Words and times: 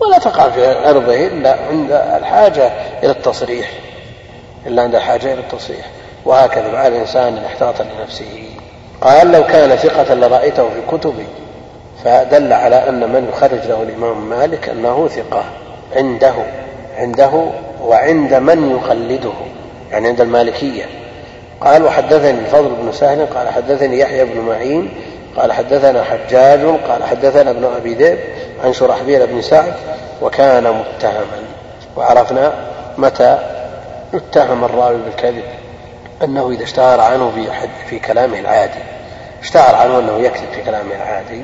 ولا 0.00 0.18
تقع 0.18 0.50
في 0.50 0.66
عرضه 0.66 1.26
إلا 1.26 1.56
عند 1.70 1.92
الحاجة 1.92 2.72
إلى 3.02 3.10
التصريح. 3.10 3.70
إلا 4.66 4.82
عند 4.82 4.94
الحاجة 4.94 5.32
إلى 5.32 5.40
التصريح. 5.40 5.86
وهكذا 6.24 6.72
مع 6.72 6.86
الإنسان 6.86 7.36
إن 7.36 7.44
احتاط 7.44 7.74
لنفسه. 7.82 8.44
قال 9.00 9.32
لو 9.32 9.44
كان 9.44 9.76
ثقة 9.76 10.14
لرأيته 10.14 10.68
في 10.68 10.96
كتبه 10.96 11.26
فدل 12.04 12.52
على 12.52 12.88
أن 12.88 13.12
من 13.12 13.28
يخرج 13.28 13.66
له 13.66 13.82
الإمام 13.82 14.28
مالك 14.30 14.68
أنه 14.68 15.08
ثقة 15.08 15.44
عنده 15.96 16.34
عنده 16.98 17.30
وعند 17.82 18.34
من 18.34 18.70
يقلده 18.70 19.32
يعني 19.90 20.08
عند 20.08 20.20
المالكية. 20.20 20.84
قال 21.60 21.82
وحدثني 21.82 22.38
الفضل 22.38 22.68
بن 22.68 22.92
سهل 22.92 23.26
قال 23.26 23.48
حدثني 23.48 23.98
يحيى 23.98 24.24
بن 24.24 24.40
معين 24.40 24.88
قال 25.36 25.52
حدثنا 25.52 26.02
حجاج 26.02 26.60
قال 26.88 27.04
حدثنا 27.04 27.50
ابن 27.50 27.64
أبي 27.64 27.94
ذئب 27.94 28.18
عن 28.64 28.72
شرحبيل 28.72 29.26
بن 29.26 29.42
سعد 29.42 29.74
وكان 30.22 30.64
متهما 30.64 31.42
وعرفنا 31.96 32.52
متى 32.98 33.38
يتهم 34.12 34.64
الراوي 34.64 34.96
بالكذب 34.96 35.44
أنه 36.24 36.50
إذا 36.50 36.62
اشتهر 36.64 37.00
عنه 37.00 37.32
في, 37.34 37.68
في 37.88 37.98
كلامه 37.98 38.38
العادي 38.38 38.80
اشتهر 39.42 39.74
عنه 39.74 39.98
أنه 39.98 40.18
يكذب 40.18 40.52
في 40.54 40.62
كلامه 40.62 40.94
العادي 40.94 41.42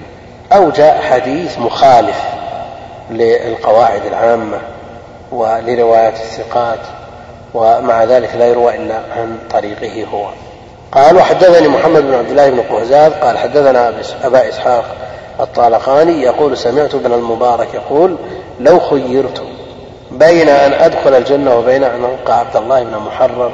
أو 0.53 0.71
جاء 0.71 1.01
حديث 1.01 1.59
مخالف 1.59 2.23
للقواعد 3.11 4.07
العامة 4.07 4.59
ولروايات 5.33 6.15
الثقات 6.15 6.79
ومع 7.55 8.05
ذلك 8.05 8.35
لا 8.35 8.47
يروى 8.47 8.77
إلا 8.77 8.95
عن 8.95 9.39
طريقه 9.51 10.05
هو. 10.13 10.29
قال 10.93 11.17
وحدثني 11.17 11.69
محمد 11.69 12.03
بن 12.03 12.15
عبد 12.15 12.31
الله 12.31 12.51
بن 12.51 12.61
قهزاز 12.61 13.13
قال 13.13 13.39
حدثنا 13.39 13.93
أبا 14.25 14.49
إسحاق 14.49 14.97
الطالقاني 15.41 16.23
يقول 16.23 16.59
سمعت 16.59 16.95
ابن 16.95 17.13
المبارك 17.13 17.75
يقول 17.75 18.17
لو 18.61 18.81
خيرت 18.81 19.43
بين 20.11 20.49
أن 20.49 20.73
أدخل 20.73 21.15
الجنة 21.15 21.59
وبين 21.59 21.85
أن 21.85 22.05
ألقى 22.05 22.39
عبد 22.39 22.57
الله 22.57 22.83
بن 22.83 22.97
محرر 22.97 23.53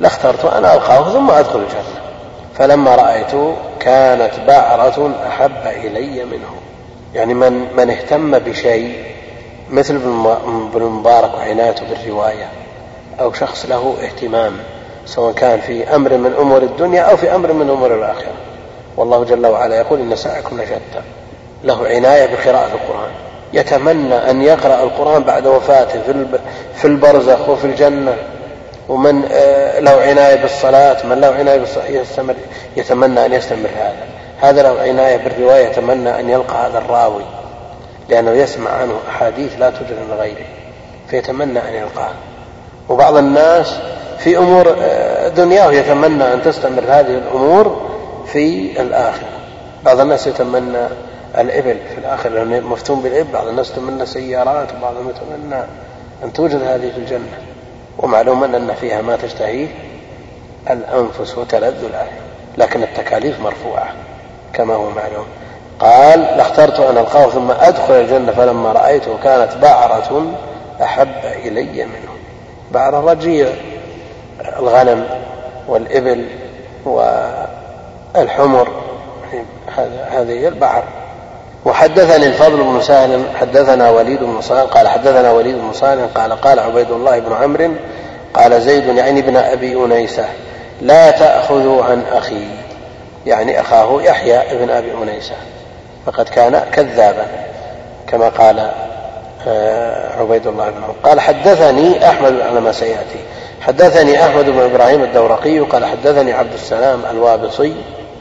لاخترت 0.00 0.44
أن 0.44 0.64
ألقاه 0.64 1.12
ثم 1.12 1.30
أدخل 1.30 1.58
الجنة 1.58 2.00
فلما 2.54 2.94
رأيته 2.94 3.54
كانت 3.80 4.32
بعرة 4.46 5.10
أحب 5.28 5.66
إلي 5.66 6.24
منه 6.24 6.50
يعني 7.14 7.34
من 7.34 7.66
من 7.76 7.90
اهتم 7.90 8.38
بشيء 8.38 9.04
مثل 9.70 9.94
ابن 9.94 10.70
المبارك 10.74 11.34
وعنايته 11.34 11.82
بالرواية 11.90 12.48
أو 13.20 13.32
شخص 13.32 13.66
له 13.66 13.94
اهتمام 14.02 14.52
سواء 15.06 15.32
كان 15.32 15.60
في 15.60 15.94
أمر 15.96 16.16
من 16.16 16.34
أمور 16.40 16.62
الدنيا 16.62 17.02
أو 17.02 17.16
في 17.16 17.34
أمر 17.34 17.52
من 17.52 17.70
أمور 17.70 17.94
الآخرة. 17.94 18.32
والله 18.96 19.24
جل 19.24 19.46
وعلا 19.46 19.76
يقول 19.76 20.00
إن 20.00 20.16
سعيكم 20.16 20.60
لشتى. 20.60 21.02
له 21.64 21.86
عناية 21.86 22.26
بقراءة 22.26 22.70
القرآن. 22.72 23.10
يتمنى 23.52 24.30
أن 24.30 24.42
يقرأ 24.42 24.82
القرآن 24.82 25.22
بعد 25.22 25.46
وفاته 25.46 26.00
في 26.74 26.84
البرزخ 26.84 27.48
وفي 27.48 27.64
الجنة. 27.64 28.16
ومن 28.88 29.28
آه، 29.32 29.80
له 29.80 29.90
عناية 29.90 30.42
بالصلاة 30.42 31.06
من 31.06 31.20
له 31.20 31.28
عناية 31.28 31.62
يستمر 31.88 32.34
يتمنى 32.76 33.26
أن 33.26 33.32
يستمر 33.32 33.68
هذا. 33.76 34.06
هذا 34.40 34.62
له 34.62 34.80
عناية 34.80 35.16
بالرواية 35.16 35.66
يتمنى 35.66 36.20
أن 36.20 36.30
يلقى 36.30 36.66
هذا 36.66 36.78
الراوي. 36.78 37.24
لأنه 38.08 38.30
يسمع 38.30 38.70
عنه 38.70 38.94
أحاديث 39.08 39.52
لا 39.58 39.70
توجد 39.70 39.92
من 40.10 40.16
غيره. 40.18 40.46
فيتمنى 41.10 41.58
أن 41.58 41.74
يلقاه 41.74 42.12
وبعض 42.88 43.16
الناس 43.16 43.74
في 44.18 44.38
أمور 44.38 44.76
آه، 44.82 45.28
دنياه 45.28 45.72
يتمنى 45.72 46.32
أن 46.32 46.42
تستمر. 46.42 46.82
هذه 46.88 47.18
الأمور 47.18 47.94
في 48.26 48.80
الآخرة. 48.80 49.28
بعض 49.84 50.00
الناس 50.00 50.26
يتمنى 50.26 50.86
الإبل 51.38 51.76
في 51.94 51.98
الآخرة 51.98 52.30
لأنه 52.30 52.60
مفتون 52.60 53.00
بالإبل. 53.00 53.32
بعض 53.32 53.46
الناس 53.46 53.70
يتمنى 53.70 54.06
سيارات 54.06 54.68
وبعضهم 54.78 55.10
يتمنى 55.10 55.62
أن 56.24 56.32
توجد 56.32 56.62
هذه 56.62 56.90
في 56.90 56.98
الجنة. 56.98 57.38
ومعلوم 57.98 58.44
أن 58.44 58.74
فيها 58.74 59.02
ما 59.02 59.16
تشتهيه 59.16 59.68
الأنفس 60.70 61.38
وتلذ 61.38 61.84
الأعين. 61.84 62.20
لكن 62.58 62.82
التكاليف 62.82 63.40
مرفوعة 63.40 63.94
كما 64.52 64.74
هو 64.74 64.90
معلوم. 64.90 65.26
قال 65.78 66.20
لاخترت 66.20 66.80
أن 66.80 66.98
ألقاه 66.98 67.30
ثم 67.30 67.50
أدخل 67.50 67.94
الجنة 67.94 68.32
فلما 68.32 68.72
رأيته 68.72 69.18
كانت 69.22 69.56
بعرة 69.62 70.26
أحب 70.82 71.24
إلي 71.24 71.84
منه. 71.84 72.14
بعرة 72.72 73.10
رجيع 73.10 73.48
الغنم 74.58 75.06
والإبل 75.68 76.26
والحمر 78.14 78.68
هذه 80.10 80.48
البعر 80.48 80.84
وحدثني 81.64 82.26
الفضل 82.26 82.56
بن 82.56 82.80
سهل 82.80 83.24
حدثنا 83.40 83.90
وليد 83.90 84.20
بن 84.20 84.40
صالح 84.40 84.62
قال 84.62 84.88
حدثنا 84.88 85.32
وليد 85.32 85.54
بن 85.54 85.72
صالح 85.72 86.04
قال 86.14 86.32
قال 86.32 86.58
عبيد 86.58 86.90
الله 86.90 87.18
بن 87.18 87.32
عمرو 87.32 87.70
قال 88.34 88.62
زيد 88.62 88.86
يعني 88.86 89.20
ابن 89.20 89.36
أبي 89.36 89.74
أنيسة 89.76 90.24
لا 90.80 91.10
تأخذوا 91.10 91.84
عن 91.84 92.02
أخي. 92.12 92.46
يعني 93.26 93.60
أخاه 93.60 94.02
يحيى 94.02 94.36
ابن 94.36 94.70
أبي 94.70 94.92
أنيسة. 95.02 95.34
فقد 96.06 96.28
كان 96.28 96.64
كذابا 96.72 97.26
كما 98.06 98.28
قال 98.28 98.70
آه، 99.48 100.20
عبيد 100.20 100.46
الله 100.46 100.70
بن 100.70 100.82
عمرو. 100.82 100.94
قال 101.04 101.20
حدثني 101.20 102.08
أحمد 102.08 102.40
على 102.40 102.60
ما 102.60 102.72
سيأتي. 102.72 103.18
حدثني 103.60 104.24
أحمد 104.24 104.44
بن 104.44 104.60
إبراهيم 104.60 105.02
الدورقي 105.02 105.58
قال 105.58 105.84
حدثني 105.84 106.32
عبد 106.32 106.52
السلام 106.52 107.02
الوابصي 107.10 107.74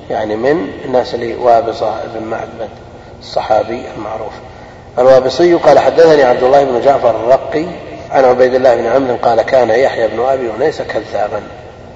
يعني 0.10 0.36
من 0.36 0.68
الناس 0.86 1.16
اللي 1.16 1.36
وابصة 1.36 1.96
بن 2.16 2.24
معبد 2.24 2.70
الصحابي 3.20 3.84
المعروف. 3.98 4.34
الوابصي 5.00 5.54
قال 5.54 5.80
حدثني 5.80 6.24
عبد 6.24 6.44
الله 6.44 6.64
بن 6.64 6.82
جعفر 6.82 7.10
الرقي 7.10 7.66
عن 8.12 8.26
عبيد 8.26 8.54
الله 8.54 8.76
بن 8.76 8.86
عمرو 8.86 9.16
قال 9.16 9.42
كان 9.42 9.70
يحيى 9.70 10.08
بن 10.08 10.20
أبي 10.20 10.52
انيس 10.60 10.82
كذابا 10.82 11.42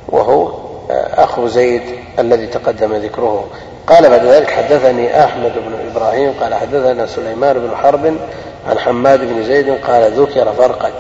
وهو 0.10 0.52
آه، 0.92 1.24
أخو 1.24 1.48
زيد 1.48 1.82
الذي 2.20 2.48
تقدم 2.48 2.94
ذكره. 2.94 3.48
قال 3.88 4.10
بعد 4.10 4.26
ذلك 4.26 4.50
حدثني 4.50 5.24
أحمد 5.24 5.54
بن 5.54 5.92
إبراهيم 5.92 6.34
قال 6.42 6.54
حدثنا 6.54 7.06
سليمان 7.06 7.60
بن 7.60 7.76
حرب 7.76 8.06
عن 8.70 8.80
حماد 8.80 9.20
بن 9.20 9.44
زيد 9.44 9.70
قال 9.70 10.12
ذكر 10.12 10.54
فرقد 10.54 10.94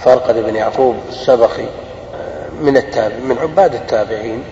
فرقد 0.00 0.44
بن 0.44 0.56
يعقوب 0.56 0.96
السبخي 1.08 1.62
آه، 1.62 2.60
من 2.60 2.76
التابع 2.76 3.16
من 3.16 3.38
عباد 3.38 3.74
التابعين. 3.74 4.42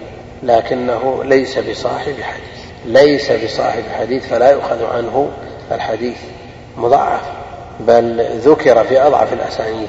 لكنه 0.46 1.24
ليس 1.24 1.58
بصاحب 1.58 2.14
حديث. 2.22 2.66
ليس 2.86 3.32
بصاحب 3.32 3.82
حديث 3.98 4.26
فلا 4.26 4.50
يؤخذ 4.50 4.84
عنه 4.84 5.28
الحديث 5.72 6.18
مضاعف 6.76 7.22
بل 7.80 8.26
ذكر 8.38 8.84
في 8.84 9.00
أضعف 9.00 9.32
الأسانيد. 9.32 9.88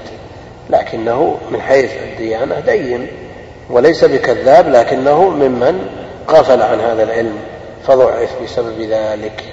لكنه 0.70 1.38
من 1.52 1.62
حيث 1.62 1.92
الديانة 2.04 2.60
دين 2.60 3.08
وليس 3.70 4.06
بكذاب 4.06 4.70
لكنه 4.70 5.30
ممن 5.30 5.90
غفل 6.30 6.62
عن 6.62 6.80
هذا 6.80 7.04
العلم 7.04 7.38
فضعف 7.88 8.30
بسبب 8.44 8.82
ذلك. 8.82 9.44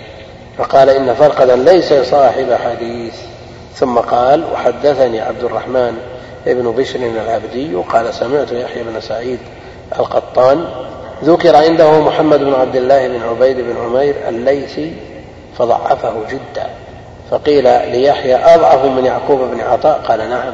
فقال 0.59 0.91
إن 0.91 1.15
فرقدا 1.15 1.57
ليس 1.57 1.95
صاحب 1.95 2.53
حديث. 2.53 3.15
ثم 3.75 3.99
قال 3.99 4.45
وحدثني 4.53 5.21
عبد 5.21 5.45
الرحمن 5.45 5.99
ابن 6.47 6.71
بشر 6.71 6.99
العبدي 6.99 7.75
قال 7.75 8.15
سمعت 8.15 8.53
يحيى 8.53 8.83
بن 8.83 9.01
سعيد 9.01 9.39
القطان 9.99 10.65
ذكر 11.25 11.57
عنده 11.57 12.01
محمد 12.01 12.41
بن 12.41 12.55
عبد 12.55 12.77
الله 12.77 13.09
بن 13.09 13.23
عبيد 13.23 13.57
بن 13.57 13.77
عمير 13.85 14.15
الليثي 14.29 14.93
فضعفه 15.59 16.15
جدا 16.31 16.67
فقيل 17.31 17.65
ليحيى 17.65 18.35
أضعف 18.35 18.85
من 18.85 19.05
يعقوب 19.05 19.41
بن 19.41 19.61
عطاء؟ 19.61 20.01
قال 20.09 20.31
نعم 20.31 20.53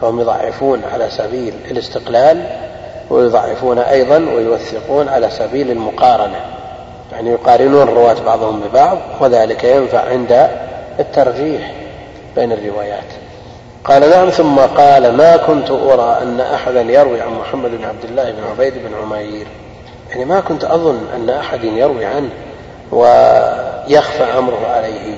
فهم 0.00 0.20
يضعفون 0.20 0.82
على 0.92 1.10
سبيل 1.10 1.54
الاستقلال 1.70 2.46
ويضعفون 3.10 3.78
أيضا 3.78 4.16
ويوثقون 4.16 5.08
على 5.08 5.30
سبيل 5.30 5.70
المقارنة 5.70 6.40
يعني 7.12 7.30
يقارنون 7.30 7.88
الرواة 7.88 8.16
بعضهم 8.26 8.60
ببعض 8.60 8.98
وذلك 9.20 9.64
ينفع 9.64 10.00
عند 10.08 10.48
الترجيح 10.98 11.72
بين 12.36 12.52
الروايات. 12.52 13.27
قال 13.84 14.10
نعم 14.10 14.30
ثم 14.30 14.58
قال 14.58 15.16
ما 15.16 15.36
كنت 15.36 15.70
أرى 15.70 16.18
أن 16.22 16.40
أحدا 16.40 16.80
يروي 16.80 17.20
عن 17.20 17.32
محمد 17.32 17.70
بن 17.70 17.84
عبد 17.84 18.04
الله 18.04 18.30
بن 18.30 18.44
عبيد 18.50 18.74
بن 18.74 18.94
عمير. 19.02 19.46
يعني 20.10 20.24
ما 20.24 20.40
كنت 20.40 20.64
أظن 20.64 21.00
أن 21.14 21.30
أحد 21.30 21.64
يروي 21.64 22.04
عنه 22.04 22.30
ويخفى 22.92 24.24
أمره 24.38 24.66
عليه. 24.66 25.14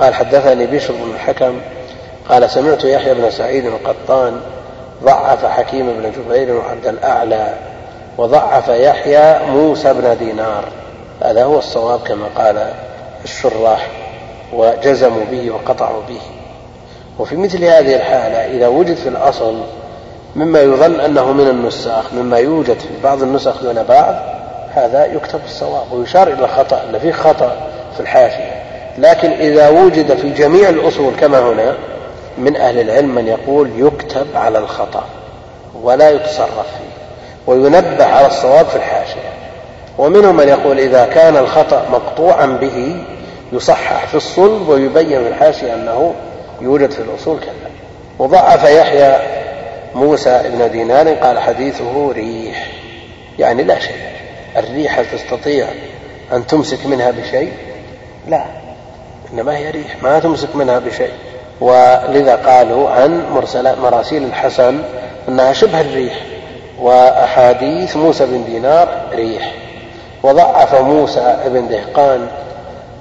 قال 0.00 0.14
حدثني 0.14 0.66
بشر 0.66 0.94
بن 0.94 1.10
الحكم 1.14 1.60
قال 2.28 2.50
سمعت 2.50 2.84
يحيى 2.84 3.14
بن 3.14 3.30
سعيد 3.30 3.66
القطان 3.66 4.40
ضعف 5.04 5.46
حكيم 5.46 5.86
بن 5.92 6.12
جبير 6.12 6.56
وعبد 6.56 6.86
الأعلى 6.86 7.54
وضعف 8.18 8.68
يحيى 8.68 9.38
موسى 9.46 9.92
بن 9.94 10.16
دينار. 10.18 10.64
هذا 11.22 11.44
هو 11.44 11.58
الصواب 11.58 12.00
كما 12.00 12.26
قال 12.36 12.72
الشراح 13.24 13.88
وجزموا 14.52 15.24
به 15.30 15.50
وقطعوا 15.50 16.02
به. 16.08 16.20
وفي 17.18 17.36
مثل 17.36 17.64
هذه 17.64 17.96
الحالة 17.96 18.56
إذا 18.56 18.68
وجد 18.68 18.96
في 18.96 19.08
الأصل 19.08 19.60
مما 20.36 20.60
يظن 20.60 21.00
أنه 21.00 21.32
من 21.32 21.48
النساخ 21.48 22.12
مما 22.12 22.38
يوجد 22.38 22.78
في 22.78 22.88
بعض 23.04 23.22
النسخ 23.22 23.62
دون 23.62 23.82
بعض 23.82 24.14
هذا 24.74 25.04
يكتب 25.04 25.40
الصواب 25.44 25.92
ويشار 25.92 26.28
إلى 26.28 26.44
الخطأ 26.44 26.82
أن 26.90 26.98
فيه 26.98 27.12
خطأ 27.12 27.56
في 27.94 28.00
الحاشية. 28.00 28.62
لكن 28.98 29.30
إذا 29.30 29.68
وجد 29.68 30.16
في 30.16 30.30
جميع 30.30 30.68
الأصول 30.68 31.12
كما 31.20 31.40
هنا 31.40 31.74
من 32.38 32.56
أهل 32.56 32.80
العلم 32.80 33.14
من 33.14 33.26
يقول 33.26 33.70
يكتب 33.76 34.26
على 34.34 34.58
الخطأ 34.58 35.04
ولا 35.82 36.10
يتصرف 36.10 36.66
فيه 36.78 36.98
وينبه 37.46 38.04
على 38.04 38.26
الصواب 38.26 38.66
في 38.66 38.76
الحاشية. 38.76 39.32
ومنهم 39.98 40.36
من 40.36 40.48
يقول 40.48 40.78
إذا 40.78 41.06
كان 41.06 41.36
الخطأ 41.36 41.82
مقطوعا 41.92 42.46
به 42.46 42.96
يصحح 43.52 44.06
في 44.06 44.14
الصلب 44.14 44.68
ويبين 44.68 45.22
في 45.22 45.28
الحاشية 45.28 45.74
أنه 45.74 46.14
يوجد 46.60 46.90
في 46.90 47.00
الأصول 47.00 47.40
كذا. 47.40 47.70
وضعف 48.18 48.64
يحيى 48.64 49.16
موسى 49.94 50.42
بن 50.44 50.70
دينار 50.70 51.08
قال 51.08 51.38
حديثه 51.38 52.12
ريح. 52.12 52.66
يعني 53.38 53.62
لا 53.62 53.78
شيء. 53.78 53.96
الريح 54.56 54.98
هل 54.98 55.06
تستطيع 55.10 55.66
أن 56.32 56.46
تمسك 56.46 56.86
منها 56.86 57.10
بشيء؟ 57.10 57.52
لا. 58.28 58.44
إنما 59.32 59.56
هي 59.56 59.70
ريح. 59.70 60.02
ما 60.02 60.18
تمسك 60.18 60.56
منها 60.56 60.78
بشيء. 60.78 61.12
ولذا 61.60 62.36
قالوا 62.36 62.90
عن 62.90 63.24
مراسيل 63.82 64.24
الحسن 64.24 64.82
أنها 65.28 65.52
شبه 65.52 65.80
الريح. 65.80 66.14
وأحاديث 66.80 67.96
موسى 67.96 68.26
بن 68.26 68.44
دينار 68.44 68.88
ريح. 69.12 69.52
وضعف 70.22 70.74
موسى 70.74 71.36
بن 71.46 71.68
دهقان 71.68 72.28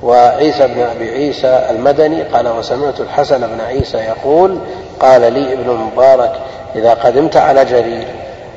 وعيسى 0.03 0.67
بن 0.67 0.81
أبي 0.81 1.09
عيسى 1.09 1.67
المدني 1.69 2.23
قال 2.23 2.47
وسمعت 2.47 2.99
الحسن 2.99 3.47
بن 3.47 3.61
عيسى 3.61 3.97
يقول 3.97 4.59
قال 4.99 5.33
لي 5.33 5.53
ابن 5.53 5.69
المبارك 5.69 6.39
إذا 6.75 6.93
قدمت 6.93 7.37
على 7.37 7.65
جرير 7.65 8.07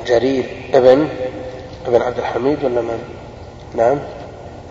جرير 0.07 0.45
ابن 0.75 1.09
ابن 1.87 2.03
عبد 2.03 2.19
الحميد 2.19 2.65
ولا 2.65 2.81
من؟ 2.81 2.99
نعم. 3.75 3.99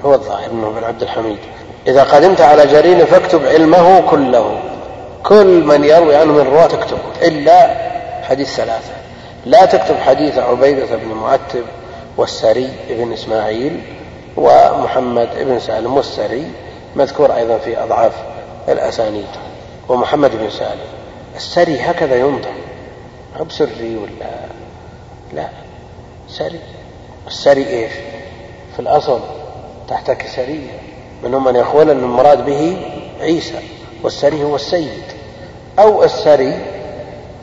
هو 0.05 0.13
الظاهر 0.13 0.51
إنه 0.51 0.67
ابن 0.67 0.83
عبد 0.83 1.01
الحميد. 1.01 1.37
إذا 1.87 2.03
قدمت 2.03 2.41
على 2.41 2.67
جرير 2.67 3.05
فاكتب 3.05 3.45
علمه 3.45 4.01
كله. 4.01 4.59
كل 5.23 5.63
من 5.63 5.83
يروي 5.83 6.15
عنه 6.15 6.33
من 6.33 6.39
الرواة 6.39 6.65
اكتبه 6.65 6.99
إلا 7.21 7.75
حديث 8.23 8.55
ثلاثة. 8.55 8.93
لا 9.45 9.65
تكتب 9.65 9.95
حديث 9.97 10.37
عبيدة 10.37 10.85
بن 10.95 11.13
معتب 11.13 11.63
والسري 12.17 12.69
بن 12.89 13.13
إسماعيل. 13.13 13.81
ومحمد 14.37 15.29
بن 15.39 15.59
سالم 15.59 15.97
والسري 15.97 16.51
مذكور 16.95 17.35
أيضا 17.35 17.57
في 17.57 17.83
أضعاف 17.83 18.13
الأسانيد. 18.69 19.27
ومحمد 19.89 20.31
بن 20.31 20.49
سالم. 20.49 20.87
السري 21.35 21.79
هكذا 21.79 22.15
ينطق 22.15 22.53
ما 23.37 23.43
بسري 23.43 23.97
ولا 23.97 24.29
لا؟ 25.33 25.49
سري. 26.27 26.59
السري 27.27 27.67
إيش؟ 27.67 27.91
في 28.73 28.79
الأصل 28.79 29.19
تحت 29.87 30.11
كسرية 30.11 30.79
منهم 31.23 31.43
من 31.43 31.55
يقول 31.55 31.89
أن 31.89 31.99
المراد 31.99 32.45
به 32.45 32.77
عيسى 33.21 33.59
والسري 34.03 34.43
هو 34.43 34.55
السيد. 34.55 35.03
أو 35.79 36.03
السري 36.03 36.53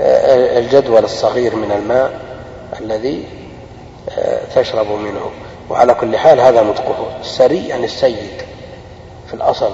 آه، 0.00 0.58
الجدول 0.58 1.04
الصغير 1.04 1.56
من 1.56 1.72
الماء 1.72 2.20
الذي 2.80 3.24
آه، 4.18 4.40
تشرب 4.54 4.86
منه. 4.86 5.30
وعلى 5.70 5.94
كل 5.94 6.16
حال 6.16 6.40
هذا 6.40 6.62
نطقه 6.62 6.94
السري 7.20 7.68
يعني 7.68 7.84
السيد 7.84 8.42
في 9.28 9.34
الأصل 9.34 9.70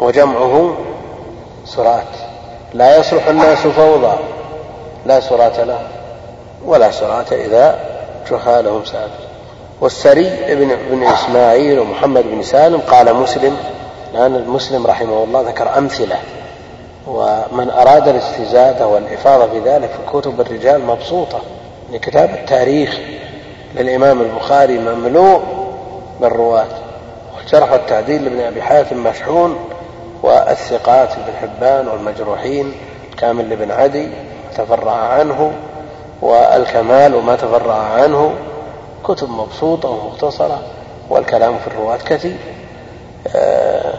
وجمعه 0.00 0.76
سرات. 1.64 2.04
لا 2.74 2.96
يصلح 2.96 3.26
الناس 3.26 3.58
فوضى 3.58 4.16
لا 5.06 5.20
سرات 5.20 5.60
له 5.60 5.80
ولا 6.64 6.90
سرات 6.90 7.32
إذا 7.32 7.78
جهالهم 8.30 8.84
سافر. 8.84 9.30
والسري 9.80 10.28
ابن, 10.28 10.70
ابن 10.70 11.02
إسماعيل 11.02 11.78
ومحمد 11.78 12.24
بن 12.26 12.42
سالم 12.42 12.80
قال 12.80 13.14
مسلم 13.14 13.56
لأن 14.14 14.36
المسلم 14.36 14.86
رحمه 14.86 15.24
الله 15.24 15.40
ذكر 15.40 15.78
أمثلة. 15.78 16.16
ومن 17.06 17.70
أراد 17.70 18.08
الاستزادة 18.08 18.86
والإفاضة 18.86 19.46
في 19.46 19.58
ذلك 19.58 19.90
في 19.90 20.18
كتب 20.18 20.40
الرجال 20.40 20.86
مبسوطة 20.86 21.40
لكتاب 21.92 22.30
التاريخ. 22.30 22.98
للإمام 23.74 24.20
البخاري 24.20 24.78
مملوء 24.78 25.42
بالرواة. 26.20 26.66
والجرح 27.36 27.72
والتعديل 27.72 28.24
لابن 28.24 28.40
أبي 28.40 28.62
حاتم 28.62 28.96
مشحون 29.02 29.56
والثقات 30.22 31.08
ابن 31.12 31.36
حبان 31.40 31.88
والمجروحين 31.88 32.74
كامل 33.18 33.50
لابن 33.50 33.70
عدي 33.70 34.08
تفرع 34.56 34.92
عنه 34.92 35.52
والكمال 36.22 37.14
وما 37.14 37.36
تفرع 37.36 37.74
عنه 37.76 38.34
كتب 39.04 39.30
مبسوطة 39.30 39.88
ومختصرة 39.88 40.62
والكلام 41.10 41.58
في 41.58 41.66
الرواة 41.66 41.96
كثير. 41.96 42.36
آه 43.36 43.94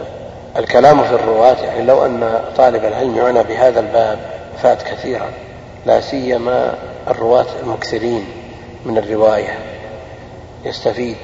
الكلام 0.56 1.02
في 1.02 1.14
الرواة 1.14 1.56
يعني 1.64 1.82
لو 1.82 2.06
أن 2.06 2.40
طالب 2.56 2.84
العلم 2.84 3.16
يعنى 3.16 3.42
بهذا 3.42 3.80
الباب 3.80 4.18
فات 4.62 4.82
كثيرا. 4.82 5.26
لا 5.86 6.00
سيما 6.00 6.74
الرواة 7.08 7.46
المكثرين. 7.62 8.26
من 8.86 8.98
الرواية 8.98 9.58
يستفيد. 10.64 11.16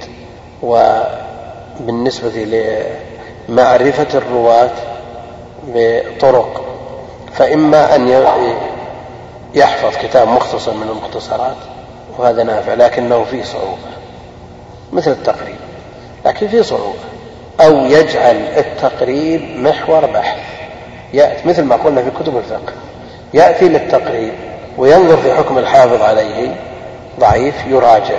وبالنسبة 0.63 2.29
لمعرفة 3.49 4.19
الرواة 4.19 4.71
بطرق 5.67 6.65
فإما 7.33 7.95
أن 7.95 8.09
يحفظ 9.55 9.97
كتاب 10.03 10.29
مختصر 10.29 10.75
من 10.75 10.89
المختصرات 10.89 11.57
وهذا 12.19 12.43
نافع 12.43 12.75
لكنه 12.75 13.25
فيه 13.25 13.43
صعوبة 13.43 13.89
مثل 14.93 15.11
التقريب. 15.11 15.57
لكن 16.27 16.49
فيه 16.49 16.63
صعوبة. 16.63 16.99
أو 17.61 17.87
يجعل 17.87 18.37
التقريب 18.37 19.41
محور 19.57 20.07
بحث. 20.07 20.39
يأتي 21.15 21.49
مثل 21.49 21.63
ما 21.63 21.77
قلنا 21.77 22.03
في 22.03 22.11
كتب 22.11 22.37
الفقه 22.37 22.73
يأتي 23.35 23.69
للتقريب 23.69 24.33
وينظر 24.79 25.17
في 25.17 25.35
حكم 25.35 25.59
الحافظ 25.59 26.03
عليه 26.03 26.57
ضعيف 27.19 27.55
يراجع 27.67 28.19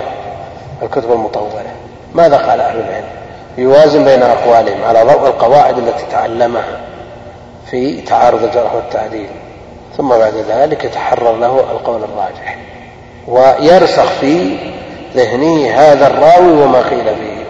الكتب 0.82 1.12
المطولة. 1.12 1.72
ماذا 2.14 2.36
قال 2.36 2.60
أهل 2.60 2.80
العلم؟ 2.80 3.04
يوازن 3.58 4.04
بين 4.04 4.22
أقوالهم 4.22 4.84
على 4.84 5.02
ضوء 5.02 5.26
القواعد 5.26 5.78
التي 5.78 6.04
تعلمها 6.10 6.80
في 7.70 8.00
تعارض 8.00 8.44
الجرح 8.44 8.74
والتعديل 8.74 9.28
ثم 9.96 10.08
بعد 10.08 10.34
ذلك 10.48 10.84
يتحرر 10.84 11.36
له 11.36 11.60
القول 11.60 12.04
الراجح. 12.04 12.58
ويرسخ 13.28 14.06
في 14.20 14.56
ذهنه 15.14 15.70
هذا 15.70 16.06
الراوي 16.06 16.62
وما 16.62 16.78
قيل 16.78 17.04
فيه 17.04 17.44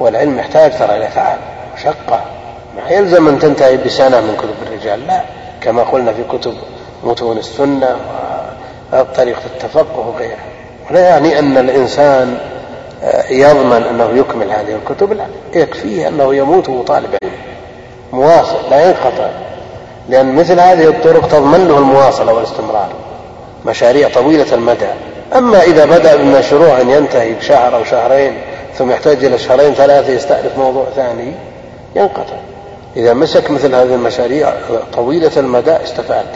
والعلم 0.00 0.38
يحتاج 0.38 0.78
ترى 0.78 0.96
إلى 0.96 1.08
تعب 1.14 1.38
مشقة 1.76 2.20
ما 2.76 2.90
يلزم 2.90 3.28
أن 3.28 3.38
تنتهي 3.38 3.76
بسنة 3.76 4.20
من 4.20 4.36
كتب 4.36 4.68
الرجال 4.68 5.06
لا. 5.06 5.20
كما 5.60 5.82
قلنا 5.82 6.12
في 6.12 6.24
كتب 6.24 6.54
متون 7.04 7.38
السنة 7.38 7.96
وطريقة 8.92 9.42
التفقه 9.46 9.98
وغيرها. 9.98 10.59
ولا 10.90 11.00
يعني 11.00 11.38
أن 11.38 11.58
الإنسان 11.58 12.38
آه، 13.02 13.32
يضمن 13.32 13.82
أنه 13.82 14.10
يكمل 14.18 14.50
هذه 14.50 14.74
الكتب. 14.74 15.12
لا 15.12 15.26
يكفيه 15.54 16.08
أنه 16.08 16.34
يموت 16.34 16.68
وهو 16.68 16.82
طالب 16.82 17.08
علم 17.22 17.32
مواصل 18.12 18.70
لا 18.70 18.86
ينقطع. 18.86 19.30
لأن 20.08 20.34
مثل 20.34 20.60
هذه 20.60 20.88
الطرق 20.88 21.28
تضمن 21.28 21.68
له 21.68 21.78
المواصلة 21.78 22.32
والاستمرار 22.32 22.88
مشاريع 23.66 24.08
طويلة 24.08 24.54
المدى. 24.54 24.86
أما 25.36 25.62
إذا 25.62 25.84
بدأ 25.84 26.16
بمشروع 26.16 26.80
ينتهي 26.80 27.34
بشهر 27.34 27.74
أو 27.76 27.84
شهرين 27.84 28.38
ثم 28.78 28.90
يحتاج 28.90 29.24
إلى 29.24 29.38
شهرين 29.38 29.74
ثلاثة 29.74 30.12
يستأنف 30.12 30.58
موضوع 30.58 30.84
ثاني 30.96 31.32
ينقطع. 31.96 32.36
إذا 32.96 33.14
مسك 33.14 33.50
مثل 33.50 33.74
هذه 33.74 33.94
المشاريع 33.94 34.52
طويلة 34.94 35.32
المدى 35.36 35.76
استفاد. 35.76 36.26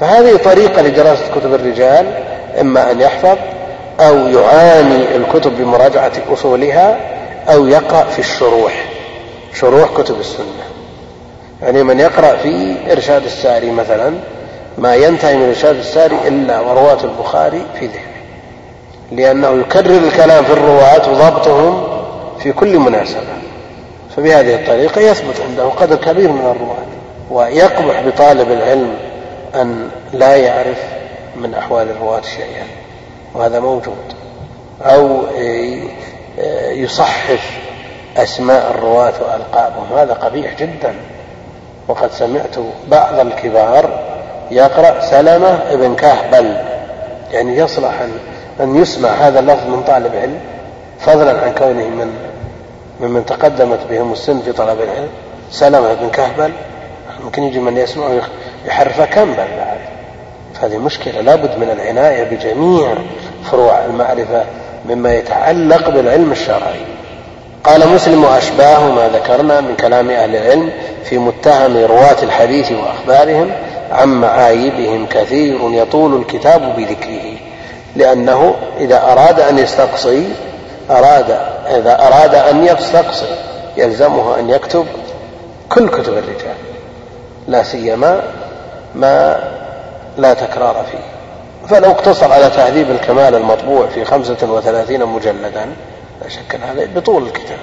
فهذه 0.00 0.36
طريقة 0.36 0.82
لدراسة 0.82 1.22
كتب 1.34 1.54
الرجال 1.54 2.06
إما 2.60 2.90
أن 2.90 3.00
يحفظ 3.00 3.38
أو 4.00 4.28
يعاني 4.28 5.16
الكتب 5.16 5.56
بمراجعة 5.58 6.12
أصولها 6.32 6.96
أو 7.48 7.66
يقرأ 7.66 8.04
في 8.04 8.18
الشروح. 8.18 8.84
شروح 9.54 9.88
كتب 9.96 10.20
السنة. 10.20 10.64
يعني 11.62 11.82
من 11.82 12.00
يقرأ 12.00 12.36
في 12.36 12.76
إرشاد 12.92 13.24
الساري 13.24 13.70
مثلا 13.70 14.14
ما 14.78 14.94
ينتهي 14.94 15.36
من 15.36 15.48
إرشاد 15.48 15.76
الساري 15.76 16.16
إلا 16.28 16.60
ورواة 16.60 17.04
البخاري 17.04 17.62
في 17.80 17.86
ذهنه. 17.86 18.14
لأنه 19.12 19.60
يكرر 19.60 19.96
الكلام 19.96 20.44
في 20.44 20.52
الرواة 20.52 21.10
وضبطهم 21.10 21.86
في 22.38 22.52
كل 22.52 22.78
مناسبة. 22.78 23.20
فبهذه 24.16 24.54
الطريقة 24.54 25.00
يثبت 25.00 25.40
عنده 25.48 25.64
قدر 25.64 25.96
كبير 25.96 26.32
من 26.32 26.40
الرواة 26.56 26.84
ويقبح 27.30 28.00
بطالب 28.00 28.52
العلم 28.52 28.94
أن 29.54 29.88
لا 30.12 30.36
يعرف 30.36 30.78
من 31.36 31.54
أحوال 31.54 31.90
الرواة 31.90 32.20
شيئا. 32.20 32.83
وهذا 33.34 33.60
موجود. 33.60 34.14
أو 34.82 35.22
يصحف 36.68 37.60
أسماء 38.16 38.70
الرواة 38.70 39.12
وألقابهم. 39.20 39.98
هذا 39.98 40.12
قبيح 40.12 40.56
جدا. 40.58 40.94
وقد 41.88 42.10
سمعت 42.12 42.56
بعض 42.88 43.18
الكبار 43.18 44.00
يقرأ 44.50 45.00
سلمة 45.00 45.58
ابن 45.70 45.94
كهبل. 45.94 46.56
يعني 47.32 47.56
يصلح 47.56 48.00
أن, 48.00 48.12
أن 48.60 48.76
يسمع 48.76 49.08
هذا 49.08 49.40
اللفظ 49.40 49.66
من 49.66 49.82
طالب 49.82 50.14
علم 50.16 50.40
فضلا 51.00 51.40
عن 51.40 51.52
كونه 51.54 51.88
من 51.88 52.14
ممن 53.00 53.26
تقدمت 53.26 53.78
بهم 53.90 54.12
السن 54.12 54.40
في 54.40 54.52
طلب 54.52 54.80
العلم. 54.80 55.08
سلمة 55.50 55.94
بن 55.94 56.10
كهبل 56.10 56.52
ممكن 57.24 57.42
يجي 57.42 57.58
من 57.58 57.76
يسمعه 57.76 58.10
يحرفه 58.66 59.04
كمبل 59.04 59.36
بعد. 59.36 59.78
هذه 60.60 60.78
مشكلة. 60.78 61.20
لابد 61.20 61.58
من 61.58 61.70
العناية 61.70 62.24
بجميع 62.24 62.94
فروع 63.50 63.84
المعرفة 63.84 64.44
مما 64.88 65.14
يتعلق 65.14 65.90
بالعلم 65.90 66.32
الشرعي. 66.32 66.84
قال 67.64 67.88
مسلم 67.88 68.24
وأشباه 68.24 68.92
ما 68.92 69.08
ذكرنا 69.08 69.60
من 69.60 69.76
كلام 69.76 70.10
أهل 70.10 70.36
العلم 70.36 70.70
في 71.04 71.18
متهم 71.18 71.76
رواة 71.76 72.22
الحديث 72.22 72.72
وأخبارهم 72.72 73.50
عن 73.92 74.08
معايبهم 74.08 75.06
كثير 75.06 75.58
يطول 75.62 76.20
الكتاب 76.20 76.76
بذكره 76.76 77.36
لأنه 77.96 78.54
إذا 78.80 79.02
أراد 79.02 79.40
أن 79.40 79.58
يستقصي 79.58 80.28
أراد 80.90 81.38
إذا 81.66 82.06
أراد 82.06 82.34
أن 82.34 82.66
يستقصي 82.66 83.36
يلزمه 83.76 84.38
أن 84.38 84.50
يكتب 84.50 84.86
كل 85.68 85.88
كتب 85.88 86.12
الرجال 86.12 86.56
لا 87.48 87.62
سيما 87.62 88.22
ما 88.94 89.38
لا 90.16 90.34
تكرار 90.34 90.84
فيه. 90.90 90.98
فلو 91.68 91.90
اقتصر 91.90 92.32
على 92.32 92.50
تهذيب 92.50 92.90
الكمال 92.90 93.34
المطبوع 93.34 93.86
في 93.86 94.04
خمسة 94.04 94.36
وثلاثين 94.42 95.06
مجلدا 95.06 95.66
لا 96.22 96.28
شك 96.28 96.54
أن 96.54 96.62
هذا 96.62 96.88
بطول 96.96 97.22
الكتاب. 97.22 97.58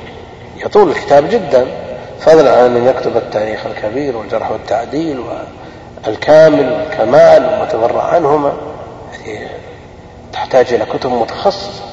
يطول 0.58 0.90
الكتاب 0.90 1.30
جدا. 1.30 1.68
فضلا 2.20 2.58
عن 2.58 2.76
أن 2.76 2.88
يكتب 2.88 3.18
التاريخ 3.18 3.66
الكبير 3.66 4.18
والجرح 4.18 4.52
والتعديل 4.52 5.24
والكامل 6.08 6.72
والكمال 6.72 7.70
وما 7.74 8.02
عنهما. 8.02 8.54
تحتاج 10.34 10.74
إلى 10.74 10.86
كتب 10.86 11.12
متخصصة. 11.12 11.84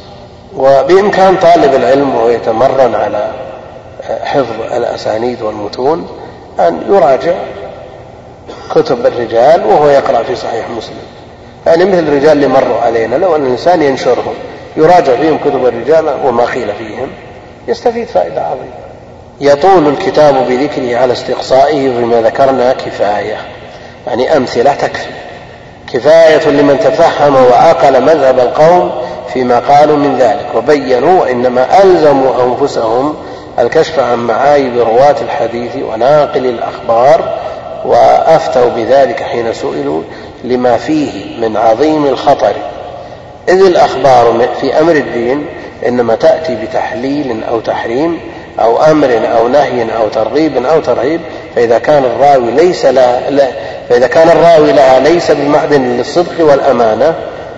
وبإمكان 0.56 1.36
طالب 1.36 1.74
العلم 1.74 2.14
وهو 2.14 2.28
يتمرن 2.28 2.94
على 2.94 3.30
حفظ 4.24 4.72
الأسانيد 4.72 5.42
والمتون 5.42 6.08
أن 6.60 6.82
يراجع 6.88 7.34
كتب 8.74 9.06
الرجال 9.06 9.66
وهو 9.66 9.88
يقرأ 9.88 10.22
في 10.22 10.36
صحيح 10.36 10.70
مسلم. 10.70 10.96
يعني 11.66 11.84
مثل 11.84 11.98
الرجال 11.98 12.32
اللي 12.32 12.48
مروا 12.48 12.80
علينا 12.80 13.16
لو 13.16 13.36
أن 13.36 13.46
الإنسان 13.46 13.82
ينشرهم 13.82 14.34
يراجع 14.76 15.16
فيهم 15.16 15.38
كتب 15.38 15.66
الرجال 15.66 16.14
وما 16.24 16.44
قيل 16.44 16.74
فيهم 16.78 17.08
يستفيد 17.68 18.06
فائدة 18.06 18.40
عظيمة. 18.40 18.88
يطول 19.40 19.88
الكتاب 19.88 20.34
بذكره 20.48 20.96
على 20.96 21.12
استقصائه 21.12 21.90
فيما 21.98 22.22
ذكرنا 22.22 22.72
كفاية. 22.72 23.36
يعني 24.06 24.36
أمثلة 24.36 24.74
تكفي. 24.74 25.10
كفاية 25.92 26.48
لمن 26.48 26.80
تفهم 26.80 27.34
وعقل 27.34 28.02
مذهب 28.02 28.38
القوم 28.38 28.92
فيما 29.32 29.58
قالوا 29.58 29.96
من 29.96 30.18
ذلك. 30.18 30.46
وبينوا 30.54 31.20
وإنما 31.20 31.82
ألزموا 31.82 32.44
أنفسهم 32.44 33.16
الكشف 33.58 33.98
عن 33.98 34.18
معايب 34.18 34.78
رواة 34.78 35.16
الحديث 35.22 35.76
وناقل 35.76 36.46
الأخبار 36.46 37.38
وأفتوا 37.88 38.70
بذلك 38.76 39.22
حين 39.22 39.52
سئلوا 39.52 40.02
لما 40.44 40.76
فيه 40.76 41.40
من 41.40 41.56
عظيم 41.56 42.06
الخطر. 42.06 42.52
إذ 43.48 43.60
الأخبار 43.60 44.48
في 44.60 44.80
أمر 44.80 44.92
الدين 44.92 45.46
إنما 45.86 46.14
تأتي 46.14 46.56
بتحليل 46.56 47.44
أو 47.48 47.60
تحريم 47.60 48.18
أو 48.60 48.82
أمر 48.82 49.20
أو 49.38 49.48
نهي 49.48 49.96
أو 49.96 50.08
ترغيب 50.08 50.66
أو 50.66 50.80
ترهيب 50.80 51.20
فإذا 51.56 51.78
كان 51.78 52.04
الراوي 52.04 52.50
ليس 52.50 52.84
لا, 52.84 53.30
لا 53.30 53.48
فإذا 53.88 54.06
كان 54.06 54.28
الراوي 54.28 54.72
لها 54.72 55.00
ليس 55.00 55.30
بمعدن 55.30 55.82
للصدق 55.82 56.44
والأمانة 56.44 57.14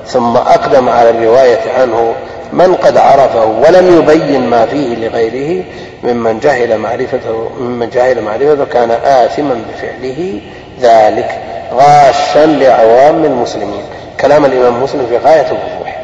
ثم 0.07 0.37
أقدم 0.37 0.89
على 0.89 1.11
الرواية 1.11 1.61
عنه 1.79 2.15
من 2.53 2.75
قد 2.75 2.97
عرفه 2.97 3.45
ولم 3.45 3.99
يبين 3.99 4.47
ما 4.47 4.67
فيه 4.67 4.97
لغيره 4.97 5.65
ممن 6.05 6.41
جهل 6.41 6.79
معرفته 6.79 7.51
ممن 7.61 7.91
جهل 7.91 8.23
معرفته 8.23 8.65
كان 8.73 8.91
آثما 8.91 9.63
بفعله 9.73 10.41
ذلك 10.81 11.39
غاشا 11.75 12.47
لعوام 12.47 13.25
المسلمين. 13.25 13.83
كلام 14.21 14.45
الإمام 14.45 14.83
مسلم 14.83 15.07
في 15.07 15.17
غاية 15.17 15.47
الوضوح 15.47 15.99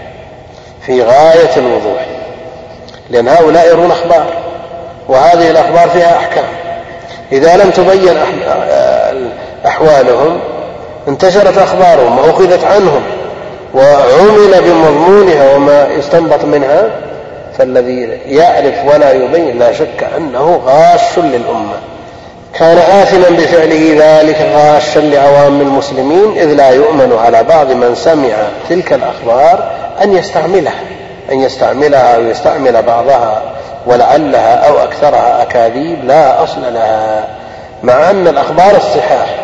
في 0.86 1.02
غاية 1.02 1.56
الوضوح 1.56 2.06
لأن 3.10 3.28
هؤلاء 3.28 3.68
يرون 3.68 3.90
أخبار 3.90 4.26
وهذه 5.08 5.50
الأخبار 5.50 5.88
فيها 5.88 6.16
أحكام. 6.16 6.44
إذا 7.32 7.56
لم 7.56 7.70
تبين 7.70 8.16
أحوالهم 9.66 10.40
انتشرت 11.08 11.58
أخبارهم 11.58 12.18
وأخذت 12.18 12.64
عنهم. 12.64 13.02
وعمل 13.76 14.62
بمضمونها 14.62 15.54
وما 15.54 15.86
يستنبط 15.98 16.44
منها 16.44 16.90
فالذي 17.58 18.18
يعرف 18.26 18.74
ولا 18.94 19.12
يبين 19.12 19.58
لا 19.58 19.72
شك 19.72 20.08
أنه 20.16 20.60
غاش 20.66 21.18
للأمة. 21.18 21.74
كان 22.54 22.78
آثما 22.78 23.28
بفعله 23.28 23.96
ذلك 23.98 24.36
غاشا 24.54 25.00
لعوام 25.00 25.60
المسلمين 25.60 26.38
إذ 26.38 26.46
لا 26.54 26.70
يؤمن 26.70 27.18
على 27.24 27.42
بعض 27.42 27.72
من 27.72 27.94
سمع 27.94 28.34
تلك 28.68 28.92
الأخبار 28.92 29.72
أن 30.02 30.16
يستعملها 30.16 30.80
أن 31.32 31.42
يستعملها 31.42 32.16
أو 32.16 32.22
يستعمل 32.22 32.82
بعضها 32.82 33.42
ولعلها 33.86 34.54
أو 34.54 34.78
أكثرها 34.78 35.42
أكاذيب 35.42 36.04
لا 36.04 36.42
أصل 36.44 36.74
لها. 36.74 37.24
مع 37.82 38.10
أن 38.10 38.28
الأخبار 38.28 38.76
الصحاح 38.76 39.34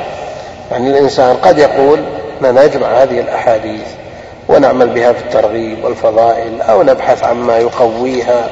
يعني 0.70 0.90
الإنسان 0.90 1.36
قد 1.36 1.58
يقول 1.58 2.00
ما 2.40 2.50
نجمع 2.50 2.86
هذه 2.86 3.20
الأحاديث؟ 3.20 4.01
ونعمل 4.48 4.88
بها 4.88 5.12
في 5.12 5.20
الترغيب 5.20 5.84
والفضائل 5.84 6.62
أو 6.62 6.82
نبحث 6.82 7.24
عما 7.24 7.58
يقويها. 7.58 8.50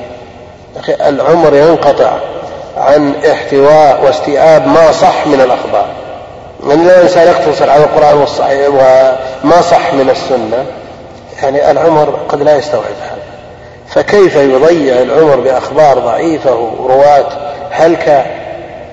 العمر 0.88 1.54
ينقطع 1.54 2.11
عن 2.76 3.14
احتواء 3.30 4.04
واستيعاب 4.04 4.66
ما 4.66 4.92
صح 4.92 5.26
من 5.26 5.40
الأخبار. 5.40 5.87
يعني 6.68 6.82
الإنسان 6.82 7.26
يقتصر 7.26 7.70
على 7.70 7.85
القرآن 7.85 8.16
والصحيح 8.16 8.68
وما 8.68 9.61
صح 9.61 9.94
من 9.94 10.11
السنة 10.11 10.64
يعني 11.42 11.70
العمر 11.70 12.18
قد 12.28 12.42
لا 12.42 12.56
يستوعب 12.56 12.85
هذا. 12.85 13.23
فكيف 13.88 14.37
يضيع 14.37 15.02
العمر 15.02 15.37
بأخبار 15.37 15.99
ضعيفة 15.99 16.54
ورواة؟ 16.54 17.26
هلك 17.70 18.26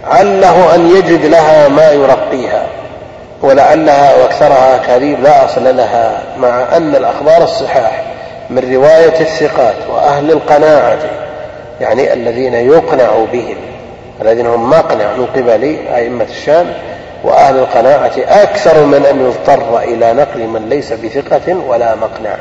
عله 0.07 0.75
أن 0.75 0.95
يجد 0.95 1.25
لها 1.25 1.67
ما 1.67 1.91
يرقيها؟ 1.91 2.65
ولعلها 3.41 4.15
واكثرها 4.15 4.77
كريم 4.77 5.23
لا 5.23 5.45
أصل 5.45 5.77
لها 5.77 6.23
مع 6.37 6.77
أن 6.77 6.95
الأخبار 6.95 7.43
الصحاح 7.43 8.03
من 8.49 8.73
رواية 8.75 9.19
الثقات 9.19 9.75
وأهل 9.93 10.31
القناعة 10.31 10.97
يعني 11.81 12.13
الذين 12.13 12.53
يقنع 12.53 13.09
بهم 13.31 13.57
الذين 14.21 14.47
هم 14.47 14.69
مقنع 14.69 15.13
من 15.13 15.25
قبل 15.25 15.77
أئمة 15.95 16.25
الشام 16.29 16.73
وأهل 17.23 17.57
القناعة 17.57 18.11
أكثر 18.17 18.83
من 18.83 19.05
أن 19.05 19.25
يضطر 19.25 19.79
إلى 19.79 20.13
نقل 20.13 20.47
من 20.47 20.69
ليس 20.69 20.93
بثقة 20.93 21.55
ولا 21.67 21.95
مقنع. 21.95 22.35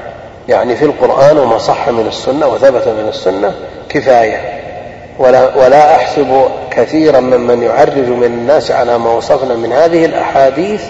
يعني 0.49 0.77
في 0.77 0.85
القرآن 0.85 1.39
وما 1.39 1.59
صح 1.59 1.89
من 1.89 2.07
السنة 2.07 2.47
وثبت 2.47 2.89
من 2.89 3.09
السنة 3.09 3.55
كفاية. 3.89 4.56
ولا, 5.19 5.57
ولا 5.57 5.97
أحسب 5.97 6.45
كثيرا 6.71 7.21
ممن 7.21 7.63
يعرج 7.63 8.09
من 8.09 8.25
الناس 8.25 8.71
على 8.71 8.99
ما 8.99 9.11
وصفنا 9.11 9.55
من 9.55 9.73
هذه 9.73 10.05
الأحاديث 10.05 10.83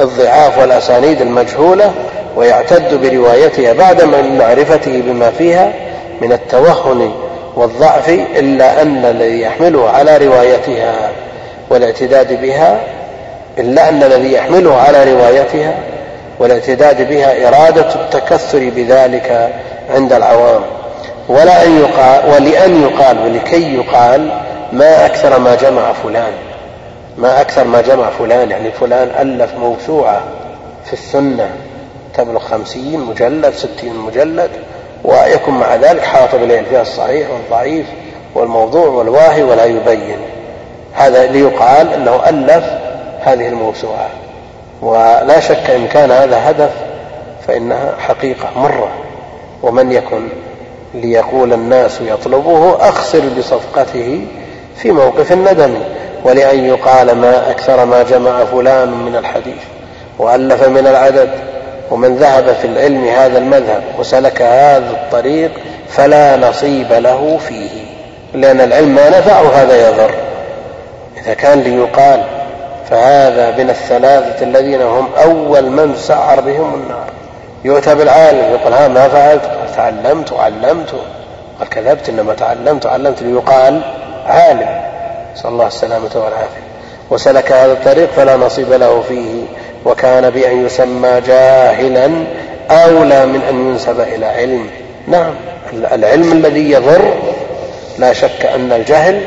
الضعاف 0.00 0.58
والأسانيد 0.58 1.20
المجهولة 1.20 1.92
ويعتد 2.36 2.94
بروايتها 2.94 3.72
بعد 3.72 4.02
من 4.02 4.38
معرفته 4.38 5.02
بما 5.06 5.30
فيها 5.30 5.72
من 6.20 6.32
التوهن 6.32 7.12
والضعف 7.56 8.08
إلا 8.08 8.82
أن 8.82 9.04
الذي 9.04 9.40
يحمله 9.40 9.90
على 9.90 10.18
روايتها 10.18 11.10
والاعتداد 11.70 12.40
بها 12.42 12.80
إلا 13.58 13.88
أن 13.88 14.02
الذي 14.02 14.32
يحمله 14.32 14.76
على 14.76 15.12
روايتها 15.12 15.74
والاعتداد 16.38 17.08
بها 17.08 17.48
إرادة 17.48 17.94
التكثر 17.94 18.70
بذلك 18.76 19.50
عند 19.94 20.12
العوام. 20.12 20.62
ولا 21.30 21.64
أن 21.64 21.78
يقال 21.78 22.32
ولأن 22.32 22.82
يقال 22.82 23.18
ولكي 23.18 23.74
يقال 23.74 24.30
ما 24.72 25.06
أكثر 25.06 25.38
ما 25.38 25.54
جمع 25.54 25.92
فلان. 25.92 26.32
ما 27.18 27.40
أكثر 27.40 27.64
ما 27.64 27.80
جمع 27.80 28.10
فلان. 28.10 28.50
يعني 28.50 28.70
فلان 28.70 29.08
ألف 29.20 29.54
موسوعة 29.54 30.20
في 30.84 30.92
السنة. 30.92 31.50
تبلغ 32.14 32.38
خمسين 32.38 33.00
مجلد 33.00 33.54
ستين 33.54 33.96
مجلد. 33.96 34.50
ويكون 35.04 35.54
مع 35.54 35.74
ذلك 35.74 36.02
حاط 36.02 36.34
بالليل 36.34 36.64
فيها 36.64 36.82
الصحيح 36.82 37.30
والضعيف 37.30 37.86
والموضوع 38.34 38.86
والواهي 38.86 39.42
ولا 39.42 39.64
يبين. 39.64 40.18
هذا 40.94 41.26
ليقال 41.26 41.92
أنه 41.92 42.28
ألف 42.28 42.64
هذه 43.20 43.48
الموسوعة. 43.48 44.08
ولا 44.82 45.40
شك 45.40 45.70
إن 45.70 45.86
كان 45.86 46.10
هذا 46.10 46.50
هدف 46.50 46.70
فإنها 47.46 47.94
حقيقة 47.98 48.48
مرة. 48.56 48.88
ومن 49.62 49.92
يكن 49.92 50.28
ليقول 50.94 51.52
الناس 51.52 52.00
يطلبه 52.00 52.88
أخسر 52.88 53.22
بصفقته 53.38 54.26
في 54.76 54.90
موقف 54.90 55.32
الندم 55.32 55.74
ولأن 56.24 56.64
يقال 56.64 57.14
ما 57.16 57.50
أكثر 57.50 57.84
ما 57.84 58.02
جمع 58.02 58.44
فلان 58.44 58.88
من 58.88 59.16
الحديث 59.16 59.62
وألف 60.18 60.68
من 60.68 60.86
العدد 60.86 61.30
ومن 61.90 62.16
ذهب 62.16 62.56
في 62.60 62.66
العلم 62.66 63.04
هذا 63.04 63.38
المذهب 63.38 63.82
وسلك 63.98 64.42
هذا 64.42 64.90
الطريق 64.90 65.50
فلا 65.88 66.36
نصيب 66.36 66.92
له 66.92 67.38
فيه 67.48 67.70
لأن 68.34 68.60
العلم 68.60 68.94
ما 68.94 69.08
نفع 69.08 69.40
وهذا 69.40 69.88
يضر. 69.88 70.10
إذا 71.22 71.34
كان 71.34 71.60
ليقال 71.60 72.24
فهذا 72.90 73.56
من 73.58 73.70
الثلاثة 73.70 74.44
الذين 74.44 74.82
هم 74.82 75.08
أول 75.22 75.70
من 75.70 75.94
سعر 75.96 76.40
بهم 76.40 76.74
النار. 76.74 77.19
يؤتى 77.64 77.94
بالعالم 77.94 78.52
يقول 78.52 78.72
ها 78.72 78.88
ما 78.88 79.08
فعلت؟ 79.08 79.50
تعلمت 79.76 80.32
وعلمت 80.32 80.94
قال 81.58 81.68
كذبت 81.68 82.08
إنما 82.08 82.34
تعلمت 82.34 82.86
وعلمت 82.86 83.22
ليقال 83.22 83.82
عالم. 84.26 84.80
نسأل 85.34 85.50
الله 85.50 85.66
السلامة 85.66 86.10
والعافية 86.14 86.70
وسلك 87.10 87.52
هذا 87.52 87.72
الطريق 87.72 88.10
فلا 88.16 88.36
نصيب 88.36 88.72
له 88.72 89.02
فيه. 89.08 89.42
وكان 89.84 90.30
بأن 90.30 90.66
يسمى 90.66 91.20
جاهلا 91.26 92.10
أولى 92.70 93.26
من 93.26 93.42
أن 93.48 93.70
ينسب 93.70 94.00
إلى 94.00 94.26
علم. 94.26 94.70
نعم 95.08 95.34
العلم 95.92 96.32
الذي 96.32 96.70
يضر 96.70 97.14
لا 97.98 98.12
شك 98.12 98.46
أن 98.54 98.72
الجهل 98.72 99.22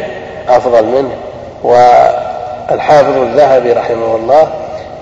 أفضل 0.50 0.86
منه. 0.86 1.16
والحافظ 1.64 3.18
الذهبي 3.18 3.72
رحمه 3.72 4.16
الله 4.16 4.48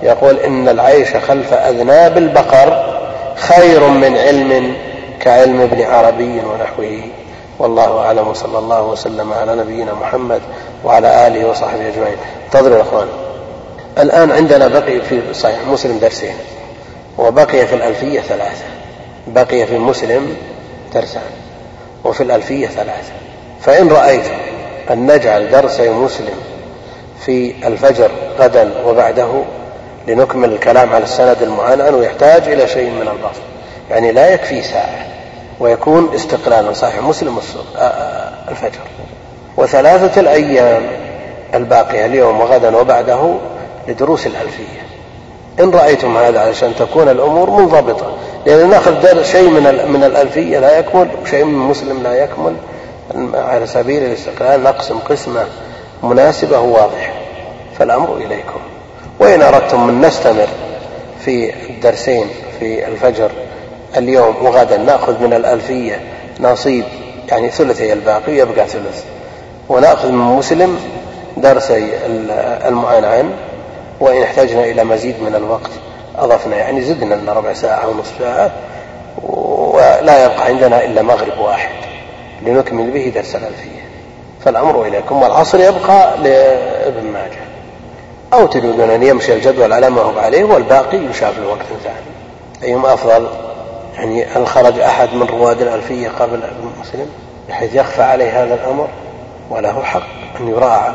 يقول 0.04 0.40
إن 0.40 0.70
العيش 0.70 1.16
خلف 1.16 1.54
أذناب 1.54 2.18
البقر 2.18 3.01
خير 3.42 3.88
من 3.88 4.18
علم 4.18 4.76
كعلم 5.20 5.62
ابن 5.62 5.82
عربي 5.82 6.40
ونحوه. 6.40 7.02
والله 7.60 8.00
أعلم. 8.00 8.28
وصلى 8.28 8.60
الله 8.60 8.82
وسلم 8.88 9.34
على 9.34 9.56
نبينا 9.56 9.94
محمد 9.94 10.42
وعلى 10.86 11.28
آله 11.28 11.50
وصحبه 11.50 11.88
أجمعين. 11.88 12.18
انتظروا 12.46 12.78
يا 12.78 12.82
أخوان. 12.82 13.08
الآن 13.98 14.32
عندنا 14.32 14.68
بقي 14.68 15.02
في 15.02 15.34
صحيح 15.34 15.68
مسلم 15.68 15.98
درسين 15.98 16.36
وبقي 17.18 17.68
في 17.68 17.76
الألفية 17.76 18.20
ثلاثة. 18.20 18.66
بقي 19.28 19.66
في 19.66 19.78
مسلم 19.78 20.38
درسان 20.94 21.32
وفي 22.04 22.24
الألفية 22.24 22.68
ثلاثة. 22.68 23.14
فإن 23.62 23.90
رأيت 23.90 24.26
أن 24.92 25.12
نجعل 25.12 25.52
درسي 25.52 25.90
مسلم 25.90 26.36
في 27.26 27.54
الفجر 27.68 28.12
غدا 28.40 28.72
وبعده 28.86 29.44
لنكمل 30.08 30.54
الكلام 30.54 30.94
على 30.94 31.04
السند 31.04 31.38
المعنعن 31.42 31.94
ويحتاج 31.94 32.48
إلى 32.48 32.68
شيء 32.68 32.90
من 32.90 33.02
البسط. 33.02 33.42
يعني 33.90 34.12
لا 34.12 34.34
يكفي 34.34 34.62
ساعة 34.62 35.06
ويكون 35.60 36.12
استقلالا 36.16 36.74
صحيح. 36.74 37.02
مسلم 37.02 37.40
آه، 37.78 37.80
آه، 37.80 38.52
الفجر. 38.52 38.80
وثلاثة 39.58 40.22
الأيام 40.22 40.84
الباقية 41.54 42.06
اليوم 42.06 42.40
وغدا 42.40 42.78
وبعده 42.78 43.34
لدروس 43.88 44.28
الألفية. 44.28 44.82
إن 45.60 45.72
رأيتم 45.72 46.18
هذا 46.18 46.40
علشان 46.40 46.74
تكون 46.80 47.10
الأمور 47.10 47.50
منضبطة. 47.50 48.18
لأن 48.46 48.70
نأخذ 48.70 49.24
شيء 49.24 49.50
من 49.50 49.92
من 49.92 50.04
الألفية 50.04 50.60
لا 50.60 50.80
يكمل 50.80 51.08
وشيء 51.24 51.44
من 51.44 51.58
مسلم 51.58 52.04
لا 52.04 52.14
يكمل. 52.14 52.54
على 53.34 53.68
سبيل 53.68 54.04
الاستقلال 54.04 54.64
نقسم 54.64 55.00
قسمة 55.00 55.46
مناسبة 56.04 56.60
وواضحة. 56.60 57.14
فالأمر 57.80 58.18
إليكم. 58.18 58.71
وإن 59.22 59.42
أردتم 59.42 59.90
أن 59.90 60.02
نستمر 60.02 60.48
في 61.26 61.54
الدرسين 61.70 62.26
في 62.60 62.88
الفجر 62.88 63.32
اليوم 63.98 64.36
وغدا 64.46 64.78
نأخذ 64.78 65.24
من 65.24 65.34
الألفية 65.34 66.00
نصيب 66.40 66.84
يعني 67.32 67.50
ثلثي 67.50 67.94
الباقي 67.94 68.32
يبقى 68.38 68.68
ثلث. 68.68 69.04
ونأخذ 69.70 70.12
من 70.12 70.36
مسلم 70.38 70.80
درسي 71.38 71.90
المعنعن 72.68 73.32
وإن 74.00 74.22
احتجنا 74.22 74.64
إلى 74.66 74.84
مزيد 74.84 75.16
من 75.24 75.36
الوقت 75.36 75.72
أضفنا 76.18 76.56
يعني 76.56 76.82
زدنا 76.82 77.16
لنا 77.16 77.34
ربع 77.34 77.54
ساعة 77.54 77.84
أو 77.86 77.94
نصف 77.94 78.14
ساعة 78.20 78.52
ولا 79.24 80.26
يبقى 80.26 80.46
عندنا 80.46 80.86
إلا 80.86 81.02
مغرب 81.02 81.40
واحد 81.40 81.76
لنكمل 82.42 82.92
به 82.92 83.12
درس 83.16 83.36
الألفية. 83.36 83.82
فالأمر 84.46 84.86
إليكم 84.86 85.22
والعصر 85.22 85.60
يبقى 85.60 86.18
لابن 86.18 87.04
ماجه. 87.14 87.51
أو 88.34 88.48
تريدون 88.48 88.90
أن 88.90 89.04
يمشي 89.04 89.34
الجدول 89.34 89.74
على 89.74 89.90
ما 89.90 90.02
هو 90.02 90.20
عليه 90.20 90.44
والباقي 90.44 90.98
يشاف 90.98 91.40
لوقت 91.40 91.66
ثاني. 91.84 91.96
أيهما 92.64 92.94
أفضل؟ 92.94 93.28
يعني 93.96 94.26
هل 94.26 94.48
خرج 94.48 94.80
أحد 94.80 95.14
من 95.14 95.28
رواد 95.28 95.62
الألفية 95.62 96.10
قبل 96.20 96.36
ابن 96.36 96.72
مسلم 96.82 97.08
بحيث 97.50 97.76
يخفى 97.76 98.02
عليه 98.02 98.44
هذا 98.44 98.54
الأمر؟ 98.54 98.88
وله 99.50 99.84
حق 99.84 100.08
أن 100.40 100.48
يراعى. 100.48 100.92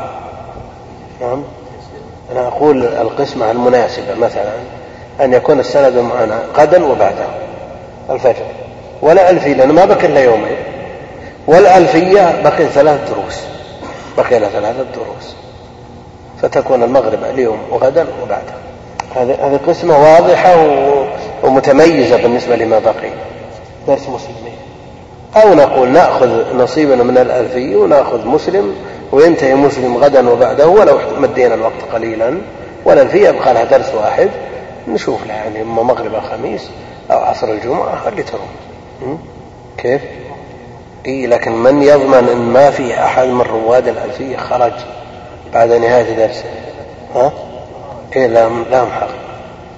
نعم. 1.21 1.43
أنا 2.31 2.47
أقول 2.47 2.83
القسمة 2.83 3.51
المناسبة 3.51 4.15
مثلا 4.15 4.53
أن 5.21 5.33
يكون 5.33 5.59
السند 5.59 5.97
معنا 5.97 6.43
غدا 6.57 6.85
وبعده 6.85 7.25
الفجر. 8.09 8.45
ولا 9.01 9.29
ألفية 9.29 9.53
لأنه 9.53 9.73
ما 9.73 9.85
بقي 9.85 10.05
إلا 10.05 10.23
يومين. 10.23 10.57
والألفية 11.47 12.41
بقي 12.43 12.65
ثلاث 12.65 13.11
دروس. 13.11 13.41
بقي 14.17 14.39
ثلاثة 14.39 14.85
دروس. 14.95 15.35
فتكون 16.41 16.83
المغرب 16.83 17.23
اليوم 17.23 17.57
وغدا 17.71 18.07
وبعده. 18.23 18.53
هذه 19.15 19.59
قسمة 19.67 19.97
واضحة 19.97 20.55
ومتميزة 21.43 22.17
بالنسبة 22.21 22.55
لما 22.55 22.79
بقي. 22.79 23.09
درس 23.87 24.01
مسلمين 24.09 24.57
أو 25.35 25.53
نقول 25.53 25.89
نأخذ 25.89 26.57
نصيبنا 26.57 27.03
من 27.03 27.17
الألفية 27.17 27.75
ونأخذ 27.75 28.27
مسلم 28.27 28.75
وينتهي 29.11 29.55
مسلم 29.55 29.97
غدا 29.97 30.29
وبعده 30.29 30.67
ولو 30.67 30.97
مدينا 31.17 31.53
الوقت 31.55 31.81
قليلا. 31.93 32.37
والألفية 32.85 33.29
يبقى 33.29 33.53
لها 33.53 33.63
درس 33.63 33.93
واحد. 33.95 34.29
نشوف 34.87 35.27
لها 35.27 35.35
يعني 35.35 35.61
إما 35.61 35.83
مغرب 35.83 36.15
الخميس 36.15 36.69
أو 37.11 37.17
عصر 37.17 37.47
الجمعة 37.47 38.07
اللي 38.07 38.23
ترون 38.23 39.19
كيف؟ 39.77 40.01
إيه 41.05 41.27
لكن 41.27 41.51
من 41.51 41.83
يضمن 41.83 42.29
أن 42.31 42.37
ما 42.37 42.71
في 42.71 42.99
أحد 43.03 43.27
من 43.27 43.41
رواد 43.41 43.87
الألفية 43.87 44.37
خرج؟ 44.37 44.73
بعد 45.53 45.71
نهاية 45.71 46.27
درسه. 46.27 46.45
ها؟ 47.15 47.31
إيه 48.15 48.27
لهم 48.27 48.91
حق 48.91 49.07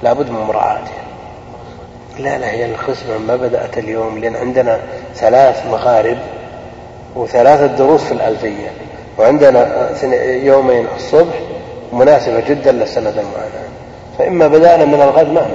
لابد 0.04 0.30
من 0.30 0.40
مراعاته. 0.40 0.92
لا 2.20 2.38
لا 2.38 2.52
هي 2.52 2.66
القسمة 2.66 3.18
ما 3.18 3.36
بدأت 3.36 3.78
اليوم 3.78 4.18
لأن 4.18 4.36
عندنا 4.36 4.80
ثلاث 5.16 5.66
مغارب 5.66 6.18
وثلاثة 7.16 7.66
دروس 7.66 8.04
في 8.04 8.12
الألفية. 8.12 8.72
وعندنا 9.18 9.90
يومين 10.24 10.88
الصبح 10.96 11.34
مناسبة 11.94 12.40
جدا 12.40 12.72
للسند 12.72 13.08
المعنى 13.18 13.70
فإما 14.18 14.48
بدأنا 14.48 14.86
من 14.86 15.02
الغد 15.02 15.28
ما 15.28 15.48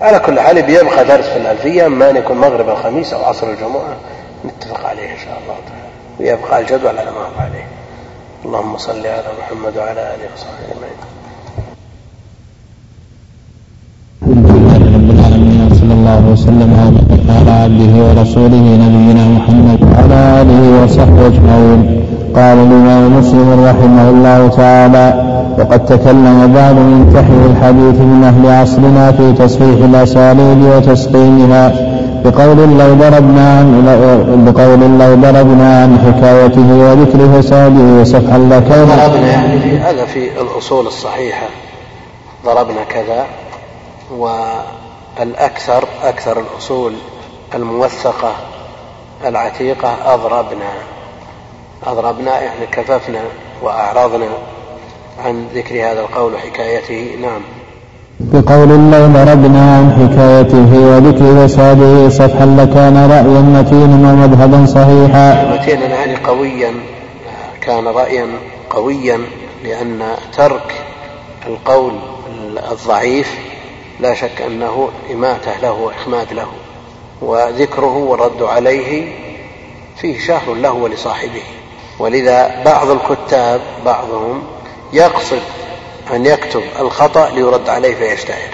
على 0.00 0.18
كل 0.18 0.40
حال 0.40 0.62
بيبقى 0.62 1.04
درس 1.04 1.24
في 1.24 1.36
الألفية 1.36 1.86
إما 1.86 2.10
أن 2.10 2.16
يكون 2.16 2.36
مغرب 2.38 2.68
الخميس 2.68 3.14
أو 3.14 3.24
عصر 3.24 3.46
الجمعة 3.46 3.96
نتفق 4.44 4.86
عليه 4.86 5.12
إن 5.12 5.18
شاء 5.18 5.38
الله 5.42 5.56
تعالى. 5.68 5.88
ويبقى 6.20 6.60
الجدول 6.60 6.98
على 6.98 7.10
ما 7.10 7.20
هو 7.20 7.40
عليه. 7.40 7.66
اللهم 8.44 8.78
صل 8.78 9.06
على 9.06 9.30
محمد 9.40 9.74
وعلى 9.76 10.00
آله 10.14 10.26
وصحبه 10.34 10.64
أجمعين. 10.72 10.98
الله 16.08 16.32
وسلم 16.32 16.70
على 17.36 17.50
عبده 17.50 17.94
ورسوله 18.06 18.64
نبينا 18.84 19.24
محمد 19.36 19.78
وعلى 19.82 20.18
آله 20.40 20.60
وصحبه 20.82 21.26
أجمعين. 21.26 21.80
قال 22.36 22.56
الإمام 22.66 23.18
مسلم 23.18 23.48
رحمه 23.70 24.06
الله 24.10 24.48
تعالى 24.48 25.06
وقد 25.58 25.84
تكلم 25.84 26.52
بعض 26.54 26.74
من 26.74 27.00
تحرير 27.14 27.44
الحديث 27.52 27.96
من 28.00 28.20
أهل 28.24 28.44
عصرنا 28.60 29.12
في 29.12 29.32
تصحيح 29.32 29.78
الأساليب 29.90 30.60
وتسقيمها 30.62 31.87
بقول 32.24 32.78
لو 32.78 32.94
ضربنا 32.94 33.62
بقول 34.26 34.80
لو 34.80 35.14
ضربنا 35.14 35.82
عن 35.82 35.98
حكايته 35.98 36.72
وذكر 36.72 37.42
فساده 37.42 38.04
صفحا 38.04 38.38
لكان 38.38 38.84
ضربنا 38.86 39.30
يعني 39.30 39.78
هذا 39.78 40.04
في 40.04 40.40
الأصول 40.40 40.86
الصحيحة. 40.86 41.46
ضربنا 42.44 42.84
كذا 42.84 43.26
و 44.18 44.28
الأكثر 45.20 45.84
أكثر 46.02 46.40
الأصول 46.40 46.92
الموثقة 47.54 48.32
العتيقة 49.26 50.14
أضربنا. 50.14 50.70
أضربنا 51.86 52.40
يعني 52.40 52.66
كففنا 52.72 53.20
وأعرضنا 53.62 54.28
عن 55.24 55.46
ذكر 55.54 55.74
هذا 55.74 56.00
القول 56.00 56.34
وحكايته. 56.34 57.18
نعم. 57.22 57.57
بقول 58.20 58.70
الله 58.70 59.06
ضربنا 59.06 59.76
عن 59.76 59.92
حكايته 59.92 60.78
وذكر 60.78 61.48
فساده 61.48 62.08
صفحا 62.08 62.46
لكان 62.46 62.96
رأيا 63.10 63.40
متينا 63.40 64.12
ومذهبا 64.12 64.66
صحيحا. 64.66 65.54
متينا 65.54 65.86
يعني 65.86 66.16
قويا 66.16 66.74
كان 67.60 67.86
رأيا 67.88 68.26
قويا 68.70 69.20
لأن 69.64 70.02
ترك 70.36 70.74
القول 71.46 71.92
الضعيف 72.72 73.38
لا 74.00 74.14
شك 74.14 74.42
أنه 74.46 74.88
إماتة 75.12 75.58
له 75.62 75.72
وإخماد 75.72 76.32
له 76.32 76.48
وذكره 77.22 77.96
والرد 77.96 78.42
عليه 78.42 79.12
فيه 79.96 80.18
شهر 80.18 80.54
له 80.54 80.72
ولصاحبه. 80.72 81.42
ولذا 81.98 82.62
بعض 82.64 82.90
الكتاب 82.90 83.60
بعضهم 83.84 84.42
يقصد 84.92 85.40
أن 86.14 86.26
يكتب 86.26 86.62
الخطأ 86.80 87.30
ليرد 87.30 87.68
عليه 87.68 87.94
فيشتهر 87.94 88.50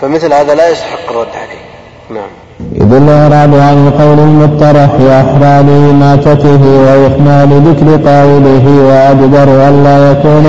فمثل 0.00 0.32
هذا 0.32 0.54
لا 0.54 0.68
يستحق 0.68 1.10
الرد 1.10 1.28
عليه. 1.34 1.64
نعم. 2.10 2.30
إذ 2.60 2.92
الإعراب 2.92 3.54
عن 3.54 3.88
القول 3.88 4.18
المطرح 4.18 4.90
أحرى 4.94 5.62
لإماتته 5.62 6.62
وإخمال 6.62 7.62
ذكر 7.68 8.08
قائله 8.08 8.82
وأجدر 8.82 9.68
ألا 9.68 10.10
يكون 10.10 10.46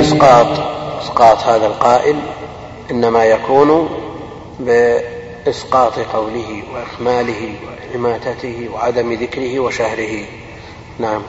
إسقاط 0.00 0.46
إسقاط 1.02 1.38
هذا 1.38 1.66
القائل 1.66 2.16
إنما 2.90 3.24
يكون 3.24 3.88
بإسقاط 4.60 5.98
قوله 5.98 6.62
وإخماله 6.74 7.54
وإماتته 7.94 8.68
وعدم 8.74 9.12
ذكره 9.12 9.60
وشهره. 9.60 10.24
نعم. 10.98 11.22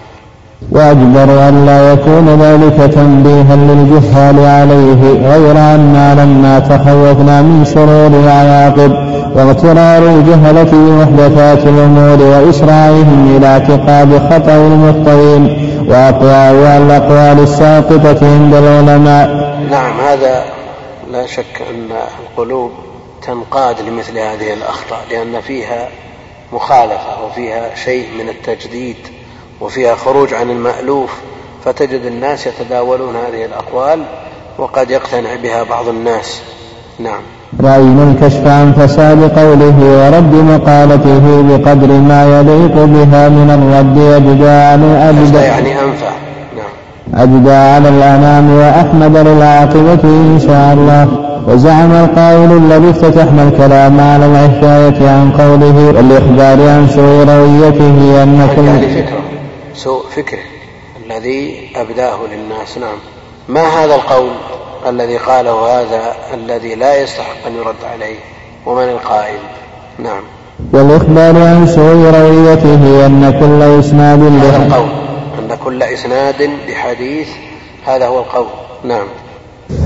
وأجبر 0.72 1.50
أن 1.50 1.66
لا 1.66 1.94
يكون 1.94 2.42
ذلك 2.42 2.94
تنبيها 2.94 3.56
للجهال 3.56 4.40
عليه 4.40 5.30
غير 5.30 5.52
أنا 5.52 6.24
لما 6.24 6.60
تخوفنا 6.60 7.42
من 7.42 7.66
شرور 7.66 8.08
العواقب 8.08 8.92
واغترار 9.36 10.10
الجهلة 10.10 10.72
بمحدثات 10.72 11.64
الأمور 11.68 12.22
وإسراعهم 12.22 13.38
إلى 13.38 13.48
اعتقاد 13.48 14.18
خطأ 14.18 14.56
المخطئين 14.56 15.70
وأقوال 15.90 16.56
الأقوال 16.84 17.44
الساقطة 17.44 18.28
عند 18.34 18.54
العلماء. 18.54 19.58
نعم 19.72 20.00
هذا 20.00 20.44
لا 21.12 21.26
شك 21.26 21.62
أن 21.70 21.90
القلوب 22.20 22.72
تنقاد 23.22 23.76
لمثل 23.88 24.18
هذه 24.18 24.54
الأخطاء 24.54 25.00
لأن 25.12 25.42
فيها 25.42 25.88
مخالفة 26.54 27.26
وفيها 27.26 27.76
شيء 27.86 28.08
من 28.20 28.30
التجديد 28.30 28.98
وفيها 29.62 29.96
خروج 29.96 30.34
عن 30.34 30.50
المألوف 30.50 31.10
فتجد 31.66 32.06
الناس 32.06 32.48
يتداولون 32.48 33.16
هذه 33.16 33.46
الأقوال 33.46 34.00
وقد 34.58 34.92
يقتنع 34.92 35.36
بها 35.44 35.64
بعض 35.64 35.88
الناس. 35.88 36.42
نعم. 37.00 37.22
رأينا 37.62 38.04
الكشف 38.04 38.48
عن 38.48 38.74
فساد 38.74 39.40
قوله 39.40 39.76
ورد 39.80 40.34
مقالته 40.34 41.42
بقدر 41.42 41.88
ما 41.88 42.40
يليق 42.40 42.76
بها 42.86 43.30
من 43.30 43.50
الرد 43.50 43.98
أجدى 43.98 44.50
أجدى 45.10 45.38
يعني 45.38 45.74
أنفع. 45.82 46.12
نعم. 46.58 47.22
أجدى 47.22 47.52
على 47.52 47.90
الأنام 47.90 48.52
وأحمد 48.52 49.18
للعاقبة 49.18 50.04
إن 50.04 50.40
شاء 50.46 50.74
الله. 50.74 51.08
وزعم 51.48 51.92
القائل 51.92 52.52
الذي 52.58 52.90
افتتحنا 52.90 53.44
الكلام 53.44 54.00
على 54.00 54.26
الحكاية 54.26 55.10
عن 55.10 55.32
قوله 55.32 55.88
والإخبار 55.88 56.70
عن 56.70 56.88
سوء 56.96 57.24
رويته 57.24 58.24
أن 58.24 58.50
كل 58.56 58.66
يعني 58.66 59.04
فكره. 59.04 59.20
سوء 59.80 60.04
فكره 60.16 60.44
الذي 61.06 61.70
أبداه 61.76 62.18
للناس. 62.32 62.78
نعم. 62.78 62.98
ما 63.48 63.62
هذا 63.62 63.96
القول 63.96 64.32
الذي 64.88 65.18
قاله 65.18 65.82
هذا 65.82 66.16
الذي 66.34 66.76
لا 66.76 67.04
يستحق 67.04 67.48
أن 67.48 67.56
يرد 67.56 67.84
عليه 67.94 68.16
ومن 68.66 68.84
القائل؟ 68.84 69.40
نعم. 70.00 70.24
والإخبار 70.74 71.36
عن 71.48 71.68
سوء 71.68 72.12
رويته 72.20 73.06
أن 73.06 73.38
كل 73.40 73.80
إسناد 73.80 74.20
هذا 74.20 74.66
القول 74.66 74.90
أن 75.40 75.58
كل 75.64 75.84
إسناد 75.84 76.50
بحديث 76.68 77.28
هذا 77.86 78.08
هو 78.08 78.20
القول. 78.20 78.48
نعم. 78.84 79.08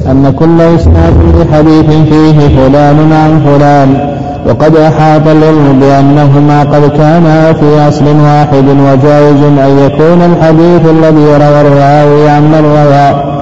أن 0.05 0.35
كل 0.39 0.61
إسناد 0.61 1.13
بحديث 1.13 1.85
فيه 1.85 2.47
فلان 2.55 3.13
عن 3.13 3.43
فلان. 3.45 4.19
وقد 4.47 4.75
أحاط 4.75 5.27
العلم 5.27 5.79
بأنهما 5.81 6.63
قد 6.63 6.97
كانا 6.97 7.53
في 7.53 7.87
أصل 7.89 8.05
واحد 8.05 8.65
وجائز 8.67 9.41
أن 9.43 9.79
يكون 9.85 10.21
الحديث 10.21 10.81
الذي 10.89 11.25
روى 11.25 11.61
الراوي 11.61 12.29
عمن 12.29 12.65
روى 12.65 13.33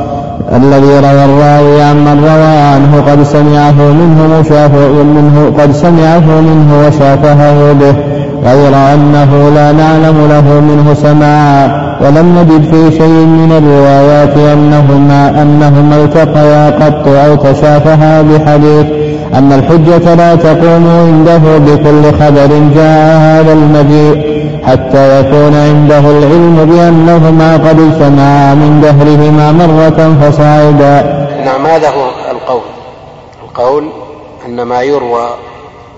الذي 0.58 1.00
روى 1.00 1.26
الراوي 1.26 1.82
عمن 1.82 2.24
روى 2.24 2.58
عنه 2.58 3.12
قد 3.12 3.24
سمعه 3.24 3.92
منه 3.92 4.40
مشافه 4.40 5.04
منه 5.04 5.52
قد 5.60 5.72
سمعه 5.72 6.42
منه 6.42 6.88
وشافهه 6.88 7.74
به 7.74 7.96
غير 8.46 8.74
أنه 8.94 9.50
لا 9.56 9.72
نعلم 9.72 10.28
له 10.30 10.62
منه 10.62 10.94
سماعا. 10.94 11.92
ولم 12.02 12.40
نجد 12.40 12.64
في 12.64 12.98
شيء 12.98 13.26
من 13.26 13.52
الروايات 13.58 14.38
أنهما 14.54 15.42
أنهما 15.42 15.96
التقيا 16.04 16.70
قط 16.70 17.08
أو 17.08 17.36
تشافها 17.36 18.22
بحديث 18.22 19.01
أن 19.34 19.52
الحجة 19.54 20.16
لا 20.16 20.36
تقوم 20.36 20.88
عنده 20.88 21.58
بكل 21.58 22.04
خبر 22.20 22.48
جاء 22.76 23.18
هذا 23.18 23.54
المجيء 23.54 24.42
حتى 24.68 25.20
يكون 25.20 25.56
عنده 25.56 26.00
العلم 26.00 26.66
بأنهما 26.66 27.54
قد 27.54 27.80
اجتمعا 27.80 28.54
من 28.54 28.82
دهرهما 28.82 29.52
مرة 29.52 30.18
فصاعدا. 30.22 31.02
نعم 31.46 31.66
هذا 31.66 31.90
هو 31.90 32.10
القول. 32.32 32.62
القول 33.44 33.90
أن 34.46 34.62
ما 34.64 34.82
يروى 34.82 35.30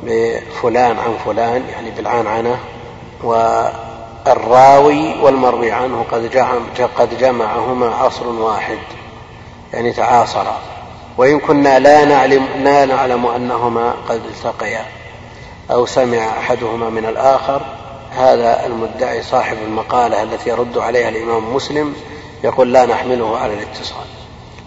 بفلان 0.04 0.92
عن 0.92 1.14
فلان 1.26 1.62
يعني 1.74 1.92
بالعنعنة 1.98 2.56
والراوي 3.24 5.22
والمروي 5.24 5.72
عنه 5.72 6.06
قد 6.98 7.10
جمعهما 7.20 7.90
عصر 8.02 8.28
واحد 8.28 8.78
يعني 9.74 9.92
تعاصرا. 9.92 10.58
وإن 11.18 11.40
كنا 11.40 11.80
لا 11.80 12.06
نعلم 12.06 12.48
لا 12.64 12.86
نعلم 12.86 13.26
أنهما 13.26 13.94
قد 14.10 14.22
التقيا 14.26 14.86
أو 15.72 15.86
سمع 15.86 16.18
أحدهما 16.18 16.90
من 16.90 17.06
الآخر. 17.06 17.62
هذا 18.18 18.66
المدعي 18.66 19.24
صاحب 19.24 19.58
المقالة 19.68 20.24
التي 20.24 20.50
يرد 20.50 20.78
عليها 20.78 21.10
الإمام 21.10 21.56
مسلم 21.56 21.96
يقول 22.44 22.74
لا 22.74 22.86
نحمله 22.86 23.38
على 23.38 23.54
الاتصال 23.54 24.06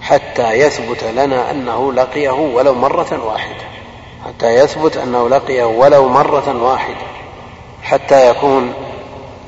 حتى 0.02 0.52
يثبت 0.52 1.04
لنا 1.04 1.50
أنه 1.50 1.92
لقيه 1.92 2.30
ولو 2.30 2.74
مرة 2.74 3.24
واحدة 3.26 3.64
حتى 4.26 4.54
يثبت 4.54 4.96
أنه 4.96 5.28
لقيه 5.28 5.64
ولو 5.64 6.08
مرة 6.08 6.62
واحدة 6.62 7.06
حتى 7.82 8.30
يكون 8.30 8.72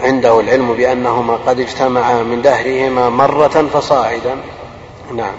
عنده 0.01 0.41
العلم 0.41 0.75
بأنهما 0.75 1.39
قد 1.47 1.61
اجتمعا 1.61 2.23
من 2.23 2.43
دهرهما 2.43 3.09
مرة 3.09 3.69
فصاعدا. 3.75 4.37
نعم. 5.15 5.35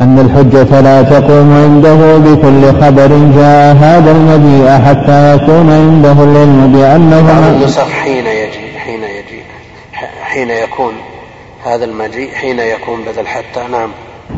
أن 0.00 0.18
الحجة 0.18 0.80
لا 0.80 1.02
تقوم 1.02 1.52
عنده 1.52 2.18
بكل 2.18 2.80
خبر 2.80 3.08
جاء 3.08 3.76
هذا 3.76 4.10
المجيء 4.10 4.68
حتى 4.86 5.34
يكون 5.34 5.70
عنده 5.70 6.12
العلم 6.12 6.72
بأنه 6.72 7.48
النسخ 7.48 7.88
حين 7.88 8.26
يجي 8.26 8.78
حين 8.78 9.02
يجي 9.02 9.42
حين 10.22 10.50
يكون 10.50 10.92
هذا 11.66 11.84
المجيء 11.84 12.30
حين 12.30 12.58
يكون 12.58 13.00
بدل 13.02 13.26
حتى 13.26 13.60
نعم. 13.72 13.90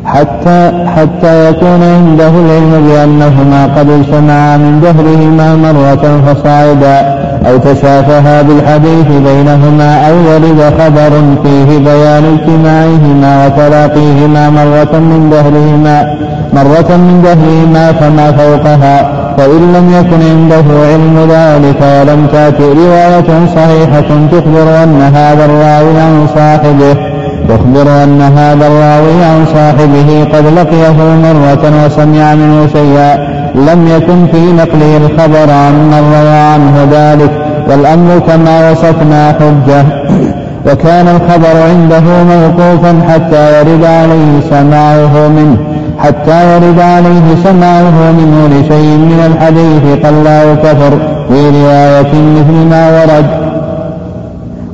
حتى 0.05 0.71
حتى 0.95 1.49
يكون 1.49 1.83
عنده 1.83 2.27
العلم 2.27 2.87
بأنهما 2.87 3.65
قد 3.77 3.89
اجتمعا 3.89 4.57
من 4.57 4.81
دهرهما 4.81 5.55
مرة 5.55 6.21
فصاعدا 6.25 7.21
أو 7.47 7.57
تشافها 7.57 8.41
بالحديث 8.41 9.07
بينهما 9.07 10.09
أو 10.09 10.15
ولد 10.15 10.73
خبر 10.79 11.11
فيه 11.43 11.77
بيان 11.77 12.23
اجتماعهما 12.37 13.45
وتلاقيهما 13.45 14.49
مرة 14.49 14.99
من 14.99 15.29
دهرهما 15.31 16.17
مرة 16.53 16.97
من 16.97 17.21
دهرهما 17.23 17.91
فما 17.91 18.31
فوقها 18.31 19.11
فإن 19.37 19.73
لم 19.73 19.93
يكن 19.99 20.21
عنده 20.29 20.65
علم 20.91 21.27
ذلك 21.29 21.81
ولم 21.81 22.27
تأتي 22.31 22.63
رواية 22.63 23.45
صحيحة 23.55 24.09
تخبر 24.31 24.83
أن 24.83 25.01
هذا 25.01 25.45
الراوي 25.45 25.99
عن 25.99 26.27
صاحبه. 26.35 27.10
تخبر 27.49 28.03
أن 28.03 28.21
هذا 28.21 28.67
الراوي 28.67 29.23
عن 29.23 29.45
صاحبه 29.53 30.27
قد 30.33 30.45
لقيه 30.45 30.97
مرة 31.23 31.85
وسمع 31.85 32.35
منه 32.35 32.67
شيئا 32.73 33.15
لم 33.55 33.87
يكن 33.87 34.27
في 34.31 34.51
نقله 34.51 34.97
الخبر 34.97 35.51
عن 35.51 35.73
من 35.73 36.13
روى 36.13 36.37
عنه 36.37 36.87
ذلك 36.91 37.31
والأمر 37.69 38.19
كما 38.19 38.71
وصفنا 38.71 39.35
حجة. 39.39 39.85
وكان 40.67 41.07
الخبر 41.07 41.61
عنده 41.69 42.03
موقوفا 42.23 43.01
حتى 43.09 43.59
يرد 43.59 43.85
عليه 43.85 44.41
سماعه 44.49 45.27
منه 45.27 45.57
حتى 45.99 46.55
يرد 46.55 46.79
عليه 46.79 47.35
سماعه 47.43 48.11
منه 48.11 48.47
لشيء 48.47 48.97
من 48.97 49.31
الحديث 49.31 50.05
قل 50.05 50.23
لا 50.23 50.55
كفر 50.55 50.91
في 51.29 51.49
رواية 51.49 52.13
مثل 52.13 52.69
ما 52.69 53.01
ورد. 53.01 53.40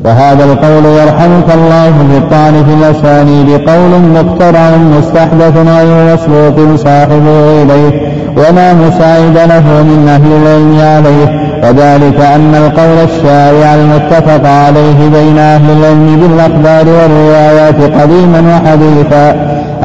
وهذا 0.08 0.44
القول 0.44 0.86
يرحمك 0.86 1.50
الله 1.54 1.92
بالطعن 2.12 2.54
في 2.54 2.74
الأسانيد 2.74 3.50
قول 3.70 3.92
مخترع 4.16 4.70
مستحدث 4.98 5.58
غير 5.58 6.14
مسبوق 6.14 6.76
صاحبه 6.76 7.62
إليه 7.62 8.18
ولا 8.38 8.74
مساعد 8.74 9.38
له 9.38 9.84
من 9.84 10.08
أهل 10.10 10.32
العلم 10.42 10.80
عليه. 10.80 11.48
وذلك 11.64 12.22
أن 12.22 12.56
القول 12.56 12.98
الشائع 13.04 13.76
المتفق 13.76 14.50
عليه 14.50 15.10
بين 15.14 15.38
أهل 15.38 15.72
العلم 15.78 16.20
بالأخبار 16.22 16.86
والروايات 16.88 17.82
قديما 18.02 18.42
وحديثا. 18.54 19.32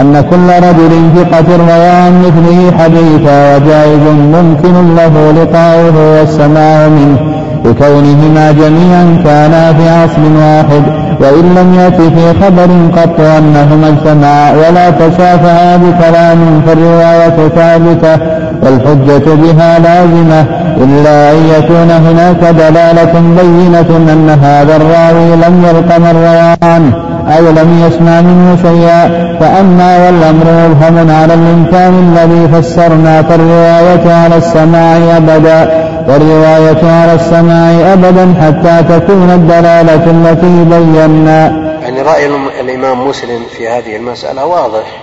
أن 0.01 0.25
كل 0.31 0.67
رجل 0.69 0.93
ثقة 1.17 1.57
روى 1.57 1.89
عن 1.89 2.23
مثله 2.23 2.73
حديثا 2.79 3.57
وجائز 3.57 4.03
ممكن 4.35 4.95
له 4.97 5.43
لقاؤه 5.43 6.19
والسماع 6.19 6.89
منه. 6.89 7.32
بكونهما 7.65 8.53
جميعا 8.53 9.23
كانا 9.25 9.73
في 9.73 10.05
أصل 10.05 10.23
واحد 10.37 10.83
وإن 11.21 11.55
لم 11.59 11.75
يأت 11.75 12.01
في 12.01 12.45
خبر 12.45 12.69
قط 12.97 13.21
أنهما 13.21 13.89
اجتمعا. 13.89 14.53
ولا 14.53 14.91
تشافعا 14.91 15.77
بكلام 15.77 16.63
فالرواية 16.67 17.49
ثابتة 17.49 18.25
والحجة 18.63 19.35
بها 19.35 19.79
لازمة 19.79 20.45
إلا 20.77 21.31
أن 21.33 21.37
يكون 21.59 21.91
هناك 21.91 22.55
دلالة 22.55 23.13
بينة 23.43 24.13
أن 24.13 24.39
هذا 24.43 24.77
الراوي 24.77 25.37
لم 25.37 25.65
من 25.99 26.17
روى 26.17 26.71
عنه 26.73 26.93
أو 27.37 27.43
لم 27.51 27.85
يسمع 27.87 28.21
منه 28.21 28.57
شيئا. 28.63 29.09
فأما 29.41 30.07
والأمر 30.07 30.47
مبهم 30.69 31.11
على 31.11 31.35
الإمكان 31.35 31.95
الذي 32.13 32.49
فسرنا 32.49 33.23
فالرواية 33.23 34.15
على 34.15 34.37
السماع 34.37 34.97
أبدا. 35.17 35.92
والرواية 36.09 36.93
على 36.93 37.15
السماع 37.15 37.93
أبدا 37.93 38.35
حتى 38.43 38.99
تكون 38.99 39.31
الدلالة 39.31 40.11
التي 40.11 40.65
بينا. 40.65 41.47
يعني 41.83 42.03
رأي 42.03 42.27
الإمام 42.61 43.09
مسلم 43.09 43.43
في 43.57 43.69
هذه 43.69 43.97
المسألة 43.97 44.47
واضح 44.47 45.01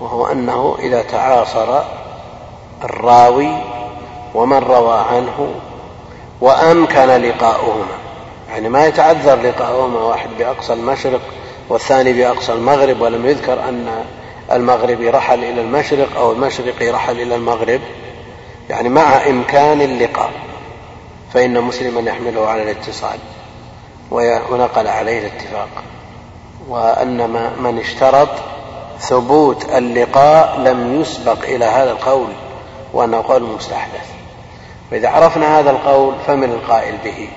وهو 0.00 0.26
أنه 0.26 0.76
إذا 0.78 1.02
تعاصر 1.02 1.80
الراوي 2.84 3.48
ومن 4.34 4.58
روى 4.58 4.98
عنه 5.12 5.48
وأمكن 6.40 7.06
لقاؤهما. 7.06 8.02
يعني 8.50 8.68
ما 8.68 8.86
يتعذر 8.86 9.40
لقاؤهما 9.42 9.98
واحد 9.98 10.28
بأقصى 10.38 10.72
المشرق 10.72 11.20
والثاني 11.68 12.12
بأقصى 12.12 12.52
المغرب 12.52 13.00
ولم 13.00 13.26
يذكر 13.26 13.52
أن 13.68 13.86
المغربي 14.52 15.10
رحل 15.10 15.38
إلى 15.44 15.60
المشرق 15.60 16.18
أو 16.18 16.32
المشرقي 16.32 16.90
رحل 16.90 17.20
إلى 17.20 17.34
المغرب. 17.34 17.80
يعني 18.72 18.88
مع 18.88 19.26
إمكان 19.26 19.80
اللقاء 19.80 20.30
فإن 21.34 21.60
مسلما 21.60 22.10
يحمله 22.10 22.46
على 22.46 22.62
الاتصال 22.62 23.18
ونقل 24.10 24.88
عليه 24.88 25.18
الاتفاق 25.18 25.68
وأن 26.68 27.30
من 27.58 27.78
اشترط 27.78 28.28
ثبوت 29.00 29.64
اللقاء 29.64 30.60
لم 30.60 31.00
يسبق 31.00 31.42
إلى 31.42 31.64
هذا 31.64 31.90
القول 31.90 32.28
وأنه 32.92 33.24
قول 33.28 33.42
مستحدث. 33.42 34.10
فإذا 34.90 35.08
عرفنا 35.08 35.58
هذا 35.58 35.70
القول 35.70 36.14
فمن 36.26 36.50
القائل 36.50 36.96
به. 37.04 37.28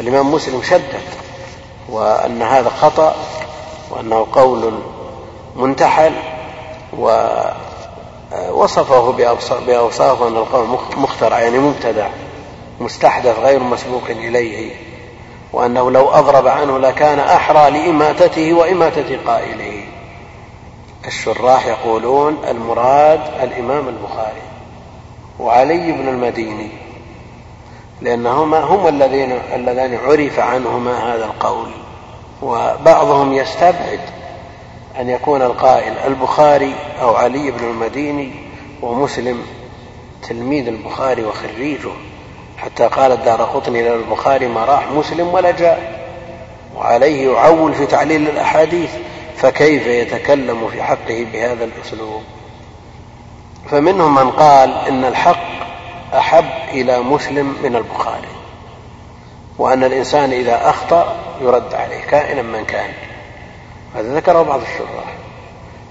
الإمام 0.00 0.32
مسلم 0.32 0.62
شدد 0.62 1.02
وأن 1.88 2.42
هذا 2.42 2.68
خطأ 2.68 3.14
وأنه 3.90 4.26
قول 4.32 4.72
منتحل 5.56 6.12
ووصفه 8.32 9.12
بأوصاف 9.66 10.22
أن 10.22 10.36
القول 10.36 10.78
مخترع 10.96 11.40
يعني 11.40 11.58
مبتدع 11.58 12.08
مستحدث 12.80 13.38
غير 13.38 13.62
مسبوق 13.62 14.02
إليه 14.08 14.74
وأنه 15.52 15.90
لو 15.90 16.08
أضرب 16.08 16.46
عنه 16.46 16.78
لكان 16.78 17.18
أحرى 17.18 17.70
لإماتته 17.70 18.54
وإماتة 18.54 19.18
قائله. 19.26 19.84
الشراح 21.06 21.66
يقولون 21.66 22.38
المراد 22.48 23.20
الإمام 23.42 23.88
البخاري 23.88 24.42
وعلي 25.40 25.92
بن 25.92 26.08
المديني 26.08 26.68
لأنهما 28.02 28.60
هم 28.60 28.88
الذين 28.88 29.32
اللذان 29.54 29.98
عرف 30.04 30.38
عنهما 30.38 31.14
هذا 31.14 31.24
القول 31.24 31.70
وبعضهم 32.42 33.32
يستبعد 33.32 34.00
أن 35.00 35.10
يكون 35.10 35.42
القائل 35.42 35.92
البخاري 36.06 36.74
أو 37.02 37.16
علي 37.16 37.50
بن 37.50 37.64
المديني 37.64 38.32
ومسلم 38.82 39.46
تلميذ 40.28 40.68
البخاري 40.68 41.24
وخريجه. 41.24 41.90
حتى 42.58 42.86
قال 42.86 43.12
الدار 43.12 43.42
قطني 43.42 43.80
إلى 43.80 43.94
البخاري 43.94 44.48
ما 44.48 44.64
راح 44.64 44.90
مسلم 44.90 45.28
ولا 45.28 45.50
جاء. 45.50 46.02
وعليه 46.76 47.32
يعول 47.32 47.74
في 47.74 47.86
تعليل 47.86 48.28
الأحاديث. 48.28 48.90
فكيف 49.36 49.86
يتكلم 49.86 50.68
في 50.68 50.82
حقه 50.82 51.26
بهذا 51.32 51.64
الأسلوب؟ 51.64 52.22
فمنهم 53.70 54.14
من 54.14 54.30
قال 54.30 54.74
إن 54.88 55.04
الحق 55.04 55.52
أحب 56.14 56.48
إلى 56.68 57.00
مسلم 57.00 57.56
من 57.62 57.76
البخاري. 57.76 58.28
وأن 59.58 59.84
الإنسان 59.84 60.32
إذا 60.32 60.70
أخطأ 60.70 61.16
يرد 61.40 61.74
عليه 61.74 62.00
كائنا 62.00 62.42
من 62.42 62.64
كان. 62.64 62.90
هذا 63.94 64.14
ذكره 64.14 64.42
بعض 64.42 64.60
الشراح 64.60 65.14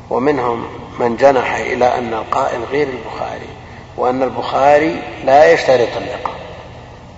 ومنهم 0.10 0.66
من 1.00 1.16
جنح 1.16 1.56
إلى 1.56 1.98
أن 1.98 2.14
القائل 2.14 2.64
غير 2.64 2.88
البخاري 2.88 3.50
وأن 3.98 4.24
البخاري 4.24 5.02
لا 5.26 5.52
يشترط 5.52 5.98
اللقاء 5.98 6.40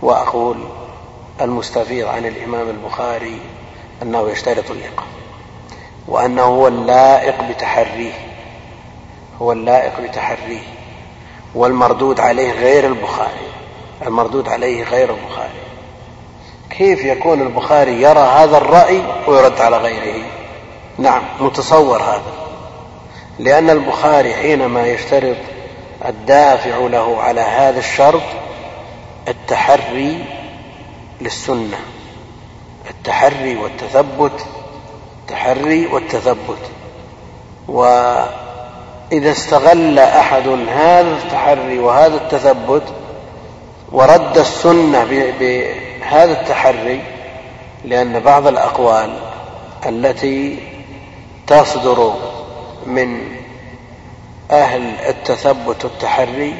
وأقول 0.01 0.57
المستفيض 1.41 2.07
عن 2.07 2.25
الإمام 2.25 2.69
البخاري 2.69 3.39
أنه 4.01 4.29
يشترط 4.29 4.71
اللقاء 4.71 5.07
وأنه 6.07 6.41
هو 6.41 6.67
اللائق 6.67 7.41
بتحريه. 7.49 8.13
هو 9.41 9.51
اللائق 9.51 9.99
بتحريه. 9.99 10.63
والمردود 11.55 12.19
عليه 12.19 12.51
غير 12.51 12.87
البخاري. 12.87 13.47
المردود 14.05 14.49
عليه 14.49 14.83
غير 14.83 15.09
البخاري. 15.09 15.63
كيف 16.69 17.05
يكون 17.05 17.41
البخاري 17.41 18.01
يرى 18.01 18.19
هذا 18.19 18.57
الرأي 18.57 19.01
ويرد 19.27 19.61
على 19.61 19.77
غيره؟ 19.77 20.25
نعم 21.03 21.23
متصور 21.39 22.01
هذا. 22.01 22.33
لأن 23.39 23.69
البخاري 23.69 24.33
حينما 24.33 24.87
يشترط 24.87 25.37
الدافع 26.05 26.77
له 26.77 27.21
على 27.21 27.41
هذا 27.41 27.79
الشرط 27.79 28.21
التحري 29.27 30.25
للسنة. 31.21 31.77
التحري 32.89 33.55
والتثبت 33.55 34.45
التحري 35.21 35.87
والتثبت. 35.87 36.71
وإذا 37.67 39.31
استغل 39.31 39.99
أحد 39.99 40.47
هذا 40.69 41.17
التحري 41.23 41.79
وهذا 41.79 42.15
التثبت 42.15 42.83
ورد 43.91 44.37
السنة 44.37 45.03
بهذا 45.39 46.41
التحري 46.41 47.01
لأن 47.85 48.19
بعض 48.19 48.47
الأقوال 48.47 49.13
التي 49.85 50.59
تصدر 51.61 52.13
من 52.85 53.21
أهل 54.51 54.81
التثبت 55.09 55.85
والتحري 55.85 56.55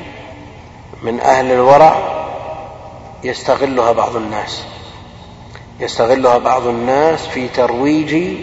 من 1.04 1.20
أهل 1.20 1.52
الورع 1.52 1.96
يستغلها 3.24 3.92
بعض 3.92 4.16
الناس. 4.16 4.64
يستغلها 5.80 6.38
بعض 6.38 6.68
الناس 6.68 7.28
في 7.28 7.48
ترويج 7.48 8.38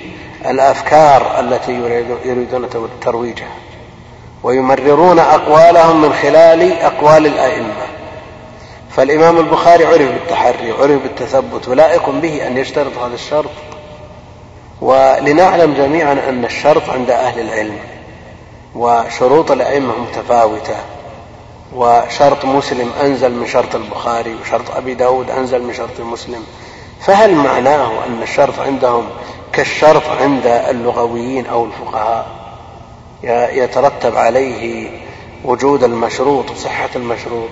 الأفكار 0.47 1.41
التي 1.41 1.73
يريدون 2.25 2.69
ترويجها. 3.01 3.55
ويمررون 4.43 5.19
أقوالهم 5.19 6.03
من 6.03 6.13
خلال 6.13 6.73
أقوال 6.73 7.27
الأئمة. 7.27 7.87
فالإمام 8.91 9.39
البخاري 9.39 9.85
عرف 9.87 10.13
بالتحري 10.13 10.73
وعرف 10.73 11.03
بالتثبت 11.03 11.69
ولائق 11.69 12.11
به 12.11 12.47
أن 12.47 12.59
يشترط 12.59 12.99
هذا 12.99 13.15
الشرط. 13.15 13.51
ولنعلم 14.81 15.75
جميعا 15.75 16.13
أن 16.13 16.45
الشرط 16.45 16.91
عند 16.91 17.11
أهل 17.11 17.41
العلم 17.41 17.79
وشروط 18.75 19.51
الأئمة 19.51 19.95
متفاوتة 19.99 20.77
وشرط 21.75 22.45
مسلم 22.45 22.91
أنزل 23.03 23.33
من 23.33 23.47
شرط 23.47 23.75
البخاري 23.75 24.35
وشرط 24.43 24.77
أبي 24.77 24.95
داود 24.95 25.31
أنزل 25.31 25.63
من 25.63 25.75
شرط 25.75 26.01
مسلم. 26.01 26.45
فهل 27.01 27.35
معناه 27.35 27.91
أن 28.07 28.23
الشرط 28.23 28.59
عندهم 28.59 29.09
كالشرط 29.53 30.03
عند 30.21 30.47
اللغويين 30.47 31.47
أو 31.47 31.65
الفقهاء؟ 31.65 32.27
يترتب 33.53 34.17
عليه 34.17 34.91
وجود 35.45 35.85
المشروط 35.85 36.51
وصحة 36.51 36.89
المشروط. 36.97 37.51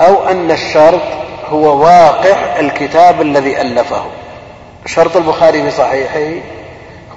أو 0.00 0.28
أن 0.28 0.50
الشرط 0.50 1.02
هو 1.48 1.82
واقع 1.82 2.60
الكتاب 2.60 3.22
الذي 3.22 3.60
ألفه. 3.60 4.04
شرط 4.86 5.16
البخاري 5.16 5.62
في 5.62 5.70
صحيحه 5.70 6.40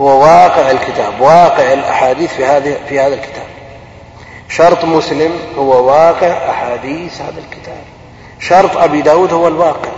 هو 0.02 0.22
واقع 0.22 0.72
الكتاب 0.72 1.22
واقع 1.22 1.74
الأحاديث 1.74 2.34
في 2.34 2.46
هذه 2.46 2.78
في 2.90 3.00
هذا 3.00 3.14
الكتاب. 3.14 3.46
شرط 4.50 4.86
مسلم 4.86 5.32
هو 5.58 5.86
واقع 5.86 6.50
أحاديث 6.50 7.22
هذا 7.22 7.40
الكتاب. 7.40 7.84
شرط 8.40 8.78
أبي 8.78 9.02
داود 9.02 9.34
هو 9.34 9.48
الواقع. 9.48 9.90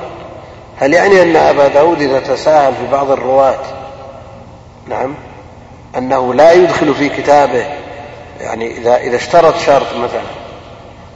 هل 0.79 0.93
يعني 0.93 1.21
أن 1.21 1.35
أبا 1.35 1.67
داود 1.67 2.01
إذا 2.01 2.19
تساهل 2.19 2.73
في 2.73 2.91
بعض 2.91 3.11
الرواة 3.11 3.59
نعم 4.87 5.15
أنه 5.97 6.33
لا 6.33 6.51
يدخل 6.51 6.95
في 6.95 7.09
كتابه 7.09 7.65
يعني 8.41 8.77
إذا 8.77 8.97
إذا 8.97 9.15
اشترط 9.15 9.57
شرط 9.57 9.95
مثلا 9.95 10.21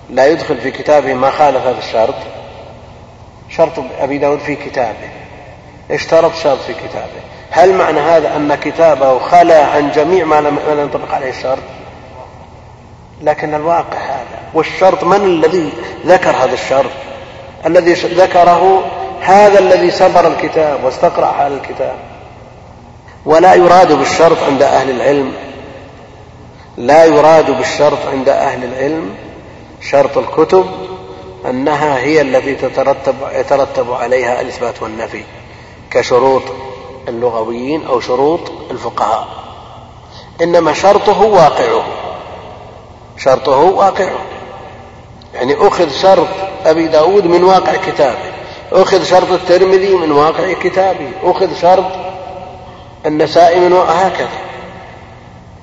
لا 0.09 0.27
يدخل 0.27 0.57
في 0.57 0.71
كتابه 0.71 1.13
ما 1.13 1.29
خالف 1.29 1.65
هذا 1.65 1.77
الشرط؟ 1.77 2.15
شرط 3.49 3.73
أبي 3.99 4.17
داود 4.17 4.39
في 4.39 4.55
كتابه. 4.55 5.09
اشترط 5.91 6.35
شرط 6.35 6.59
في 6.59 6.73
كتابه. 6.73 7.21
هل 7.51 7.73
معنى 7.73 7.99
هذا 7.99 8.35
أن 8.35 8.55
كتابه 8.55 9.19
خلا 9.19 9.65
عن 9.65 9.91
جميع 9.91 10.25
ما 10.25 10.41
لم 10.41 10.59
ينطبق 10.79 11.13
عليه 11.13 11.29
الشرط؟ 11.29 11.63
لكن 13.21 13.53
الواقع 13.53 13.97
هذا. 13.97 14.39
والشرط 14.53 15.03
من 15.03 15.25
الذي 15.25 15.73
ذكر 16.05 16.29
هذا 16.29 16.53
الشرط؟ 16.53 16.91
الذي 17.65 17.93
ذكره 17.93 18.83
هذا 19.21 19.59
الذي 19.59 19.91
سبر 19.91 20.27
الكتاب 20.27 20.83
واستقرأ 20.83 21.31
هذا 21.31 21.55
الكتاب. 21.55 21.95
ولا 23.25 23.53
يراد 23.53 23.91
بالشرط 23.91 24.37
عند 24.43 24.61
أهل 24.61 24.89
العلم. 24.89 25.33
لا 26.77 27.05
يراد 27.05 27.51
بالشرط 27.51 27.99
عند 28.11 28.29
أهل 28.29 28.63
العلم 28.63 29.15
شرط 29.81 30.17
الكتب 30.17 30.65
أنها 31.49 31.97
هي 31.97 32.21
التي 32.21 32.55
تترتب 32.55 33.15
يترتب 33.33 33.93
عليها 33.93 34.41
الإثبات 34.41 34.81
والنفي. 34.81 35.23
كشروط 35.91 36.41
اللغويين 37.07 37.85
أو 37.85 37.99
شروط 37.99 38.39
الفقهاء. 38.71 39.27
إنما 40.41 40.73
شرطه 40.73 41.21
واقعه. 41.21 41.83
شرطه 43.17 43.57
واقعه. 43.57 44.19
يعني 45.33 45.55
أخذ 45.67 45.89
شرط 45.89 46.27
أبي 46.65 46.87
داود 46.87 47.25
من 47.25 47.43
واقع 47.43 47.75
كتابه. 47.75 48.31
أخذ 48.71 49.03
شرط 49.03 49.31
الترمذي 49.31 49.93
من 49.93 50.11
واقع 50.11 50.53
كتابه. 50.53 51.11
أخذ 51.23 51.55
شرط 51.61 51.91
النسائي 53.05 53.59
من 53.59 53.73
هكذا. 53.73 54.29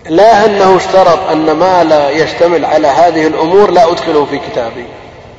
لا 0.08 0.44
أنه 0.46 0.76
اشترط 0.76 1.30
أن 1.30 1.52
ما 1.52 1.84
لا 1.84 2.10
يشتمل 2.10 2.64
على 2.64 2.88
هذه 2.88 3.26
الأمور 3.26 3.70
لا 3.70 3.90
أدخله 3.92 4.24
في 4.24 4.38
كتابي. 4.38 4.84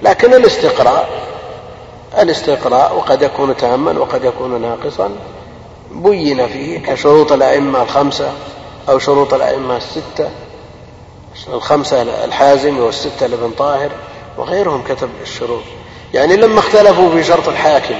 لكن 0.01 0.33
الاستقراء 0.33 1.26
الاستقراء 2.19 2.95
وقد 2.95 3.21
يكون 3.21 3.57
تاما 3.57 3.99
وقد 3.99 4.23
يكون 4.23 4.61
ناقصا. 4.61 5.09
بين 5.91 6.47
فيه 6.47 6.79
كشروط 6.79 7.31
الأئمة 7.31 7.81
الخمسة 7.81 8.31
أو 8.89 8.99
شروط 8.99 9.33
الأئمة 9.33 9.77
الستة. 9.77 10.29
الخمسة 11.53 12.01
الحازم 12.25 12.79
والستة 12.79 13.27
لابن 13.27 13.51
طاهر 13.51 13.89
وغيرهم 14.37 14.83
كتب 14.83 15.09
الشروط. 15.21 15.63
يعني 16.13 16.35
لما 16.35 16.59
اختلفوا 16.59 17.09
في 17.09 17.23
شرط 17.23 17.47
الحاكم 17.47 17.95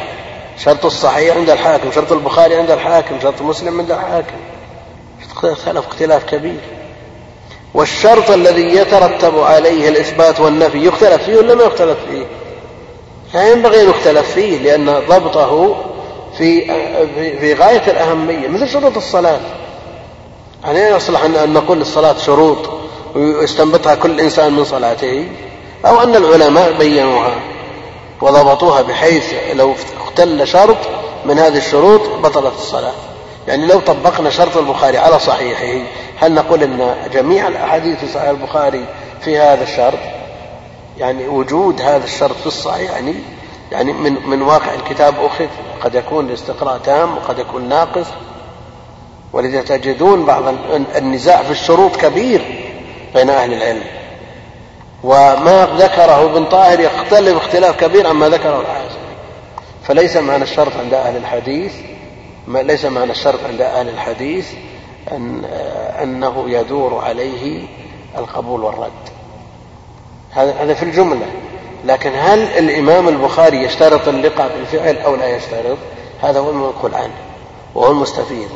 شرط 0.58 0.86
الصحيح 0.86 1.38
عند 1.38 1.50
الحاكم 1.50 1.92
شرط 1.92 2.12
البخاري 2.12 2.56
عند 2.56 2.72
الحاكم 2.72 3.20
شرط 3.24 3.42
مسلم 3.42 3.80
عند 3.80 3.92
الحاكم 3.92 4.38
اختلف 5.32 5.88
اختلاف 5.88 6.24
كبير. 6.24 6.60
والشرط 7.74 8.30
الذي 8.32 8.76
يترتب 8.76 9.40
عليه 9.40 9.90
الإثبات 9.90 10.40
والنفي 10.40 10.86
يختلف 10.86 11.24
فيه 11.24 11.38
ولا 11.38 11.56
ما 11.56 11.64
يختلف 11.64 11.98
فيه؟ 12.10 12.26
لا 13.34 13.52
ينبغي 13.52 13.82
أن 13.82 13.90
يختلف 13.90 14.32
فيه 14.32 14.58
لأن 14.58 15.02
ضبطه 15.10 15.76
في 16.38 16.66
في 17.16 17.54
غاية 17.54 17.84
الأهمية 17.88 18.48
مثل 18.48 18.70
شروط 18.70 18.98
الصلاة. 18.98 19.40
يعني 20.64 20.80
يصلح 20.80 21.24
أن 21.24 21.54
نقول 21.54 21.82
الصلاة 21.82 22.18
شروط 22.18 22.58
ويستنبطها 23.16 23.96
كل 23.96 24.20
إنسان 24.20 24.54
من 24.54 24.64
صلاته 24.64 25.28
أو 25.86 26.04
أن 26.04 26.16
العلماء 26.16 26.72
بينوها 26.72 27.36
وضبطوها 28.22 28.82
بحيث 28.82 29.34
لو 29.54 29.76
اختل 30.06 30.48
شرط 30.48 30.78
من 31.26 31.40
هذه 31.40 31.58
الشروط 31.58 32.02
بطلت 32.24 32.54
الصلاة. 32.56 32.94
يعني 33.48 33.66
لو 33.66 33.80
طبقنا 33.80 34.30
شرط 34.30 34.58
البخاري 34.58 34.98
على 34.98 35.20
صحيحه 35.20 35.86
هل 36.20 36.34
نقول 36.34 36.64
إن 36.64 36.96
جميع 37.14 37.48
الأحاديث 37.48 38.00
في 38.00 38.08
صحيح 38.14 38.30
البخاري 38.30 38.86
في 39.22 39.38
هذا 39.40 39.64
الشرط؟ 39.64 40.00
يعني 40.98 41.28
وجود 41.28 41.82
هذا 41.82 42.04
الشرط 42.04 42.36
في 42.36 42.48
الصحيح 42.48 42.92
يعني 42.92 43.14
يعني 43.72 43.94
من 43.94 44.30
من 44.30 44.42
واقع 44.42 44.74
الكتاب 44.74 45.16
أخذ 45.20 45.48
قد 45.82 45.96
يكون 45.96 46.28
الاستقراء 46.28 46.78
تام 46.78 47.18
وقد 47.18 47.40
يكون 47.40 47.70
ناقص. 47.70 48.08
ولذا 49.34 49.62
تجدون 49.62 50.26
بعض 50.26 50.44
النزاع 50.96 51.44
في 51.44 51.52
الشروط 51.52 51.96
كبير 51.96 52.42
بين 53.16 53.30
أهل 53.30 53.54
العلم. 53.54 53.84
وما 55.04 55.68
ذكره 55.78 56.26
ابن 56.26 56.46
طاهر 56.46 56.80
يختلف 56.80 57.38
اختلاف 57.38 57.76
كبير 57.76 58.08
عما 58.08 58.30
ذكره 58.30 58.62
الحازم 58.62 58.98
فليس 59.84 60.18
معنى 60.18 60.44
الشرط 60.44 60.72
عند 60.80 60.94
أهل 60.94 61.18
الحديث 61.18 61.74
ليس 62.48 62.86
معنى 62.86 63.12
الشرط 63.12 63.40
عند 63.50 63.62
أهل 63.62 63.90
الحديث 63.90 64.48
أن 65.12 65.46
أنه 66.02 66.46
يدور 66.48 67.02
عليه 67.06 67.68
القبول 68.18 68.64
والرد. 68.64 69.17
هذا 70.38 70.74
في 70.74 70.84
الجملة. 70.84 71.26
لكن 71.86 72.12
هل 72.16 72.40
الإمام 72.40 73.08
البخاري 73.08 73.64
يشترط 73.64 74.08
اللقاء 74.08 74.52
بالفعل 74.58 74.98
أو 74.98 75.16
لا 75.16 75.36
يشترط؟ 75.36 75.78
هذا 76.22 76.40
هو 76.40 76.50
المنقول 76.50 76.96
عنه 76.96 77.14
وهو 77.76 77.92
المستفيد. 77.92 78.48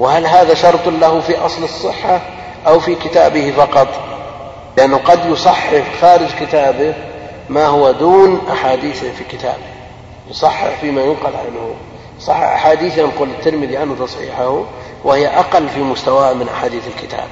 وهل 0.00 0.26
هذا 0.26 0.54
شرط 0.54 0.88
له 0.88 1.20
في 1.20 1.38
أصل 1.38 1.64
الصحة 1.64 2.20
أو 2.66 2.80
في 2.80 2.94
كتابه 2.94 3.52
فقط؟ 3.56 3.88
لأنه 4.76 4.96
قد 4.96 5.26
يصحح 5.26 5.82
خارج 6.00 6.28
كتابه 6.40 6.94
ما 7.48 7.66
هو 7.66 7.90
دون 7.90 8.40
أحاديث 8.52 9.04
في 9.04 9.24
كتابه. 9.24 9.72
يصحح 10.30 10.80
فيما 10.80 11.02
ينقل 11.02 11.32
عنه. 11.36 11.74
صح 12.20 12.36
أحاديث 12.36 12.98
ينقل 12.98 13.28
الترمذي 13.38 13.76
عنه 13.76 13.96
تصحيحه 14.06 14.62
وهي 15.04 15.28
أقل 15.28 15.68
في 15.68 15.80
مستواه 15.80 16.32
من 16.32 16.48
أحاديث 16.48 16.82
الكتاب. 16.96 17.26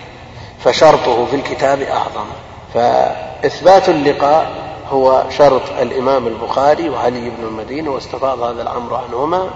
فشرطه 0.64 1.26
في 1.26 1.36
الكتاب 1.36 1.82
أعظم. 1.82 2.26
فإثبات 2.74 3.88
اللقاء 3.88 4.50
هو 4.90 5.24
شرط 5.38 5.62
الإمام 5.80 6.26
البخاري 6.26 6.88
وعلي 6.90 7.30
بن 7.30 7.44
المديني 7.44 7.88
واستفاض 7.88 8.42
هذا 8.42 8.62
الأمر 8.62 8.94
عنهما 8.94 9.50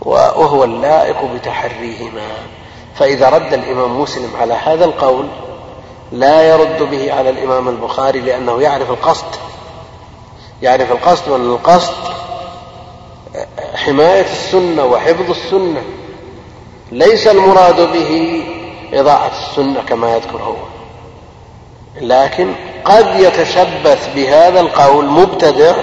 وهو 0.00 0.64
اللائق 0.64 1.24
بتحريهما. 1.34 2.28
فإذا 2.94 3.28
رد 3.28 3.52
الإمام 3.52 4.00
مسلم 4.00 4.30
على 4.40 4.54
هذا 4.54 4.84
القول 4.84 5.26
لا 6.12 6.42
يرد 6.42 6.82
به 6.82 7.12
على 7.12 7.30
الإمام 7.30 7.68
البخاري 7.68 8.20
لأنه 8.20 8.62
يعرف 8.62 8.90
القصد 8.90 9.26
يعرف 10.62 10.92
القصد 10.92 11.28
وأن 11.28 11.50
القصد 11.50 11.94
حماية 13.74 14.26
السنة 14.32 14.84
وحفظ 14.84 15.30
السنة 15.30 15.82
ليس 16.92 17.26
المراد 17.26 17.92
به 17.92 18.42
إضاعة 18.92 19.30
السنة 19.50 19.82
كما 19.88 20.14
يذكر 20.16 20.42
هو. 20.42 20.73
لكن 22.00 22.54
قد 22.84 23.20
يتشبث 23.20 24.14
بهذا 24.14 24.60
القول 24.60 25.06
مبتدع 25.06 25.74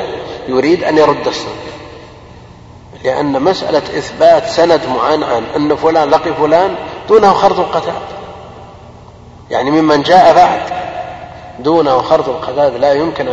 يريد 0.48 0.84
أن 0.84 0.98
يرد 0.98 1.28
السنة 1.28 1.54
لأن 3.04 3.42
مسألة 3.42 3.98
إثبات 3.98 4.46
سند 4.46 4.82
معنعن 4.96 5.44
أن 5.56 5.76
فلان 5.76 6.10
لقي 6.10 6.34
فلان 6.34 6.76
دونه 7.10 7.34
خرط 7.34 7.60
القتاد 7.60 8.02
يعني 9.52 9.72
ممن 9.72 10.02
جاء 10.02 10.36
بعد 10.36 10.62
دونه 11.60 12.02
خرط 12.02 12.30
القتاد 12.30 12.76
لا 12.76 12.94
يمكن 12.94 13.28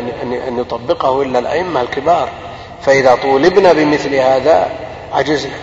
أن 0.48 0.58
يطبقه 0.58 1.22
إلا 1.22 1.38
الأئمة 1.38 1.80
الكبار. 1.80 2.28
فإذا 2.82 3.14
طولبنا 3.14 3.72
بمثل 3.72 4.14
هذا 4.14 4.70
عجزنا. 5.12 5.56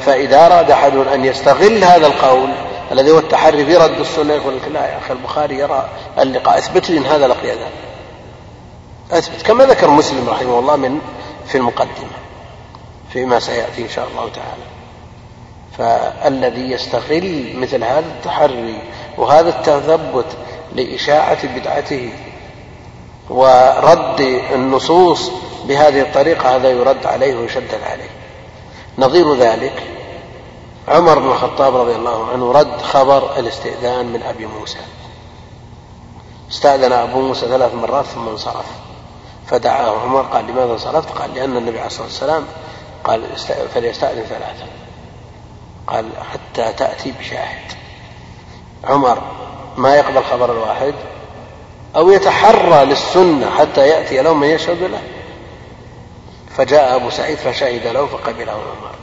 فإذا 0.00 0.46
أراد 0.46 0.70
أحد 0.70 0.96
أن 0.96 1.24
يستغل 1.24 1.84
هذا 1.84 2.06
القول 2.06 2.48
الذي 2.92 3.10
هو 3.10 3.18
التحري 3.18 3.66
في 3.66 3.76
رد 3.76 4.00
السنة 4.00 4.34
يقول 4.34 4.56
لك 4.56 4.68
لا 4.68 4.86
يا 4.86 4.98
أخي 4.98 5.12
البخاري 5.12 5.58
يرى 5.58 5.88
اللقاء. 6.18 6.58
أثبت 6.58 6.90
لي 6.90 6.98
أن 6.98 7.06
هذا 7.06 7.26
لقي 7.26 7.48
ذا 7.48 7.68
أثبت 9.18 9.42
كما 9.42 9.64
ذكر 9.64 9.90
مسلم 9.90 10.28
رحمه 10.28 10.58
الله 10.58 10.76
من 10.76 10.98
في 11.46 11.58
المقدمة 11.58 12.18
فيما 13.12 13.40
سيأتي 13.40 13.82
إن 13.82 13.88
شاء 13.88 14.08
الله 14.08 14.30
تعالى. 14.30 14.64
فالذي 15.78 16.70
يستغل 16.70 17.56
مثل 17.56 17.84
هذا 17.84 18.06
التحري 18.18 18.82
وهذا 19.18 19.48
التثبت 19.48 20.26
لإشاعة 20.74 21.58
بدعته 21.58 22.12
ورد 23.30 24.20
النصوص 24.54 25.30
بهذه 25.64 26.00
الطريقة 26.00 26.56
هذا 26.56 26.70
يرد 26.70 27.06
عليه 27.06 27.34
ويشدد 27.36 27.80
عليه. 27.90 28.10
نظير 28.98 29.34
ذلك 29.34 29.82
عمر 30.88 31.18
بن 31.18 31.26
الخطاب 31.26 31.76
رضي 31.76 31.96
الله 31.96 32.30
عنه 32.32 32.52
رد 32.52 32.82
خبر 32.82 33.38
الاستئذان 33.38 34.06
من 34.06 34.22
أبي 34.22 34.46
موسى. 34.46 34.78
استأذن 36.50 36.92
أبو 36.92 37.20
موسى 37.20 37.46
ثلاث 37.46 37.74
مرات 37.74 38.04
ثم 38.04 38.28
انصرف. 38.28 38.66
فدعاه 39.46 40.00
عمر 40.00 40.22
قال 40.22 40.46
لماذا 40.46 40.72
انصرفت؟ 40.72 41.18
قال 41.18 41.34
لأن 41.34 41.56
النبي 41.56 41.78
عليه 41.78 41.86
الصلاة 41.86 42.06
والسلام 42.06 42.44
قال 43.04 43.22
فليستأذن 43.74 44.22
ثلاثة. 44.22 44.66
قال 45.86 46.10
حتى 46.32 46.72
تأتي 46.72 47.12
بشاهد. 47.20 47.72
عمر 48.84 49.18
ما 49.76 49.96
يقبل 49.96 50.24
خبر 50.24 50.52
الواحد 50.52 50.94
أو 51.96 52.10
يتحرى 52.10 52.84
للسنة 52.84 53.50
حتى 53.50 53.88
يأتي 53.88 54.22
له 54.22 54.34
من 54.34 54.48
يشهد 54.48 54.82
له. 54.82 55.02
فجاء 56.56 56.96
أبو 56.96 57.10
سعيد 57.10 57.38
فشهد 57.38 57.86
له 57.86 58.06
فقبله 58.06 58.52
عمر. 58.52 58.97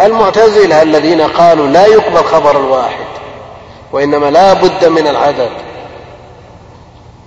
المعتزلة 0.00 0.82
الذين 0.82 1.20
قالوا 1.20 1.66
لا 1.66 1.86
يقبل 1.86 2.24
خبر 2.24 2.60
الواحد 2.60 3.06
وإنما 3.92 4.30
لا 4.30 4.52
بد 4.52 4.84
من 4.84 5.06
العدد. 5.06 5.50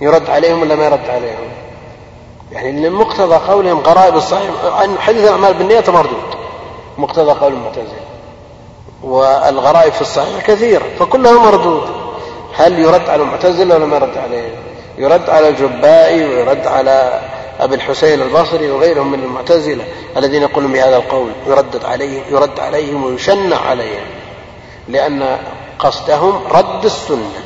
يرد 0.02 0.30
عليهم 0.30 0.62
ولا 0.62 0.76
ما 0.76 0.86
يرد 0.86 1.10
عليهم؟ 1.10 1.52
يعني 2.52 2.88
لمقتضى 2.88 3.36
قولهم 3.36 3.80
غرائب 3.80 4.16
الصحيح 4.16 4.50
عن 4.64 5.00
حديث 5.00 5.24
الأعمال 5.24 5.54
بالنية 5.54 5.84
مردود. 5.88 6.36
مقتضى 6.98 7.32
قول 7.32 7.54
المعتزلة. 7.54 8.02
والغرائب 9.04 9.94
في 9.94 10.02
الصحيح 10.02 10.46
كثيرة 10.48 10.86
فكلها 11.00 11.34
مردود. 11.34 12.02
هل 12.56 12.80
يرد 12.80 13.10
على 13.10 13.24
المعتزلة 13.24 13.76
ولا 13.76 13.86
ما 13.86 13.96
يرد 13.96 14.18
عليهم 14.18 14.72
يرد 14.98 15.30
على 15.30 15.50
الجبائي 15.50 16.26
ويرد 16.26 16.68
على 16.68 17.20
أبي 17.62 17.76
الحسين 17.76 18.22
البصري 18.22 18.72
وغيرهم 18.72 19.12
من 19.12 19.24
المعتزلة 19.24 19.86
الذين 20.18 20.42
يقولون 20.42 20.74
بهذا 20.74 20.98
القول 20.98 21.32
يردد 21.48 21.86
عليهم 21.86 22.24
يرد 22.30 22.60
عليهم 22.60 23.04
ويشنع 23.04 23.58
عليهم 23.58 24.06
لأن 24.88 25.38
قصدهم 25.80 26.40
رد 26.52 26.86
السنة. 26.86 27.44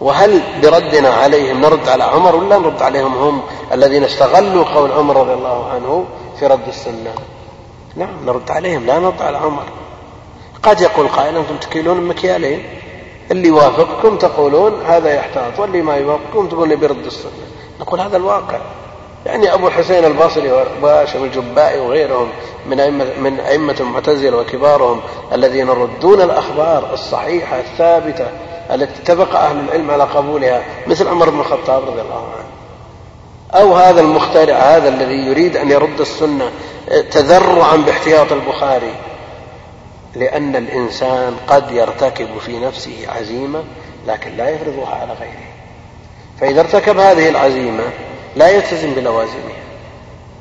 وهل 0.00 0.42
بردنا 0.62 1.08
عليهم 1.08 1.60
نرد 1.60 1.88
على 1.88 2.04
عمر 2.04 2.36
ولا 2.36 2.58
نرد 2.58 2.82
عليهم 2.82 3.16
هم 3.16 3.42
الذين 3.72 4.04
استغلوا 4.04 4.64
قول 4.64 4.92
عمر 4.92 5.16
رضي 5.16 5.32
الله 5.32 5.70
عنه 5.70 6.06
في 6.38 6.46
رد 6.46 6.68
السنة؟ 6.68 7.14
نعم 7.96 8.26
نرد 8.26 8.50
عليهم 8.50 8.86
لا 8.86 8.98
نرد 8.98 9.22
على 9.22 9.38
عمر. 9.38 9.62
قد 10.62 10.80
يقول 10.80 11.08
قائل 11.08 11.36
أنتم 11.36 11.56
تكيلون 11.56 12.00
مكيالين. 12.00 12.64
اللي 13.30 13.48
يوافقكم 13.48 14.16
تقولون 14.16 14.82
هذا 14.86 15.14
يحتاط 15.14 15.58
واللي 15.58 15.82
ما 15.82 15.96
يوافقكم 15.96 16.48
تقولون 16.48 16.76
برد 16.76 17.06
السنة. 17.06 17.30
نقول 17.80 18.00
هذا 18.00 18.16
الواقع. 18.16 18.58
يعني 19.26 19.54
أبو 19.54 19.68
الحسين 19.68 20.04
البصري 20.04 20.50
وهاشم 20.82 21.24
الجبائي 21.24 21.80
وغيرهم 21.80 22.28
من 22.66 22.80
أئمة, 22.80 23.06
من 23.20 23.40
أئمة 23.40 23.76
المعتزلة 23.80 24.36
وكبارهم 24.36 25.00
الذين 25.32 25.68
يردون 25.68 26.20
الأخبار 26.20 26.94
الصحيحة 26.94 27.60
الثابتة 27.60 28.26
التي 28.70 29.02
اتفق 29.02 29.38
أهل 29.38 29.58
العلم 29.58 29.90
على 29.90 30.04
قبولها 30.04 30.62
مثل 30.86 31.08
عمر 31.08 31.30
بن 31.30 31.40
الخطاب 31.40 31.82
رضي 31.82 32.00
الله 32.00 32.32
عنه. 32.36 32.50
أو 33.62 33.74
هذا 33.74 34.00
المخترع 34.00 34.54
هذا 34.54 34.88
الذي 34.88 35.26
يريد 35.26 35.56
أن 35.56 35.70
يرد 35.70 36.00
السنة 36.00 36.50
تذرعا 37.10 37.76
باحتياط 37.76 38.32
البخاري. 38.32 38.94
لأن 40.16 40.56
الإنسان 40.56 41.36
قد 41.48 41.70
يرتكب 41.70 42.28
في 42.46 42.58
نفسه 42.58 43.06
عزيمة 43.08 43.64
لكن 44.06 44.36
لا 44.36 44.48
يفرضها 44.48 44.94
على 44.94 45.12
غيره. 45.12 45.50
فإذا 46.40 46.60
ارتكب 46.60 46.98
هذه 46.98 47.28
العزيمة 47.28 47.84
لا 48.36 48.48
يلتزم 48.48 48.94
بلوازمها 48.94 49.60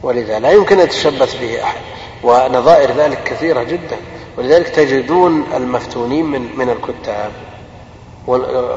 ولذا 0.03 0.39
لا 0.39 0.51
يمكن 0.51 0.79
أن 0.79 0.85
يتشبث 0.85 1.41
به 1.41 1.63
أحد. 1.63 1.81
ونظائر 2.23 2.91
ذلك 2.91 3.23
كثيرة 3.23 3.63
جدا. 3.63 3.97
ولذلك 4.37 4.69
تجدون 4.69 5.45
المفتونين 5.55 6.25
من, 6.25 6.49
من 6.57 6.69
الكتاب 6.69 7.31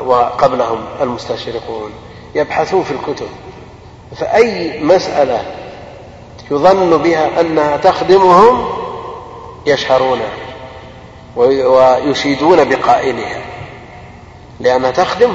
وقبلهم 0.06 0.84
المستشرقون 1.00 1.90
يبحثون 2.34 2.82
في 2.82 2.90
الكتب. 2.90 3.28
فأي 4.16 4.80
مسألة 4.82 5.42
يظن 6.50 6.96
بها 6.96 7.40
أنها 7.40 7.76
تخدمهم 7.76 8.68
يشهرونها 9.66 10.32
ويشيدون 11.36 12.64
بقائلها 12.64 13.42
لأنها 14.60 14.90
تخدم 14.90 15.34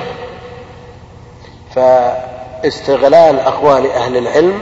فاستغلال 2.63 3.39
أقوال 3.39 3.91
أهل 3.91 4.17
العلم 4.17 4.61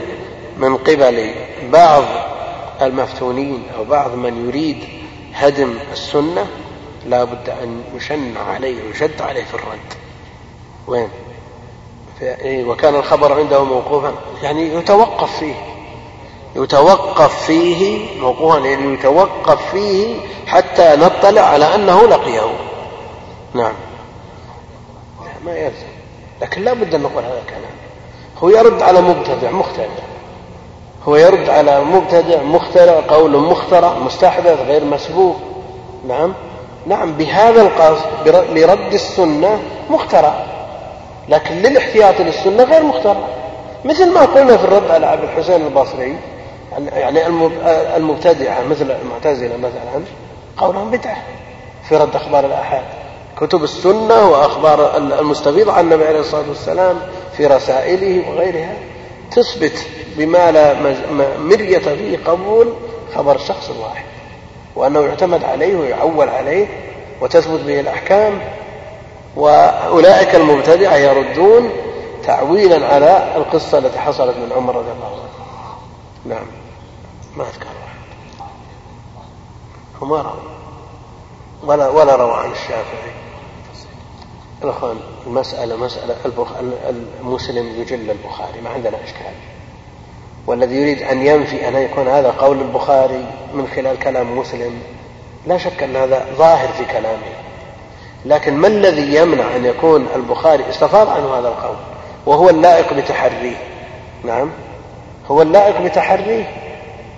من 0.58 0.76
قبل 0.76 1.34
بعض 1.72 2.04
المفتونين 2.82 3.62
أو 3.78 3.84
بعض 3.84 4.14
من 4.14 4.48
يريد 4.48 4.84
هدم 5.34 5.74
السنة 5.92 6.46
لا 7.06 7.24
بد 7.24 7.48
أن 7.62 7.82
يشن 7.96 8.36
عليه 8.36 8.86
ويشد 8.86 9.22
عليه 9.22 9.44
في 9.44 9.54
الرد. 9.54 9.94
وين؟ 10.86 11.08
إيه، 12.22 12.64
وكان 12.64 12.94
الخبر 12.94 13.32
عنده 13.32 13.64
موقوفا. 13.64 14.14
يعني 14.42 14.74
يتوقف 14.74 15.38
فيه. 15.38 15.54
يتوقف 16.56 17.46
فيه 17.46 18.06
موقوفا 18.20 18.58
يعني 18.58 18.94
يتوقف 18.94 19.70
فيه 19.70 20.16
حتى 20.46 20.96
نطلع 20.96 21.42
على 21.42 21.74
أنه 21.74 22.06
لقيه. 22.06 22.52
نعم. 23.54 23.74
ما 25.44 25.58
يلزم. 25.58 25.86
لكن 26.42 26.62
لا 26.62 26.72
بد 26.72 26.94
أن 26.94 27.02
نقول 27.02 27.24
هذا 27.24 27.40
الكلام. 27.46 27.75
هو 28.38 28.48
يرد 28.48 28.82
على 28.82 29.00
مبتدع 29.00 29.50
مختلف. 29.50 30.00
هو 31.08 31.16
يرد 31.16 31.48
على 31.48 31.80
مبتدع 31.80 32.42
مخترع 32.42 33.00
قول 33.08 33.36
مخترع 33.36 33.94
مستحدث 33.98 34.60
غير 34.66 34.84
مسبوق. 34.84 35.36
نعم؟ 36.08 36.34
نعم 36.86 37.12
بهذا 37.12 37.62
القصد 37.62 38.28
لرد 38.28 38.92
السنة 38.92 39.58
مخترع. 39.90 40.34
لكن 41.28 41.54
للاحتياط 41.54 42.20
للسنة 42.20 42.64
غير 42.64 42.82
مخترع. 42.82 43.28
مثل 43.84 44.12
ما 44.12 44.20
قلنا 44.20 44.56
في 44.56 44.64
الرد 44.64 44.90
على 44.90 45.12
أبي 45.12 45.24
الحسين 45.24 45.66
البصري 45.66 46.16
يعني 46.92 47.26
المبتدعة 47.96 48.62
مثل 48.70 48.90
المعتزلة 49.02 49.56
مثلا 49.56 50.04
قولهم 50.56 50.90
بدعة 50.90 51.16
في 51.88 51.96
رد 51.96 52.16
أخبار 52.16 52.46
الآحاد. 52.46 52.84
كتب 53.36 53.64
السنة 53.64 54.30
وأخبار 54.30 54.96
المستفيضة 54.96 55.72
عن 55.72 55.84
النبي 55.84 56.06
عليه 56.06 56.20
الصلاة 56.20 56.48
والسلام 56.48 57.00
في 57.36 57.46
رسائله 57.46 58.30
وغيرها 58.30 58.76
تثبت 59.30 59.86
بما 60.16 60.50
لا 60.52 60.74
مرية 61.38 61.78
فيه 61.78 62.18
قبول 62.24 62.72
خبر 63.14 63.36
الشخص 63.36 63.70
الواحد 63.70 64.04
وأنه 64.76 65.00
يعتمد 65.00 65.44
عليه 65.44 65.76
ويعول 65.76 66.28
عليه 66.28 66.66
وتثبت 67.20 67.60
به 67.60 67.80
الأحكام 67.80 68.40
وأولئك 69.36 70.34
المبتدعة 70.34 70.96
يردون 70.96 71.70
تعويلا 72.24 72.86
على 72.86 73.36
القصة 73.36 73.78
التي 73.78 73.98
حصلت 73.98 74.36
من 74.36 74.52
عمر 74.56 74.76
رضي 74.76 74.92
الله 74.92 75.06
عنه. 75.06 75.26
نعم. 76.24 76.46
ما 77.36 77.44
أذكر. 77.44 77.66
واحد 77.66 78.52
وما 80.00 80.22
روى. 80.22 80.42
ولا 81.64 81.88
ولا 81.88 82.16
روى 82.16 82.32
عن 82.32 82.52
الشافعي. 82.52 83.25
الأخوان 84.64 84.96
المسألة 85.26 85.76
مسألة 85.76 86.16
المسلم 87.20 87.80
يجل 87.80 88.10
البخاري 88.10 88.60
ما 88.64 88.70
عندنا 88.70 89.04
إشكال. 89.04 89.32
والذي 90.46 90.74
يريد 90.74 91.02
أن 91.02 91.26
ينفي 91.26 91.68
أن 91.68 91.76
يكون 91.76 92.08
هذا 92.08 92.30
قول 92.30 92.60
البخاري 92.60 93.26
من 93.54 93.68
خلال 93.76 93.98
كلام 93.98 94.38
مسلم 94.38 94.80
لا 95.46 95.58
شك 95.58 95.82
أن 95.82 95.96
هذا 95.96 96.26
ظاهر 96.36 96.68
في 96.68 96.84
كلامه. 96.84 97.36
لكن 98.24 98.54
ما 98.54 98.68
الذي 98.68 99.14
يمنع 99.14 99.56
أن 99.56 99.64
يكون 99.64 100.06
البخاري 100.16 100.70
استفاض 100.70 101.08
عنه 101.08 101.38
هذا 101.38 101.48
القول؟ 101.48 101.76
وهو 102.26 102.50
اللائق 102.50 102.92
بتحريه. 102.92 103.56
نعم. 104.24 104.50
هو 105.30 105.42
اللائق 105.42 105.80
بتحريه. 105.80 106.44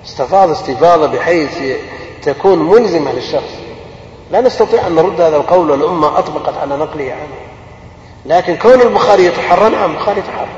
استفاض 0.04 0.50
استفاضة 0.50 1.06
بحيث 1.06 1.78
تكون 2.22 2.58
ملزمة 2.58 3.12
للشخص. 3.12 3.67
لا 4.30 4.40
نستطيع 4.40 4.86
أن 4.86 4.94
نرد 4.94 5.20
هذا 5.20 5.36
القول 5.36 5.70
والأمة 5.70 6.18
أطبقت 6.18 6.54
على 6.54 6.76
نقله 6.76 7.12
عنه 7.12 7.48
لكن 8.26 8.56
كون 8.56 8.80
البخاري 8.80 9.24
يتحرى 9.24 9.70
نعم 9.70 9.90
البخاري 9.90 10.18
يتحرى 10.18 10.48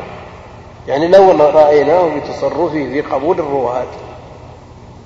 يعني 0.89 1.09
لو 1.09 1.31
رأيناه 1.31 2.17
بتصرفه 2.17 2.69
في 2.69 3.01
قبول 3.01 3.39
الرواة 3.39 3.87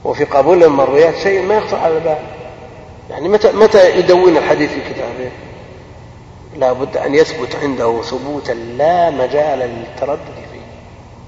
وفي 0.05 0.25
قبول 0.25 0.65
المرويات 0.65 1.17
شيء 1.17 1.43
ما 1.43 1.55
يخطر 1.55 1.77
على 1.77 1.95
البال. 1.95 2.19
يعني 3.11 3.29
متى 3.29 3.53
متى 3.53 3.99
يدون 3.99 4.37
الحديث 4.37 4.71
في 4.71 4.81
كتابه؟ 4.81 5.31
لا 6.57 6.73
بد 6.73 6.97
أن 6.97 7.15
يثبت 7.15 7.57
عنده 7.63 8.03
ثبوتا 8.03 8.53
لا 8.53 9.11
مجال 9.11 9.59
للتردد 9.59 10.35
فيه. 10.53 10.61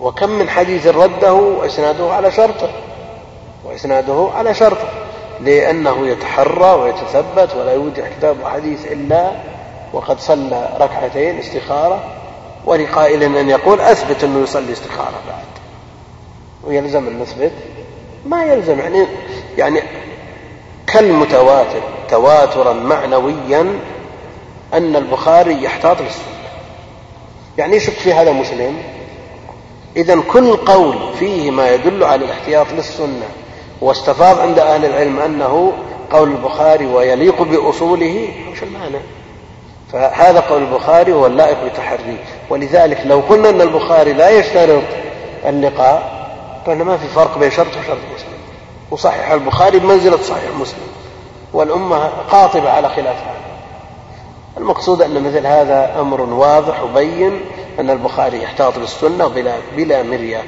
وكم 0.00 0.30
من 0.30 0.48
حديث 0.48 0.86
رده 0.86 1.32
وإسناده 1.32 2.12
على 2.12 2.32
شرطه 2.32 2.70
وإسناده 3.64 4.28
على 4.34 4.54
شرطه. 4.54 4.88
لأنه 5.40 6.06
يتحرى 6.08 6.72
ويتثبت 6.72 7.54
ولا 7.56 7.72
يودع 7.72 8.08
كتاب 8.18 8.36
حديث 8.44 8.92
إلا 8.92 9.30
وقد 9.92 10.20
صلى 10.20 10.76
ركعتين 10.80 11.38
استخارة 11.38 12.04
ولقائل 12.64 13.22
أن 13.22 13.48
يقول 13.48 13.80
أثبت 13.80 14.24
أنه 14.24 14.42
يصلي 14.42 14.72
استخارة 14.72 15.20
بعد. 15.28 15.44
ويلزم 16.64 17.06
أن 17.06 17.20
نثبت؟ 17.20 17.52
ما 18.26 18.44
يلزم. 18.44 18.78
يعني 18.78 19.06
يعني 19.58 19.82
كالمتواتر 20.86 21.80
تواترا 22.10 22.72
معنويا 22.72 23.78
أن 24.74 24.96
البخاري 24.96 25.62
يحتاط 25.62 26.00
للسنة. 26.00 26.26
يعني 27.58 27.76
يشك 27.76 27.92
في 27.92 28.12
هذا 28.12 28.32
مسلم؟ 28.32 28.82
إذا 29.96 30.20
كل 30.20 30.56
قول 30.56 30.96
فيه 31.18 31.50
ما 31.50 31.70
يدل 31.70 32.04
على 32.04 32.24
الاحتياط 32.24 32.66
للسنة. 32.72 33.26
واستفاض 33.80 34.38
عند 34.40 34.58
أهل 34.58 34.84
العلم 34.84 35.20
أنه 35.20 35.72
قول 36.10 36.30
البخاري 36.30 36.86
ويليق 36.86 37.42
بأصوله 37.42 38.28
وش 38.52 38.62
المعنى. 38.62 38.98
فهذا 39.92 40.40
قول 40.40 40.62
البخاري 40.62 41.12
هو 41.12 41.26
اللائق 41.26 41.64
بتحريه 41.64 42.24
ولذلك 42.50 43.02
لو 43.04 43.20
قلنا 43.20 43.50
أن 43.50 43.60
البخاري 43.60 44.12
لا 44.12 44.30
يشترط 44.30 44.82
اللقاء 45.46 46.28
فإن 46.66 46.82
ما 46.82 46.96
في 46.96 47.08
فرق 47.08 47.38
بين 47.38 47.50
شرط 47.50 47.66
وشرط 47.66 47.98
مسلم. 48.14 48.36
وصحيح 48.90 49.30
البخاري 49.30 49.78
بمنزلة 49.78 50.16
صحيح 50.16 50.50
مسلم. 50.60 50.86
والأمة 51.52 52.08
قاطبة 52.30 52.70
على 52.70 52.88
خلاف 52.88 53.16
هذا. 53.16 53.46
المقصود 54.58 55.02
أن 55.02 55.22
مثل 55.22 55.46
هذا 55.46 56.00
أمر 56.00 56.20
واضح 56.20 56.82
وبين 56.82 57.40
أن 57.80 57.90
البخاري 57.90 58.42
يحتاط 58.42 58.78
للسنة 58.78 59.26
بلا, 59.26 59.54
بلا 59.76 60.02
مرية. 60.02 60.42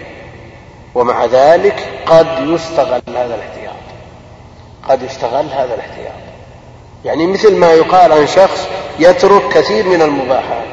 ومع 0.95 1.25
ذلك 1.25 2.03
قد 2.07 2.27
يستغل 2.41 3.03
هذا 3.09 3.35
الاحتياط. 3.35 3.75
قد 4.89 5.03
يستغل 5.03 5.47
هذا 5.53 5.75
الاحتياط. 5.75 6.13
يعني 7.05 7.27
مثل 7.27 7.57
ما 7.57 7.73
يقال 7.73 8.13
عن 8.13 8.27
شخص 8.27 8.69
يترك 8.99 9.49
كثير 9.49 9.87
من 9.87 10.03
المباحات. 10.03 10.69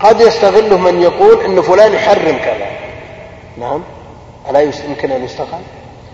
قد 0.00 0.20
يستغله 0.20 0.78
من 0.78 1.02
يقول 1.02 1.44
أن 1.44 1.62
فلان 1.62 1.94
يحرم 1.94 2.38
كذا. 2.38 2.70
نعم. 3.58 3.82
ألا 4.50 4.60
يمكن 4.60 5.12
أن 5.12 5.24
يستغل؟ 5.24 5.62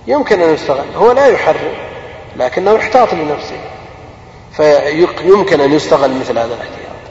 يمكن 0.06 0.40
أن 0.40 0.54
يستغل. 0.54 0.94
هو 0.96 1.12
لا 1.12 1.26
يحرم 1.26 1.74
لكنه 2.36 2.72
يحتاط 2.72 3.14
لنفسه. 3.14 3.60
فيمكن 4.52 5.60
أن 5.60 5.72
يستغل 5.72 6.10
مثل 6.10 6.38
هذا 6.38 6.54
الاحتياط. 6.54 7.02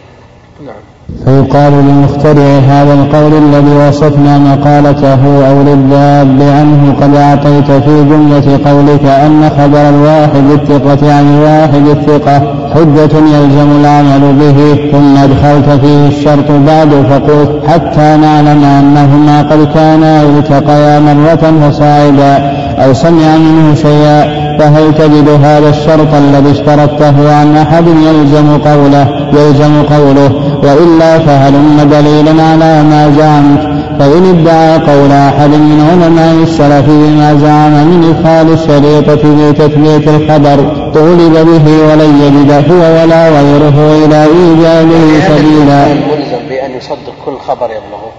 نعم. 0.62 0.84
فيقال 1.26 1.74
لمخترع 1.74 2.60
هذا 2.68 2.94
القول 2.94 3.34
الذي 3.34 3.88
وصفنا 3.88 4.38
مقالته 4.38 5.50
أو 5.50 5.62
للذاب 5.62 6.42
عنه 6.42 6.96
قد 7.02 7.16
أعطيت 7.16 7.72
في 7.72 8.04
جملة 8.04 8.60
قولك 8.66 9.06
أن 9.06 9.50
خبر 9.58 9.90
الواحد 9.90 10.44
الثقة 10.52 11.14
عن 11.14 11.26
الواحد 11.38 11.88
الثقة 11.88 12.40
حجة 12.74 13.18
يلزم 13.18 13.72
العمل 13.82 14.34
به. 14.40 14.90
ثم 14.92 15.18
أدخلت 15.18 15.80
فيه 15.82 16.08
الشرط 16.08 16.52
بعد 16.68 16.90
فقلت 17.10 17.52
حتى 17.68 18.18
نعلم 18.22 18.64
أنهما 18.64 19.42
قد 19.42 19.68
كانا 19.74 20.24
التقيا 20.24 21.00
مرة 21.00 21.54
فصاعدا 21.62 22.52
أو 22.86 22.94
سمع 22.94 23.38
منه 23.38 23.76
شيئا. 23.76 24.51
فهل 24.62 24.94
تجد 24.94 25.30
هذا 25.30 25.70
الشرط 25.70 26.14
الذي 26.14 26.52
اشترطته 26.52 27.34
عن 27.36 27.58
أحد 27.58 27.88
يلزم 27.88 28.58
قوله 28.58 29.30
يلزم 29.34 29.84
قوله 29.84 30.32
وإلا 30.64 31.20
فهلم 31.20 31.90
دليلا 31.92 32.44
على 32.44 32.84
ما 32.84 33.14
زعمت 33.18 33.62
فإن 34.00 34.40
ادعى 34.40 34.78
قول 34.78 35.12
أحد 35.12 35.50
من 35.50 35.88
علماء 35.92 36.44
السلف 36.44 36.86
بما 36.90 37.36
زعم 37.36 37.72
من 37.72 38.04
إدخال 38.10 38.54
الشريطة 38.54 39.16
في 39.16 39.54
تثبيت 39.54 40.08
الخبر 40.08 40.92
طولب 40.94 41.34
به 41.34 41.66
ولن 41.88 42.22
يجد 42.22 42.72
هو 42.72 43.02
ولا 43.02 43.30
غيره 43.30 44.06
إلى 44.06 44.24
إيجابه 44.24 45.28
سبيلا. 45.28 45.94
ملزم 45.94 46.50
بأن 46.50 46.72
يصدق 46.72 47.14
كل 47.26 47.38
خبر 47.48 47.66
يبلغه. 47.66 48.12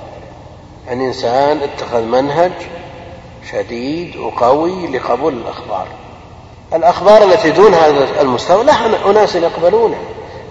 يعني 0.89 1.07
إنسان 1.07 1.57
اتخذ 1.57 2.05
منهج 2.05 2.53
شديد 3.53 4.17
وقوي 4.17 4.87
لقبول 4.87 5.33
الأخبار 5.33 5.87
الأخبار 6.75 7.23
التي 7.23 7.51
دون 7.51 7.75
هذا 7.75 8.21
المستوى 8.21 8.65
لها 8.65 9.11
أناس 9.11 9.35
يقبلونها 9.35 9.99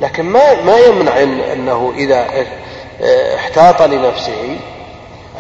لكن 0.02 0.24
ما 0.24 0.62
ما 0.62 0.78
يمنع 0.78 1.24
إن 1.24 1.40
أنه 1.40 1.94
إذا 1.96 2.28
احتاط 3.36 3.82
لنفسه 3.82 4.58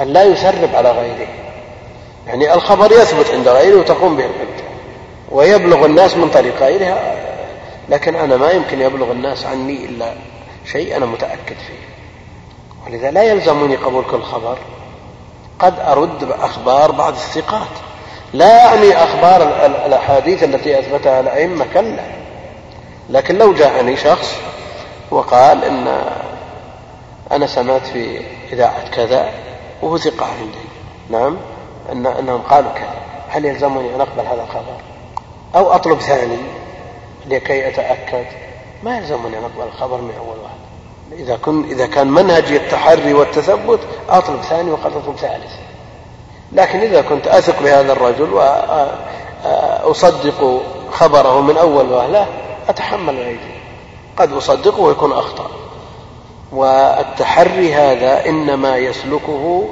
أن 0.01 0.07
لا 0.07 0.23
يسرب 0.23 0.69
على 0.75 0.91
غيره. 0.91 1.27
يعني 2.27 2.53
الخبر 2.53 2.91
يثبت 2.91 3.31
عند 3.31 3.47
غيره 3.47 3.79
وتقوم 3.79 4.17
به 4.17 4.25
الحجة 4.25 4.63
ويبلغ 5.31 5.85
الناس 5.85 6.17
من 6.17 6.29
طريق 6.29 6.63
غيرها 6.63 7.15
لكن 7.89 8.15
أنا 8.15 8.37
ما 8.37 8.51
يمكن 8.51 8.81
يبلغ 8.81 9.11
الناس 9.11 9.45
عني 9.45 9.85
إلا 9.85 10.13
شيء 10.71 10.97
أنا 10.97 11.05
متأكد 11.05 11.55
فيه. 11.67 11.91
ولذا 12.87 13.11
لا 13.11 13.23
يلزمني 13.23 13.75
قبول 13.75 14.03
كل 14.11 14.21
خبر. 14.21 14.57
قد 15.59 15.79
أرد 15.79 16.23
بأخبار 16.23 16.91
بعض 16.91 17.13
الثقات. 17.13 17.67
لا 18.33 18.67
أعني 18.67 19.03
أخبار 19.03 19.65
الأحاديث 19.85 20.43
التي 20.43 20.79
أثبتها 20.79 21.19
الأئمة 21.19 21.65
كلا. 21.73 22.03
لكن 23.09 23.37
لو 23.37 23.53
جاءني 23.53 23.97
شخص 23.97 24.35
وقال 25.11 25.63
إن 25.63 26.01
أنا 27.31 27.47
سمعت 27.47 27.85
في 27.85 28.21
إذاعة 28.53 28.89
كذا 28.89 29.29
وهو 29.81 29.97
ثقة 29.97 30.25
عندي. 30.25 30.67
نعم؟ 31.09 31.37
أن 31.91 32.05
أنهم 32.05 32.41
قالوا 32.41 32.71
كذا. 32.71 33.01
هل 33.29 33.45
يلزمني 33.45 33.95
أن 33.95 34.01
أقبل 34.01 34.27
هذا 34.27 34.43
الخبر؟ 34.43 34.75
أو 35.55 35.75
أطلب 35.75 35.99
ثاني 35.99 36.37
لكي 37.27 37.67
أتأكد؟ 37.67 38.25
ما 38.83 38.97
يلزمني 38.97 39.37
أن 39.37 39.43
أقبل 39.43 39.67
الخبر 39.67 39.97
من 39.97 40.13
أول 40.19 40.37
واحد. 40.43 41.21
إذا, 41.21 41.35
كن 41.35 41.63
إذا 41.63 41.87
كان 41.87 42.07
منهجي 42.07 42.57
التحري 42.57 43.13
والتثبت 43.13 43.79
أطلب 44.09 44.41
ثاني 44.41 44.71
وقد 44.71 44.91
أطلب 44.95 45.15
ثالث. 45.15 45.51
لكن 46.53 46.79
إذا 46.79 47.01
كنت 47.01 47.27
أثق 47.27 47.63
بهذا 47.63 47.93
الرجل 47.93 48.33
وأصدق 49.43 50.61
خبره 50.91 51.41
من 51.41 51.57
أول 51.57 51.91
وهلة 51.91 52.27
أتحمل 52.69 53.13
الأيدي 53.13 53.61
قد 54.17 54.33
أصدقه 54.33 54.79
ويكون 54.79 55.11
أخطأ. 55.11 55.47
والتحري 56.51 57.73
هذا 57.73 58.25
إنما 58.25 58.77
يسلكه 58.77 59.69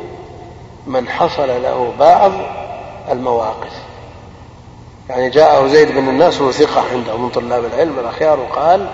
من 0.87 1.09
حصل 1.09 1.47
له 1.47 1.93
بعض 1.99 2.31
المواقف. 3.11 3.73
يعني 5.09 5.29
جاءه 5.29 5.67
زيد 5.67 5.91
بن 5.91 6.09
الناس 6.09 6.41
وهو 6.41 6.51
ثقة 6.51 6.83
عنده 6.93 7.17
من 7.17 7.29
طلاب 7.29 7.65
العلم 7.65 7.99
الأخيار 7.99 8.39
وقال 8.39 8.89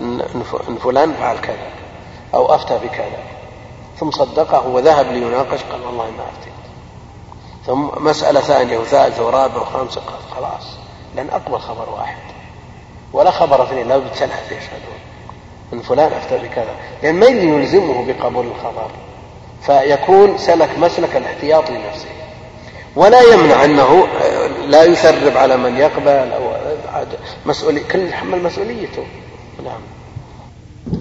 إن 0.00 0.78
فلان 0.84 1.14
فعل 1.14 1.38
كذا 1.38 1.66
أو 2.34 2.54
أفتى 2.54 2.78
بكذا. 2.84 3.18
ثم 4.00 4.10
صدقه 4.10 4.68
وذهب 4.68 5.06
ليناقش 5.12 5.60
قال 5.72 5.80
والله 5.86 6.04
ما 6.04 6.24
أفتيت 6.38 6.53
ثم 7.66 7.88
مسألة 8.04 8.40
ثانية 8.40 8.78
وثالثة 8.78 9.26
ورابعة 9.26 9.62
وخامسة 9.62 10.02
خلاص. 10.36 10.76
لن 11.14 11.30
أقبل 11.30 11.58
خبر 11.58 11.90
واحد. 11.90 12.16
ولا 13.12 13.30
خبر 13.30 13.62
اثنين 13.62 13.88
بد 13.88 14.14
ثلاثة 14.14 14.56
يشهدون 14.56 14.98
إن 15.72 15.80
فلان 15.80 16.12
أفتى 16.12 16.38
بكذا. 16.38 16.74
لأن 17.02 17.14
ما 17.14 17.26
يلزمه 17.26 18.06
بقبول 18.06 18.46
الخبر. 18.46 18.90
فيكون 19.62 20.38
سلك 20.38 20.78
مسلك 20.78 21.16
الاحتياط 21.16 21.70
لنفسه. 21.70 22.08
ولا 22.96 23.20
يمنع 23.20 23.64
أنه 23.64 24.06
لا 24.66 24.84
يثرب 24.84 25.36
على 25.36 25.56
من 25.56 25.76
يقبل 25.76 26.32
أو 26.32 26.52
مسؤولي 27.46 27.80
كل 27.80 27.98
يتحمل 27.98 28.42
مسؤوليته. 28.42 29.06
نعم. 29.64 29.80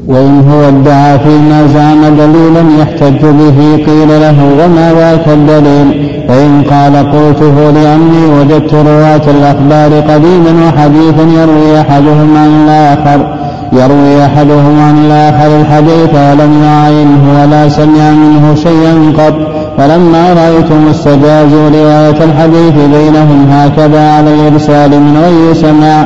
وإن 0.07 0.43
هو 0.49 0.67
ادعى 0.67 1.19
فيما 1.19 1.67
زعم 1.67 2.15
دليلا 2.15 2.63
يحتج 2.81 3.25
به 3.25 3.83
قيل 3.85 4.07
له 4.07 4.35
وما 4.59 4.93
ذاك 4.93 5.27
الدليل؟ 5.27 6.09
فإن 6.27 6.63
قال 6.71 6.95
قلته 6.95 7.71
لأني 7.71 8.25
وجدت 8.39 8.73
رواة 8.73 9.21
الأخبار 9.27 9.99
قديما 9.99 10.67
وحديثا 10.67 11.23
يروي 11.41 11.81
أحدهم 11.81 12.37
عن 12.37 12.63
الآخر 12.63 13.43
يروي 13.73 14.25
أحدهم 14.25 14.79
عن 14.81 15.05
الآخر 15.05 15.61
الحديث 15.61 16.09
ولم 16.15 16.63
يعينه 16.63 17.41
ولا 17.41 17.69
سمع 17.69 18.11
منه 18.11 18.55
شيئا 18.55 19.13
قط. 19.17 19.62
فلما 19.77 20.33
رأيتم 20.33 20.87
استجازوا 20.89 21.69
رواية 21.69 22.23
الحديث 22.23 22.73
بينهم 22.73 23.47
هكذا 23.51 24.11
على 24.11 24.33
الإرسال 24.33 24.89
من 24.89 25.17
غير 25.17 25.53
سماع 25.53 26.05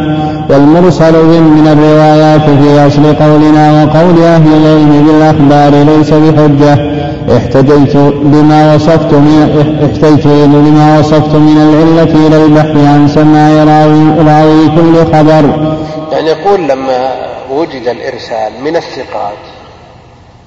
والمرسل 0.50 1.14
من 1.42 1.68
الروايات 1.68 2.42
في 2.42 2.88
أصل 2.88 3.16
قولنا 3.16 3.84
وقول 3.84 4.24
أهل 4.24 4.48
العلم 4.54 5.06
بالأخبار 5.08 5.84
ليس 5.84 6.14
بحجة 6.14 6.98
احتجيت 7.38 7.96
لما 8.24 8.76
وصفت 8.76 9.14
من 9.14 9.66
احتجت 9.84 10.26
لما 10.26 11.00
وصفت 11.00 11.36
من 11.36 11.58
العلة 11.58 12.28
إلى 12.28 12.46
البحث 12.46 12.88
عن 12.88 13.08
سماع 13.08 13.64
راوي, 13.64 14.10
راوي 14.28 14.68
كل 14.68 15.14
خبر. 15.14 15.76
يعني 16.12 16.30
يقول 16.30 16.68
لما 16.68 17.12
وجد 17.52 17.88
الإرسال 17.88 18.64
من 18.64 18.76
الثقات 18.76 19.47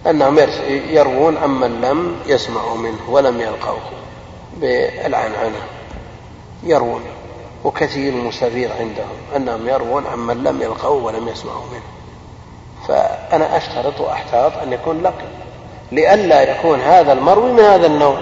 أنهم 0.07 0.39
يروون 0.91 1.37
عمن 1.37 1.81
لم 1.81 2.17
يسمعوا 2.27 2.77
منه 2.77 2.99
ولم 3.09 3.41
يلقوه 3.41 3.81
بالعنعنة 4.57 5.61
يروون 6.63 7.03
وكثير 7.65 8.13
مستفيض 8.13 8.71
عندهم 8.81 9.17
أنهم 9.37 9.69
يروون 9.69 10.07
عمن 10.07 10.45
لم 10.45 10.63
يلقوه 10.63 11.05
ولم 11.05 11.29
يسمعوا 11.29 11.65
منه. 11.73 11.83
فأنا 12.89 13.57
أشترط 13.57 14.01
وأحتاط 14.01 14.53
أن 14.63 14.73
يكون 14.73 15.03
لقي 15.03 15.29
لئلا 15.93 16.43
يكون 16.43 16.81
هذا 16.81 17.13
المروي 17.13 17.53
من 17.53 17.61
هذا 17.61 17.87
النوع. 17.87 18.19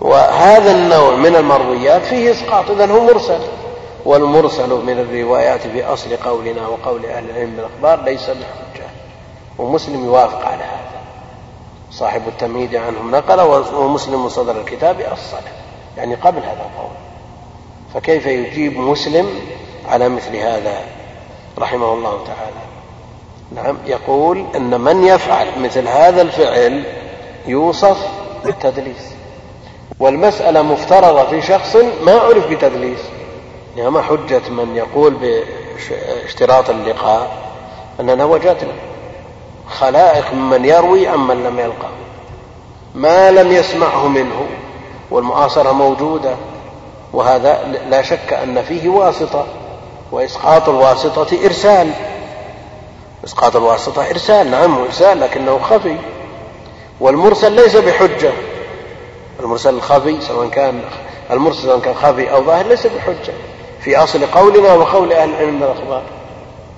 وهذا 0.00 0.72
النوع 0.72 1.14
من 1.14 1.36
المرويات 1.36 2.02
فيه 2.02 2.30
إسقاط 2.30 2.70
إذا 2.70 2.86
هو 2.86 3.04
مرسل. 3.04 3.40
والمرسل 4.04 4.68
من 4.68 4.98
الروايات 4.98 5.60
في 5.60 5.84
أصل 5.84 6.16
قولنا 6.16 6.68
وقول 6.68 7.06
أهل 7.06 7.30
العلم 7.30 7.56
بالأخبار 7.56 8.04
ليس 8.04 8.30
بحجة. 8.30 8.89
ومسلم 9.60 10.04
يوافق 10.04 10.46
على 10.46 10.62
هذا. 10.64 11.00
صاحب 11.90 12.22
التمهيد 12.28 12.74
عنهم 12.74 13.10
نقل 13.10 13.40
ومسلم 13.74 14.28
صدر 14.28 14.60
الكتاب 14.60 15.00
أصله 15.00 15.40
يعني 15.96 16.14
قبل 16.14 16.38
هذا 16.38 16.66
القول. 16.70 16.96
فكيف 17.94 18.26
يجيب 18.26 18.78
مسلم 18.78 19.40
على 19.88 20.08
مثل 20.08 20.36
هذا؟ 20.36 20.80
رحمه 21.58 21.92
الله 21.94 22.24
تعالى. 22.26 22.60
نعم 23.54 23.78
يقول 23.86 24.44
إن 24.56 24.80
من 24.80 25.04
يفعل 25.04 25.46
مثل 25.58 25.88
هذا 25.88 26.22
الفعل 26.22 26.84
يوصف 27.46 28.08
بالتدليس. 28.44 29.14
والمسألة 30.00 30.62
مفترضة 30.62 31.24
في 31.24 31.42
شخص 31.42 31.76
ما 32.04 32.12
عرف 32.12 32.50
بتدليس. 32.50 33.00
يعني 33.76 33.90
ما 33.90 34.02
حجة 34.02 34.48
من 34.48 34.76
يقول 34.76 35.14
باشتراط 35.14 36.70
اللقاء 36.70 37.30
أننا 38.00 38.24
وجدنا 38.24 38.72
خلائق 39.70 40.34
ممن 40.34 40.64
يروي 40.64 41.08
عمن 41.08 41.44
لم 41.44 41.58
يلقه. 41.58 41.90
ما 42.94 43.30
لم 43.30 43.52
يسمعه 43.52 44.08
منه 44.08 44.46
والمعاصرة 45.10 45.72
موجودة 45.72 46.34
وهذا 47.12 47.64
لا 47.88 48.02
شك 48.02 48.32
أن 48.32 48.62
فيه 48.62 48.88
واسطة 48.88 49.46
وإسقاط 50.12 50.68
الواسطة 50.68 51.44
إرسال. 51.44 51.90
إسقاط 53.24 53.56
الواسطة 53.56 54.10
إرسال 54.10 54.50
نعم 54.50 54.78
إرسال 54.78 55.20
لكنه 55.20 55.58
خفي. 55.58 55.96
والمرسل 57.00 57.52
ليس 57.52 57.76
بحجة. 57.76 58.32
المرسل 59.40 59.74
الخفي 59.74 60.20
سواء 60.20 60.48
كان 60.48 60.80
المرسل 61.30 61.62
سواء 61.62 61.78
كان 61.78 61.94
خفي 61.94 62.32
أو 62.32 62.44
ظاهر 62.44 62.66
ليس 62.66 62.86
بحجة. 62.86 63.32
في 63.80 63.96
أصل 63.96 64.26
قولنا 64.26 64.74
وقول 64.74 65.12
أهل 65.12 65.30
العلم 65.30 65.54
من 65.54 65.62
الأخبار. 65.62 66.02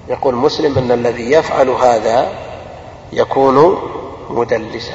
يقول 0.08 0.34
مسلم 0.34 0.78
أن 0.78 0.92
الذي 0.92 1.32
يفعل 1.32 1.68
هذا 1.68 2.28
يكون 3.12 3.76
مدلسا 4.30 4.94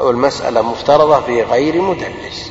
أو 0.00 0.10
المسألة 0.10 0.62
مفترضة 0.62 1.20
في 1.20 1.42
غير 1.42 1.82
مدلس. 1.82 2.50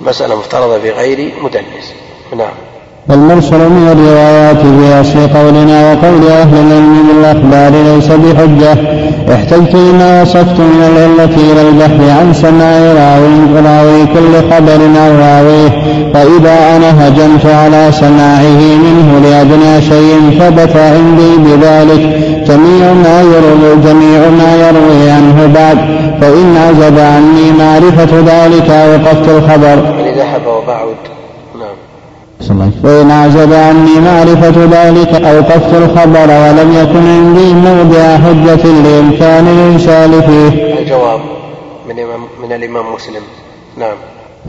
مسألة 0.00 0.38
مفترضة 0.38 0.78
في 0.78 0.90
غير 0.90 1.32
مدلس. 1.42 1.92
نعم. 2.36 2.54
والمرسل 3.08 3.58
من 3.58 3.88
الروايات 3.92 4.56
في 4.56 5.00
أصل 5.00 5.38
قولنا 5.38 5.92
وقول 5.92 6.26
أهل 6.26 6.56
العلم 6.56 7.08
بالأخبار 7.08 7.82
ليس 7.82 8.06
بحجة. 8.06 8.72
احتجت 9.34 9.74
لما 9.74 10.22
وصفت 10.22 10.60
من 10.60 10.82
العلة 10.82 11.52
إلى 11.52 11.68
البحث 11.68 12.18
عن 12.18 12.34
سماع 12.34 12.78
راوي 12.78 13.60
راوي 13.66 14.06
كل 14.06 14.50
خبر 14.50 14.80
أو 15.06 15.16
راويه 15.18 15.70
فإذا 16.14 16.76
أنا 16.76 17.08
هجمت 17.08 17.46
على 17.46 17.92
سماعه 17.92 18.76
منه 18.84 19.20
لأدنى 19.24 19.82
شيء 19.82 20.38
ثبت 20.40 20.76
عندي 20.76 21.36
بذلك. 21.36 22.25
جميع 22.48 22.92
ما 22.92 23.22
يروي 23.22 23.76
جميع 23.84 24.28
ما 24.28 24.56
يروي 24.56 25.10
عنه 25.10 25.46
بعد 25.54 25.78
فإن 26.20 26.56
عزب 26.56 26.98
عني 26.98 27.52
معرفة 27.58 28.20
ذلك 28.20 28.68
وقفت 28.70 29.28
الخبر. 29.28 29.96
ذهب 30.16 30.46
وبعد 30.46 30.96
وإن 32.84 33.10
عزب 33.10 33.52
عني 33.52 34.00
معرفة 34.00 34.64
ذلك 34.64 35.24
أوقفت 35.24 35.74
الخبر 35.74 36.30
ولم 36.30 36.72
يكن 36.72 37.06
عندي 37.06 37.54
موضع 37.54 38.16
حجة 38.16 38.66
لإمكان 38.66 39.46
الإرسال 39.46 40.22
فيه. 40.22 40.78
الجواب 40.78 41.20
من 41.88 41.96
من 42.42 42.52
الإمام 42.52 42.84
مسلم 42.94 43.22
نعم. 43.78 43.96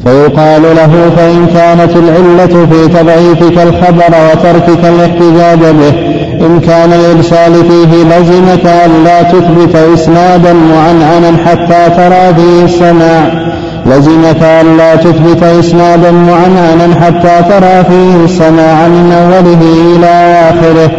فيقال 0.03 0.61
له 0.61 1.11
فإن 1.15 1.47
كانت 1.53 1.95
العلة 1.95 2.65
في 2.65 2.87
تضعيفك 2.87 3.57
الخبر 3.57 4.15
وتركك 4.31 4.85
الاحتجاج 4.85 5.59
به 5.59 6.16
إن 6.41 6.59
كان 6.59 6.93
الإرسال 6.93 7.53
فيه 7.53 8.03
لزمك 8.03 8.65
ألا 8.65 9.21
تثبت 9.21 9.75
إسنادا 9.75 10.53
معنعنا 10.53 11.38
حتى 11.45 11.89
ترى 11.97 12.35
فيه 12.35 12.65
السماع. 12.65 13.47
لزمك 13.88 14.41
ألا 14.61 14.95
تثبت 14.95 15.43
إسنادا 15.43 16.11
معنانا 16.11 16.95
حتى 17.05 17.49
ترى 17.49 17.83
فيه 17.89 18.25
السماع 18.25 18.88
من 18.88 19.11
أوله 19.11 19.61
إلى 19.95 20.39
آخره. 20.49 20.91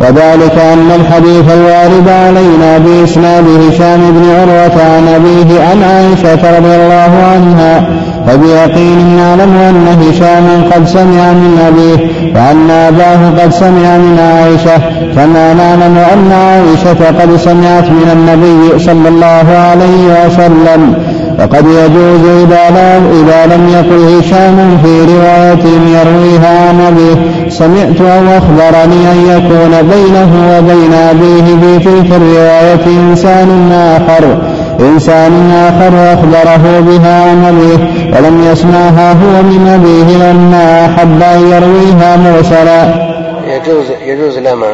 وذلك 0.00 0.58
أن 0.72 0.90
الحديث 1.00 1.52
الوارد 1.52 2.08
علينا 2.08 2.78
بإسناد 2.78 3.44
هشام 3.44 4.00
بن 4.10 4.30
عروة 4.30 4.82
عن 4.82 5.08
أبيه 5.08 5.62
عن 5.62 5.82
عائشة 5.82 6.58
رضي 6.58 6.76
الله 6.76 7.12
عنها 7.32 7.88
فبيقين 8.26 9.16
نعلم 9.16 9.56
أن 9.56 9.86
هشاما 10.02 10.74
قد 10.74 10.86
سمع 10.86 11.32
من 11.32 11.58
أبيه 11.68 11.98
وأن 12.34 12.70
أباه 12.70 13.42
قد 13.42 13.52
سمع 13.52 13.96
من 13.96 14.18
عائشة 14.18 14.78
كما 15.14 15.54
نعلم 15.54 15.98
أن 16.12 16.32
عائشة 16.32 17.20
قد 17.20 17.36
سمعت 17.36 17.84
من 17.84 18.10
النبي 18.12 18.84
صلى 18.84 19.08
الله 19.08 19.46
عليه 19.70 20.26
وسلم. 20.26 21.07
وقد 21.38 21.66
يجوز 21.66 22.24
إذا 22.44 22.70
لم, 22.70 23.22
إذا 23.22 23.46
لم 23.46 23.68
يقل 23.68 24.18
هشام 24.18 24.78
في 24.82 25.00
رواية 25.00 25.64
يرويها 25.98 26.68
عن 26.68 26.80
أبيه. 26.80 27.48
سمعت 27.50 28.00
أو 28.00 28.38
أخبرني 28.38 29.12
أن 29.12 29.26
يكون 29.28 29.88
بينه 29.90 30.58
وبين 30.58 30.92
أبيه 30.92 31.44
في 31.60 31.84
تلك 31.84 32.12
الرواية 32.12 32.86
إنسان 32.86 33.72
آخر. 33.72 34.38
إنسان 34.80 35.50
آخر 35.50 36.12
أخبره 36.12 36.80
بها 36.80 37.30
عن 37.30 37.44
أبيه 37.44 38.16
ولم 38.16 38.50
يسمعها 38.52 39.12
هو 39.12 39.42
من 39.42 39.68
أبيه 39.68 40.30
لما 40.30 40.86
أحب 40.86 41.22
أن 41.22 41.52
يرويها 41.52 42.16
مرسلا. 42.16 43.08
يجوز 43.46 43.86
يجوز 44.06 44.38
لما 44.38 44.70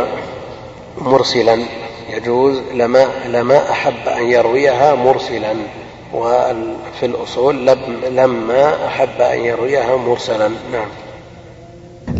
مرسلا. 1.03 1.59
يجوز 2.17 2.55
لما 2.75 3.05
لما 3.33 3.61
أحب 3.71 4.09
أن 4.19 4.27
يرويها 4.27 4.95
مرسلا. 4.95 5.55
وفي 6.15 7.07
الأصول 7.07 7.67
لما 8.17 8.87
أحب 8.87 9.21
أن 9.21 9.39
يرويها 9.39 9.97
مرسلا. 9.97 10.49
نعم. 10.49 10.89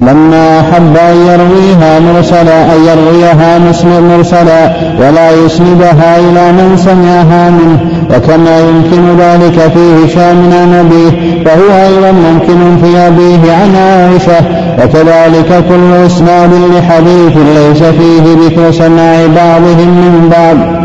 لما 0.03 0.61
أحب 0.61 0.97
أن 0.97 1.17
يرويها 1.17 2.01
مرسلا 2.01 2.75
أن 2.75 2.85
يرويها 2.85 3.59
مسلم 3.59 4.17
مرسلا 4.17 4.75
ولا 5.01 5.31
يسندها 5.31 6.19
إلى 6.19 6.53
من 6.53 6.77
سمعها 6.77 7.51
منه 7.51 7.81
وكما 8.17 8.61
يمكن 8.61 9.17
ذلك 9.19 9.73
في 9.73 10.05
هشام 10.05 10.53
عن 10.53 10.75
أبيه 10.75 11.45
فهو 11.45 11.87
أيضا 11.87 12.13
ممكن 12.13 12.77
في 12.83 12.97
أبيه 12.99 13.53
عن 13.53 13.77
عائشة 13.77 14.45
وكذلك 14.79 15.65
كل 15.69 16.07
إسناد 16.07 16.51
لحديث 16.55 17.37
ليس 17.37 17.83
فيه 17.83 18.47
ذكر 18.47 18.73
سماع 18.73 19.27
بعضهم 19.27 19.89
من 19.89 20.29
بعض. 20.33 20.84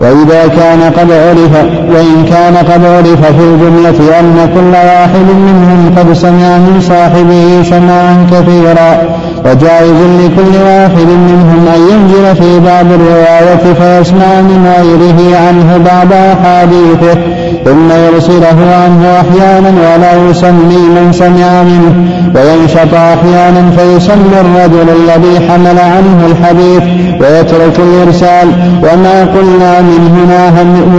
وإذا 0.00 0.46
كان 0.46 0.82
قد 0.82 1.12
عرف 1.12 1.54
وإن 1.90 2.24
كان 2.30 2.56
قد 2.56 2.84
عرف 2.84 3.26
في 3.26 3.44
الجملة 3.44 4.20
أن 4.20 4.50
كل 4.54 4.76
واحد 4.76 5.26
منهم 5.46 5.94
قد 5.98 6.12
سمع 6.12 6.58
من 6.58 6.80
صاحبه 6.80 7.62
سماعا 7.70 8.26
كثيرا 8.32 9.02
وجائز 9.44 10.00
لكل 10.20 10.62
واحد 10.66 11.08
منهم 11.28 11.68
أن 11.74 11.80
ينزل 11.90 12.36
في 12.36 12.60
بعض 12.60 12.86
الرواية 12.92 13.74
فيسمع 13.74 14.40
من 14.40 14.72
غيره 14.76 15.36
عنه 15.36 15.78
بعض 15.78 16.12
أحاديثه. 16.12 17.33
ثم 17.64 17.92
يرسله 17.92 18.58
عنه 18.84 19.20
أحيانا 19.20 19.70
ولا 19.70 20.30
يسمي 20.30 20.76
من 20.76 21.12
سمع 21.12 21.62
منه 21.62 21.94
وينشط 22.34 22.94
أحيانا 22.94 23.70
فيسمي 23.76 24.40
الرجل 24.40 24.88
الذي 24.90 25.48
حمل 25.48 25.78
عنه 25.78 26.26
الحديث 26.26 26.82
ويترك 27.20 27.78
الإرسال. 27.78 28.48
وما 28.82 29.20
قلنا 29.20 29.80
من 29.80 30.02
هنا 30.16 30.44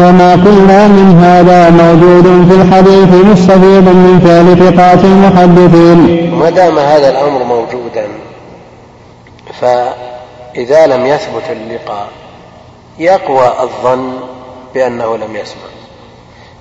وما 0.08 0.32
قلنا 0.32 0.88
من 0.88 1.20
هذا 1.24 1.70
موجود 1.70 2.48
في 2.50 2.56
الحديث 2.62 3.26
مستفيض 3.26 3.88
من 3.88 4.20
فعل 4.26 4.48
ثقات 4.58 5.04
المحدثين. 5.04 6.32
ما 6.40 6.50
دام 6.50 6.78
هذا 6.80 7.10
الأمر 7.10 7.44
موجودا 7.44 8.08
فإذا 9.62 10.88
لم 10.88 11.06
يثبت 11.06 11.44
اللقاء 11.52 12.08
يقوى 13.00 13.48
الظن 13.64 14.14
بأنه 14.74 15.18
لم 15.18 15.36
يسمع. 15.36 15.75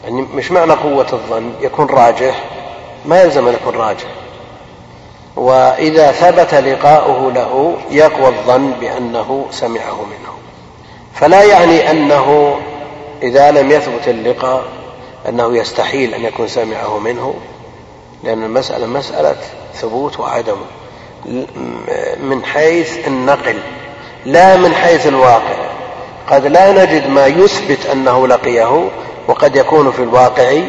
يعني 0.04 0.26
مش 0.34 0.50
معنى 0.50 0.72
قوة 0.72 1.06
الظن 1.12 1.52
يكون 1.60 1.86
راجح. 1.86 2.44
ما 3.06 3.22
يلزم 3.22 3.48
أن 3.48 3.54
يكون 3.54 3.74
راجح. 3.74 4.06
وإذا 5.36 6.12
ثبت 6.12 6.54
لقاؤه 6.54 7.32
له 7.32 7.76
يقوى 7.90 8.28
الظن 8.28 8.70
بأنه 8.80 9.46
سمعه 9.50 10.02
منه. 10.02 10.34
فلا 11.14 11.42
يعني 11.42 11.90
أنه 11.90 12.56
إذا 13.22 13.50
لم 13.50 13.70
يثبت 13.70 14.08
اللقاء 14.08 14.64
أنه 15.28 15.56
يستحيل 15.56 16.14
أن 16.14 16.24
يكون 16.24 16.48
سمعه 16.48 16.98
منه 16.98 17.34
لأن 18.24 18.44
المسألة 18.44 18.86
مسألة 18.86 19.36
ثبوت 19.74 20.20
وعدم. 20.20 20.56
من 22.20 22.44
حيث 22.44 23.06
النقل 23.06 23.56
لا 24.26 24.56
من 24.56 24.74
حيث 24.74 25.06
الواقع. 25.06 25.54
قد 26.30 26.46
لا 26.46 26.72
نجد 26.84 27.10
ما 27.10 27.26
يثبت 27.26 27.86
أنه 27.92 28.26
لقيه 28.28 28.88
وقد 29.28 29.56
يكون 29.56 29.92
في 29.92 30.02
الواقع 30.02 30.60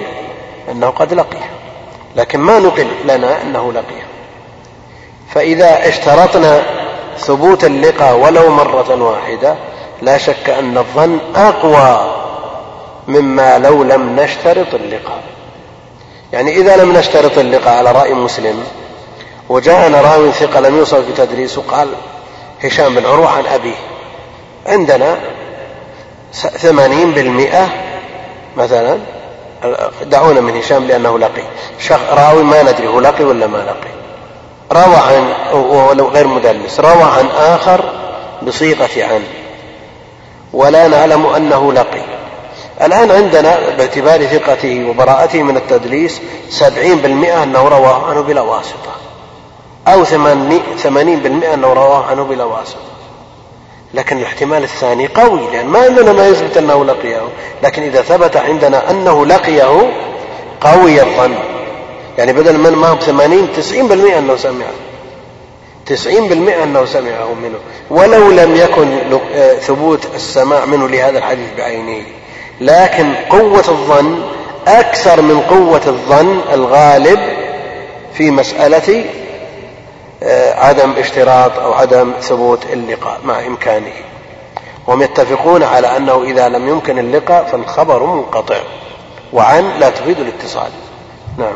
أنه 0.71 0.89
قد 0.89 1.13
لقيه 1.13 1.49
لكن 2.15 2.39
ما 2.39 2.59
نقل 2.59 2.87
لنا 3.05 3.41
أنه 3.41 3.73
لقيه 3.73 4.05
فإذا 5.33 5.87
اشترطنا 5.87 6.63
ثبوت 7.17 7.63
اللقاء 7.63 8.17
ولو 8.17 8.49
مرة 8.49 9.03
واحدة 9.03 9.55
لا 10.01 10.17
شك 10.17 10.49
أن 10.49 10.77
الظن 10.77 11.19
أقوى 11.35 12.15
مما 13.07 13.57
لو 13.57 13.83
لم 13.83 14.19
نشترط 14.19 14.73
اللقاء. 14.73 15.23
يعني 16.33 16.51
إذا 16.51 16.77
لم 16.77 16.97
نشترط 16.97 17.37
اللقاء 17.37 17.77
على 17.77 17.91
رأي 17.91 18.13
مسلم 18.13 18.63
وجاءنا 19.49 20.01
راوي 20.01 20.31
ثقة 20.31 20.59
لم 20.59 20.77
يوصل 20.77 21.01
بتدريس 21.11 21.57
وقال 21.57 21.87
هشام 22.63 22.95
بن 22.95 23.05
عروة 23.05 23.29
عن 23.29 23.45
أبيه 23.45 23.75
عندنا 24.67 25.17
ثمانين 26.33 27.11
بالمئة 27.11 27.67
مثلا 28.57 28.99
دعونا 30.01 30.41
من 30.41 30.57
هشام 30.57 30.83
لأنه 30.83 31.19
لقي. 31.19 31.43
رأوي 31.91 32.43
ما 32.43 32.63
ندري 32.63 32.87
هو 32.87 32.99
لقي 32.99 33.23
ولا 33.23 33.47
ما 33.47 33.57
لقي. 33.57 33.95
روى 34.71 34.95
عن 34.95 35.33
ولو 35.53 36.07
غير 36.07 36.27
مدلس. 36.27 36.79
روى 36.79 37.03
عن 37.03 37.27
آخر 37.37 37.83
بصيغة 38.41 38.89
عن. 38.97 39.23
ولا 40.53 40.87
نعلم 40.87 41.25
أنه 41.25 41.73
لقي. 41.73 42.01
الآن 42.81 43.11
عندنا 43.11 43.59
باعتبار 43.77 44.25
ثقته 44.25 44.89
وبراءته 44.89 45.43
من 45.43 45.57
التدليس 45.57 46.21
سبعين 46.49 46.97
بالمئة 46.97 47.43
أنه 47.43 47.67
رواه 47.67 48.09
عنه 48.09 48.21
بلا 48.21 48.41
واسطة. 48.41 48.95
أو 49.87 50.03
ثمانين 50.77 51.19
بالمئة 51.19 51.53
أنه 51.53 51.73
رواه 51.73 52.05
عنه 52.05 52.23
بلا 52.23 52.43
واسطة. 52.43 52.94
لكن 53.95 54.17
الاحتمال 54.17 54.63
الثاني 54.63 55.07
قوي 55.07 55.39
لأن 55.53 55.65
ما 55.65 55.79
عندنا 55.79 56.13
ما 56.13 56.27
يثبت 56.27 56.57
أنه 56.57 56.85
لقيه. 56.85 57.21
لكن 57.63 57.83
إذا 57.83 58.01
ثبت 58.01 58.37
عندنا 58.37 58.91
أنه 58.91 59.25
لقيه 59.25 59.91
قوي 60.61 61.01
الظن. 61.01 61.35
يعني 62.17 62.33
بدل 62.33 62.57
من 62.57 62.71
ما 62.71 62.87
هو 62.87 62.95
بثمانين 62.95 63.47
تسعين 63.57 63.87
بالمئة 63.87 64.19
أنه 64.19 64.35
سمعه 64.35 64.73
تسعين 65.85 66.27
بالمئة 66.27 66.63
أنه 66.63 66.85
سمعه 66.85 67.33
منه. 67.43 67.57
ولو 67.89 68.31
لم 68.31 68.55
يكن 68.55 68.99
ثبوت 69.61 70.07
السماع 70.15 70.65
منه 70.65 70.87
لهذا 70.87 71.17
الحديث 71.17 71.47
بعينه 71.57 72.03
لكن 72.61 73.13
قوة 73.29 73.63
الظن 73.67 74.23
أكثر 74.67 75.21
من 75.21 75.39
قوة 75.39 75.81
الظن 75.87 76.39
الغالب 76.53 77.19
في 78.13 78.31
مسألة 78.31 78.99
آه، 78.99 79.24
عدم 80.57 80.91
اشتراط 80.97 81.59
أو 81.59 81.73
عدم 81.73 82.11
ثبوت 82.21 82.65
اللقاء 82.73 83.19
مع 83.25 83.47
إمكانه. 83.47 83.93
وهم 84.87 85.01
يتفقون 85.01 85.63
على 85.63 85.97
أنه 85.97 86.23
إذا 86.23 86.49
لم 86.49 86.67
يمكن 86.67 86.99
اللقاء 86.99 87.45
فالخبر 87.45 88.05
منقطع. 88.15 88.55
وعن 89.33 89.63
لا 89.79 89.89
تفيد 89.89 90.19
الاتصال. 90.19 90.69
نعم. 91.37 91.55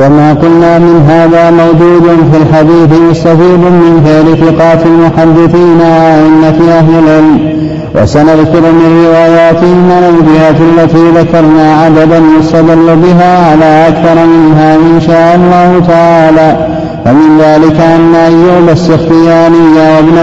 وما 0.00 0.34
قلنا 0.34 0.78
من 0.78 1.06
هذا 1.10 1.50
موجود 1.50 2.30
في 2.32 2.36
الحديث 2.36 2.98
مستفيد 3.00 3.60
من 3.60 4.02
فعل 4.04 4.36
ثقات 4.46 4.86
المحدثين 4.86 5.80
وأئمة 5.80 6.78
أهل 6.78 6.98
العلم. 6.98 7.65
وسنذكر 7.96 8.60
من 8.60 9.04
رواياتهم 9.06 9.90
الجهة 9.90 10.82
التي 10.82 11.10
ذكرنا 11.20 11.74
عددا 11.82 12.22
يستدل 12.40 12.96
بها 12.96 13.50
على 13.50 13.88
أكثر 13.88 14.26
منها 14.26 14.74
إن 14.74 15.00
شاء 15.06 15.36
الله 15.36 15.86
تعالى. 15.88 16.68
ومن 17.06 17.38
ذلك 17.40 17.80
أن 17.80 18.14
أيوب 18.14 18.68
السختياني 18.68 19.56
وابن 19.76 20.16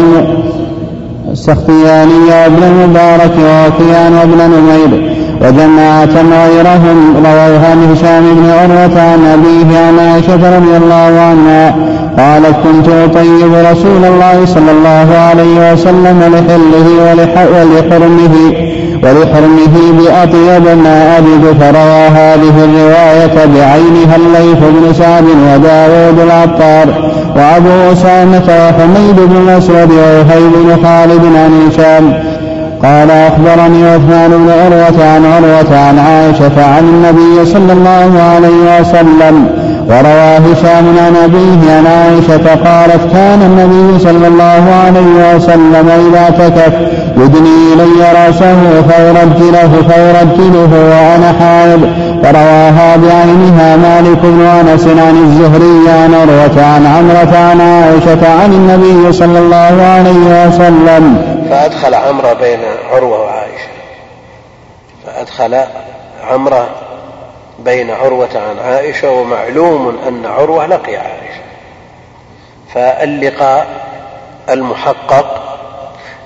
السختياني 1.32 2.14
وابن 2.30 2.64
المبارك 2.64 3.32
ووكيان 3.38 4.14
وابن 4.14 4.38
نمير 4.38 5.13
وجماعة 5.44 6.16
غيرهم 6.16 7.16
رووا 7.16 7.60
عن 7.70 7.92
هشام 7.92 8.24
بن 8.36 8.50
عروة 8.50 9.02
عن 9.02 9.26
أبيه 9.26 9.78
عن 9.78 10.00
عائشة 10.00 10.58
رضي 10.58 10.78
الله 10.78 11.20
عنها 11.22 11.76
قالت 12.18 12.56
كنت 12.64 12.88
أطيب 12.90 13.54
رسول 13.72 14.06
الله 14.06 14.46
صلى 14.46 14.72
الله 14.72 15.18
عليه 15.18 15.74
وسلم 15.74 16.20
لحله 16.34 16.88
ولحرمه 17.12 18.36
ولحرمه 19.04 19.76
بأطيب 19.98 20.78
ما 20.84 21.18
أجد 21.18 21.58
فروى 21.60 22.08
هذه 22.08 22.64
الرواية 22.64 23.46
بعينها 23.46 24.16
الليث 24.16 24.60
بن 24.60 24.94
سعد 24.94 25.24
وداود 25.24 26.20
العطار 26.20 27.14
وأبو 27.36 27.92
أسامة 27.92 28.44
وحميد 28.48 29.16
بن 29.16 29.38
الأسود 29.38 29.92
ووهيب 29.92 30.52
بن 30.64 30.84
خالد 30.84 31.26
عن 31.36 31.70
هشام 31.70 32.33
قال 32.84 33.12
أخبرني 33.12 33.90
عثمان 33.90 34.30
بن 34.30 34.50
عروة 34.50 35.10
عن 35.14 35.26
عروة 35.26 35.80
عن 35.80 36.00
عائشة 36.00 36.66
عن 36.76 36.84
النبي 36.84 37.46
صلى 37.46 37.74
الله 37.74 38.22
عليه 38.34 38.82
وسلم 38.82 39.48
وروى 39.88 40.38
هشام 40.38 40.86
عن 41.06 41.16
أبيه 41.24 41.74
عن 41.76 41.88
عائشة 41.88 42.48
قالت 42.48 43.14
كان 43.14 43.42
النبي 43.42 44.00
صلى 44.00 44.28
الله 44.28 44.64
عليه 44.86 45.36
وسلم 45.36 45.90
إذا 46.08 46.30
تكف 46.30 46.74
يدني 47.18 47.74
إلي 47.74 48.26
رأسه 48.26 48.56
فيرجله 48.90 49.72
فيرجله 49.90 50.70
وأنا 50.74 51.34
حائض. 51.40 51.82
فرواها 52.24 52.96
بعينها 52.98 53.76
مالك 53.76 54.20
بن 54.24 54.42
أنس 54.42 54.88
عن 54.88 55.16
الزهري 55.24 55.90
عن 55.90 56.14
عروة 56.14 56.66
عن 56.66 56.86
عمرة 56.86 57.38
عن 57.38 57.62
عائشة 57.62 58.42
عن 58.42 58.54
النبي 58.54 59.14
صلى 59.14 59.40
الله 59.40 59.84
عليه 59.96 60.48
وسلم. 60.48 61.33
فأدخل 61.54 61.94
عمرة 61.94 62.34
بين 62.34 62.60
عروة 62.92 63.22
وعائشة. 63.22 63.70
فأدخل 65.06 65.66
عمرة 66.24 66.70
بين 67.60 67.92
عروة 67.92 68.30
عن 68.36 68.60
عائشة 68.60 69.12
ومعلوم 69.12 70.00
أن 70.08 70.26
عروة 70.26 70.66
لقي 70.66 70.96
عائشة. 70.96 71.42
فاللقاء 72.74 73.68
المحقق 74.50 75.58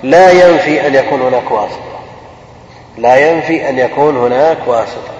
لا 0.03 0.31
ينفي 0.31 0.87
أن 0.87 0.95
يكون 0.95 1.21
هناك 1.21 1.51
واسطة. 1.51 1.99
لا 2.97 3.31
ينفي 3.31 3.69
أن 3.69 3.79
يكون 3.79 4.17
هناك 4.17 4.57
واسطة. 4.65 5.11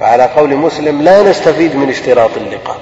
فعلى 0.00 0.24
قول 0.24 0.56
مسلم 0.56 1.02
لا 1.02 1.22
نستفيد 1.22 1.76
من 1.76 1.88
اشتراط 1.88 2.30
اللقاء 2.36 2.78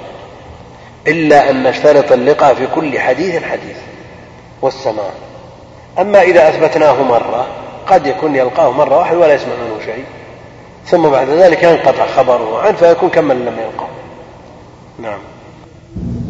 إلا 1.07 1.49
أن 1.49 1.63
نشترط 1.63 2.11
اللقاء 2.11 2.53
في 2.53 2.67
كل 2.75 2.99
حديث 2.99 3.43
حديث. 3.43 3.77
والسماع 4.61 5.09
أما 5.99 6.21
إذا 6.21 6.49
أثبتناه 6.49 7.03
مرة 7.09 7.45
قد 7.87 8.07
يكون 8.07 8.35
يلقاه 8.35 8.71
مرة 8.71 8.97
واحدة 8.97 9.19
ولا 9.19 9.33
يسمع 9.33 9.53
منه 9.53 9.85
شيء. 9.85 10.03
ثم 10.85 11.09
بعد 11.09 11.29
ذلك 11.29 11.63
ينقطع 11.63 12.05
خبره 12.17 12.61
عنه 12.63 12.75
فيكون 12.77 13.09
كمن 13.09 13.35
لم 13.35 13.53
يلقاه. 13.59 13.89
نعم. 14.99 15.19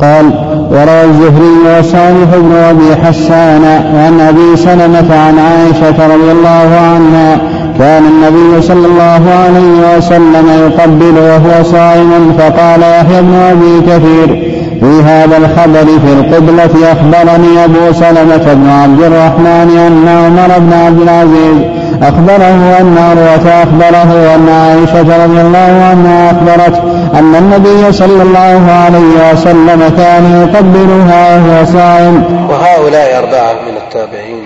قال 0.01 0.25
وروى 0.71 1.03
الزهري 1.03 1.79
وصالح 1.79 2.35
بن 2.35 2.55
أبي 2.55 2.95
حسان 3.05 3.65
عن 3.95 4.19
أبي 4.19 4.57
سلمة 4.57 5.19
عن 5.19 5.39
عائشة 5.39 6.07
رضي 6.07 6.31
الله 6.31 6.79
عنها 6.79 7.37
كان 7.79 8.05
النبي 8.05 8.61
صلى 8.61 8.87
الله 8.87 9.31
عليه 9.31 9.97
وسلم 9.97 10.49
يقبل 10.49 11.17
وهو 11.17 11.63
صائم 11.63 12.37
فقال 12.37 12.81
يحيى 12.81 13.21
بن 13.21 13.35
أبي 13.35 13.81
كثير 13.81 14.50
في 14.81 15.01
هذا 15.03 15.37
الخبر 15.37 15.85
في 15.85 16.13
القبلة 16.13 16.91
أخبرني 16.91 17.65
أبو 17.65 17.93
سلمة 17.93 18.53
بن 18.53 18.69
عبد 18.69 19.01
الرحمن 19.01 19.77
أن 19.77 20.07
عمر 20.07 20.59
بن 20.59 20.73
عبد 20.73 21.01
العزيز 21.01 21.81
أخبره 22.01 22.79
أن 22.79 22.97
عروة 22.97 23.63
أخبره 23.63 24.35
أن 24.35 24.49
عائشة 24.49 25.25
رضي 25.25 25.41
الله 25.41 25.83
عنها 25.89 26.31
أخبرت 26.31 26.83
أن 27.15 27.35
النبي 27.35 27.91
صلى 27.91 28.23
الله 28.23 28.71
عليه 28.71 29.31
وسلم 29.31 29.93
كان 29.97 30.47
يقبلها 30.47 31.35
وهو 31.35 31.65
صائم. 31.65 32.47
وهؤلاء 32.49 33.17
أربعة 33.17 33.53
من 33.53 33.77
التابعين 33.77 34.43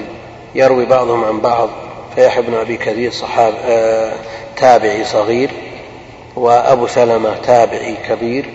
يروي 0.55 0.85
بعضهم 0.85 1.23
عن 1.25 1.39
بعض 1.39 1.69
فيحيى 2.15 2.43
بن 2.43 2.53
أبي 2.53 2.77
كثير 2.77 3.11
صحاب 3.11 3.53
آه 3.69 4.09
تابعي 4.57 5.03
صغير 5.03 5.51
وأبو 6.35 6.87
سلمة 6.87 7.29
تابعي 7.47 7.95
كبير. 8.09 8.45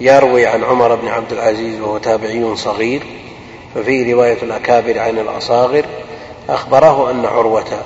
يروي 0.00 0.46
عن 0.46 0.64
عمر 0.64 0.94
بن 0.94 1.08
عبد 1.08 1.32
العزيز 1.32 1.80
وهو 1.80 1.98
تابعي 1.98 2.56
صغير 2.56 3.02
ففي 3.74 4.12
رواية 4.12 4.42
الأكابر 4.42 4.98
عن 4.98 5.18
الأصاغر 5.18 5.84
أخبره 6.48 7.10
أن 7.10 7.24
عروة 7.24 7.82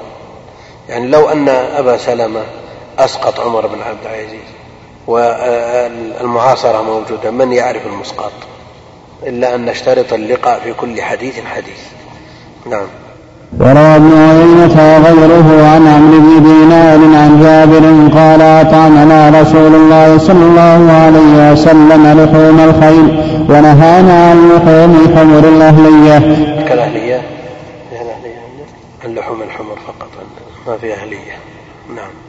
يعني 0.88 1.06
لو 1.06 1.28
أن 1.28 1.48
أبا 1.48 1.96
سلمة 1.96 2.44
أسقط 2.98 3.40
عمر 3.40 3.66
بن 3.66 3.82
عبد 3.82 4.04
العزيز 4.04 4.48
والمعاصرة 5.06 6.82
موجودة 6.82 7.30
من 7.30 7.52
يعرف 7.52 7.86
المسقط؟ 7.86 8.32
إلا 9.26 9.54
أن 9.54 9.64
نشترط 9.64 10.12
اللقاء 10.12 10.60
في 10.60 10.72
كل 10.72 11.02
حديث 11.02 11.44
حديث. 11.44 11.80
نعم. 12.66 12.86
وروى 13.60 13.96
ابن 13.96 14.12
عيينة 14.18 14.76
وغيره 14.76 15.66
عن 15.66 15.86
عمرو 15.86 16.18
بن 16.20 16.42
دينار 16.42 16.98
عن 16.98 17.40
جابر 17.42 17.84
قال 18.18 18.42
أطعمنا 18.42 19.40
رسول 19.40 19.74
الله 19.74 20.18
صلى 20.18 20.44
الله 20.44 20.92
عليه 20.92 21.52
وسلم 21.52 22.06
لحوم 22.06 22.60
الخيل 22.60 23.06
ونهانا 23.50 24.30
عن 24.30 24.50
لحوم 24.50 25.16
حمر 25.16 25.48
الأهلية. 25.48 26.18
كالأهلية؟ 26.68 27.22
عن 29.04 29.14
لحوم 29.14 29.42
الحمر 29.42 29.78
فقط 29.86 30.08
ما 30.66 30.76
في 30.76 30.92
أهلية. 30.94 31.38
نعم. 31.96 32.27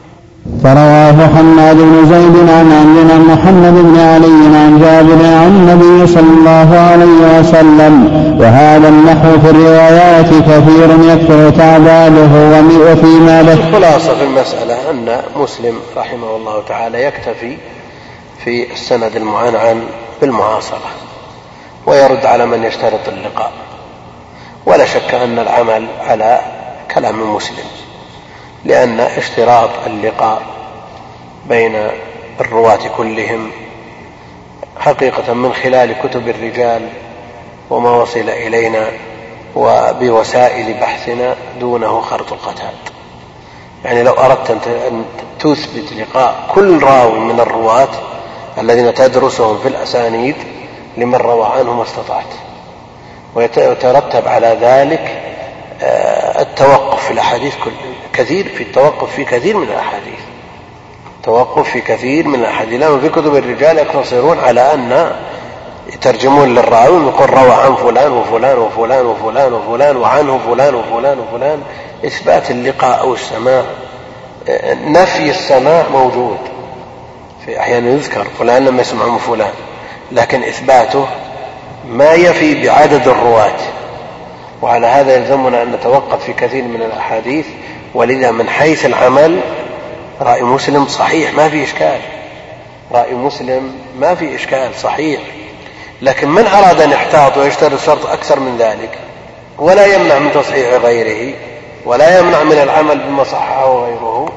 فرواه 0.62 1.26
حماد 1.36 1.76
بن 1.76 2.06
زيد 2.08 2.50
عن 2.50 2.72
عبدنا 2.72 3.18
محمد 3.18 3.74
بن 3.74 3.98
علي 4.00 4.56
عن 4.56 4.78
جابر 4.80 5.26
عن 5.26 5.46
النبي 5.46 6.06
صلى 6.06 6.30
الله 6.38 6.78
عليه 6.78 7.38
وسلم 7.38 7.94
وهذا 8.40 8.88
النحو 8.88 9.40
في 9.40 9.50
الروايات 9.50 10.26
كثير 10.26 11.12
يكثر 11.12 11.50
تعداده 11.50 12.30
وفيما 12.92 13.42
له 13.42 13.52
الخلاصة 13.52 14.14
في 14.14 14.24
المسألة 14.24 14.90
أن 14.90 15.20
مسلم 15.36 15.74
رحمه 15.96 16.36
الله 16.36 16.62
تعالى 16.68 17.04
يكتفي 17.04 17.56
في 18.44 18.72
السند 18.72 19.16
المعنعن 19.16 19.82
بالمعاصرة 20.20 20.90
ويرد 21.86 22.26
على 22.26 22.46
من 22.46 22.64
يشترط 22.64 23.08
اللقاء 23.08 23.52
ولا 24.66 24.86
شك 24.86 25.14
أن 25.14 25.38
العمل 25.38 25.86
على 26.08 26.40
كلام 26.94 27.34
مسلم. 27.34 27.64
لأن 28.64 29.00
اشتراط 29.00 29.70
اللقاء 29.86 30.42
بين 31.48 31.88
الرواة 32.40 32.88
كلهم 32.96 33.50
حقيقة 34.78 35.32
من 35.32 35.52
خلال 35.52 35.96
كتب 36.02 36.28
الرجال 36.28 36.88
وما 37.70 37.90
وصل 37.90 38.28
إلينا 38.28 38.86
وبوسائل 39.56 40.74
بحثنا 40.74 41.36
دونه 41.60 42.00
خرط 42.00 42.32
القتاد 42.32 42.74
يعني 43.84 44.02
لو 44.02 44.12
أردت 44.12 44.50
أن 44.66 45.04
تثبت 45.40 45.92
لقاء 45.92 46.50
كل 46.54 46.82
راوي 46.82 47.18
من 47.18 47.40
الرواة 47.40 47.88
الذين 48.58 48.94
تدرسهم 48.94 49.58
في 49.58 49.68
الأسانيد 49.68 50.36
لمن 50.96 51.14
روى 51.14 51.46
عنه 51.46 51.74
ما 51.74 51.82
استطعت. 51.82 52.24
ويترتب 53.34 54.28
على 54.28 54.58
ذلك 54.60 55.22
التوقف 55.82 57.04
في 57.04 57.10
الأحاديث 57.10 57.54
كثير 58.12 58.48
في 58.48 58.62
التوقف 58.62 59.14
في 59.14 59.24
كثير 59.24 59.56
من 59.56 59.68
الأحاديث. 59.68 60.20
توقف 61.22 61.70
في 61.70 61.80
كثير 61.80 62.28
من 62.28 62.40
الأحاديث. 62.40 62.82
لما 62.82 63.00
في 63.00 63.08
كتب 63.08 63.36
الرجال 63.36 63.78
يقتصرون 63.78 64.38
على 64.38 64.74
أن 64.74 65.12
يترجمون 65.92 66.54
للراوي 66.54 67.02
يقول 67.06 67.30
روى 67.30 67.52
عن 67.52 67.74
فلان 67.76 68.12
وفلان 68.12 68.58
وفلان 68.58 69.06
وفلان 69.06 69.52
وفلان 69.52 69.96
وعنه 69.96 70.40
فلان 70.46 70.74
وفلان 70.74 71.18
وفلان. 71.18 71.62
إثبات 72.06 72.50
اللقاء 72.50 73.00
أو 73.00 73.14
السماع 73.14 73.62
نفي 74.86 75.30
السماع 75.30 75.84
موجود. 75.92 76.38
في 77.46 77.60
أحيانا 77.60 77.90
يذكر 77.90 78.26
فلان 78.38 78.64
لم 78.64 78.80
يسمع 78.80 79.06
من 79.06 79.18
فلان. 79.18 79.52
لكن 80.12 80.42
إثباته 80.42 81.06
ما 81.88 82.12
يفي 82.12 82.66
بعدد 82.66 83.08
الرواة. 83.08 83.58
وعلى 84.62 84.86
هذا 84.86 85.16
يلزمنا 85.16 85.62
أن 85.62 85.72
نتوقف 85.72 86.24
في 86.24 86.32
كثير 86.32 86.64
من 86.64 86.82
الأحاديث 86.82 87.46
ولذا 87.94 88.30
من 88.30 88.48
حيث 88.48 88.86
العمل 88.86 89.40
رأي 90.20 90.42
مسلم 90.42 90.86
صحيح 90.86 91.34
ما 91.34 91.48
في 91.48 91.64
إشكال. 91.64 92.00
رأي 92.92 93.14
مسلم 93.14 93.74
ما 93.98 94.14
في 94.14 94.36
إشكال 94.36 94.74
صحيح. 94.74 95.20
لكن 96.02 96.28
من 96.28 96.46
أراد 96.46 96.80
أن 96.80 96.90
يحتاط 96.90 97.36
ويشترط 97.36 97.80
شرط 97.80 98.06
أكثر 98.06 98.40
من 98.40 98.58
ذلك؟ 98.58 98.98
ولا 99.58 99.86
يمنع 99.86 100.18
من 100.18 100.32
تصحيح 100.32 100.74
غيره 100.74 101.34
ولا 101.84 102.18
يمنع 102.18 102.42
من 102.42 102.52
العمل 102.52 102.98
بما 102.98 103.24
صححه 103.24 103.84
غيره. 103.84 104.32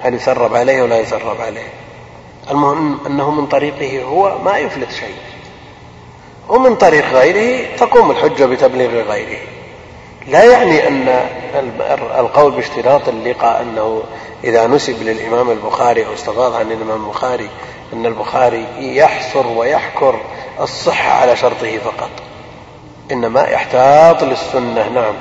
هل 0.00 0.14
يسرب 0.14 0.56
عليه 0.56 0.82
ولا 0.82 0.98
يسرب 0.98 1.40
عليه؟ 1.40 1.68
المهم 2.50 2.98
أنه 3.06 3.30
من 3.30 3.46
طريقه 3.46 4.02
هو 4.02 4.38
ما 4.44 4.58
يفلت 4.58 4.90
شيء. 4.90 5.16
ومن 6.48 6.76
طريق 6.76 7.04
غيره 7.12 7.76
تقوم 7.76 8.10
الحجة 8.10 8.44
بتبليغ 8.44 8.90
غيره. 8.90 9.38
لا 10.26 10.44
يعني 10.44 10.88
أن 10.88 11.08
القول 12.18 12.52
باشتراط 12.52 13.08
اللقاء 13.08 13.62
أنه 13.62 14.02
إذا 14.44 14.66
نسب 14.66 15.02
للإمام 15.02 15.50
البخاري 15.50 16.06
أو 16.06 16.14
استفاض 16.14 16.54
عن 16.54 16.72
الإمام 16.72 17.04
البخاري 17.04 17.50
أن 17.92 18.06
البخاري 18.06 18.66
يحصر 18.78 19.46
ويحكر 19.46 20.20
الصحة 20.60 21.10
على 21.12 21.36
شرطه 21.36 21.78
فقط. 21.78 22.10
إنما 23.12 23.42
يحتاط 23.42 24.22
للسنة 24.22 24.88
نعم. 24.88 25.14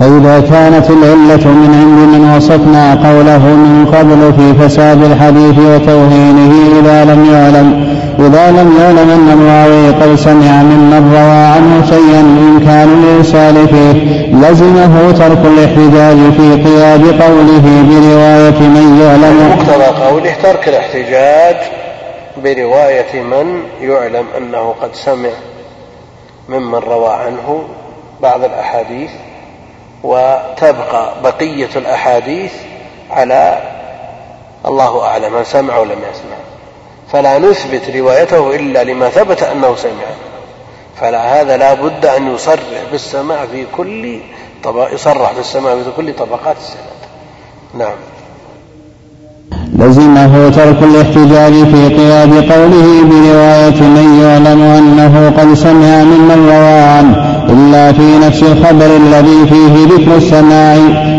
فإذا 0.00 0.40
كانت 0.40 0.90
العلة 0.90 1.48
من 1.48 1.74
عند 1.80 2.14
من 2.14 2.34
وصفنا 2.36 2.94
قوله 2.94 3.38
من 3.38 3.86
قبل 3.86 4.32
في 4.32 4.68
فساد 4.68 5.02
الحديث 5.04 5.58
وتوهينه 5.58 6.80
إذا 6.80 7.04
لم 7.04 7.24
يعلم 7.34 7.94
إذا 8.18 8.50
لم 8.50 8.76
يعلم 8.80 9.10
أن 9.10 9.28
الراوي 9.38 9.88
قد 9.90 10.14
سمع 10.14 10.62
ممن 10.62 11.12
روى 11.14 11.46
عنه 11.46 11.86
شيئا 11.86 12.20
إن 12.20 12.62
كان 12.66 12.88
الإرسال 12.88 13.68
فيه 13.68 13.92
لزمه 14.34 15.12
ترك 15.12 15.38
الاحتجاج 15.44 16.16
في 16.36 16.68
قياد 16.68 17.22
قوله 17.22 17.62
برواية 17.88 18.60
من 18.60 19.00
يعلم. 19.02 19.58
مقتضى 19.58 20.04
قوله 20.06 20.34
ترك 20.42 20.68
الاحتجاج 20.68 21.56
برواية 22.44 23.22
من 23.22 23.62
يعلم 23.80 24.24
أنه 24.38 24.74
قد 24.82 24.94
سمع 24.94 25.30
ممن 26.48 26.78
روى 26.78 27.12
عنه 27.12 27.62
بعض 28.22 28.44
الأحاديث 28.44 29.10
وتبقى 30.04 31.12
بقية 31.22 31.70
الأحاديث 31.76 32.52
على 33.10 33.58
الله 34.66 35.04
أعلم 35.04 35.32
من 35.32 35.44
سمع 35.44 35.78
ولم 35.78 35.90
يسمع 35.90 36.36
فلا 37.12 37.38
نثبت 37.38 37.96
روايته 37.96 38.56
إلا 38.56 38.84
لما 38.84 39.08
ثبت 39.08 39.42
أنه 39.42 39.76
سمع. 39.76 40.06
فلا 41.00 41.40
هذا 41.40 41.56
لا 41.56 41.74
بد 41.74 42.06
أن 42.06 42.34
يصرح 42.34 42.82
بالسماع 42.92 43.46
في 43.46 43.66
كل 43.76 44.18
طبق 44.64 44.94
يصرح 44.94 45.32
بالسماع 45.36 45.74
في 45.74 45.90
كل 45.96 46.14
طبقات 46.14 46.56
السند. 46.56 47.00
نعم. 47.74 47.96
لزمه 49.78 50.50
ترك 50.50 50.82
الاحتجاج 50.82 51.52
في 51.52 51.94
قياد 51.94 52.52
قوله 52.52 53.02
برواية 53.02 53.82
من 53.82 54.20
يعلم 54.22 54.62
أنه 54.62 55.32
قد 55.38 55.54
سمع 55.54 56.04
ممن 56.04 56.48
روى 56.48 56.80
عنه. 56.80 57.33
إلا 57.50 57.92
في 57.92 58.18
نفس 58.26 58.42
الخبر 58.42 58.86
الذي 58.96 59.46
فيه 59.46 59.94
ذكر 59.94 60.16
السماع 60.16 60.76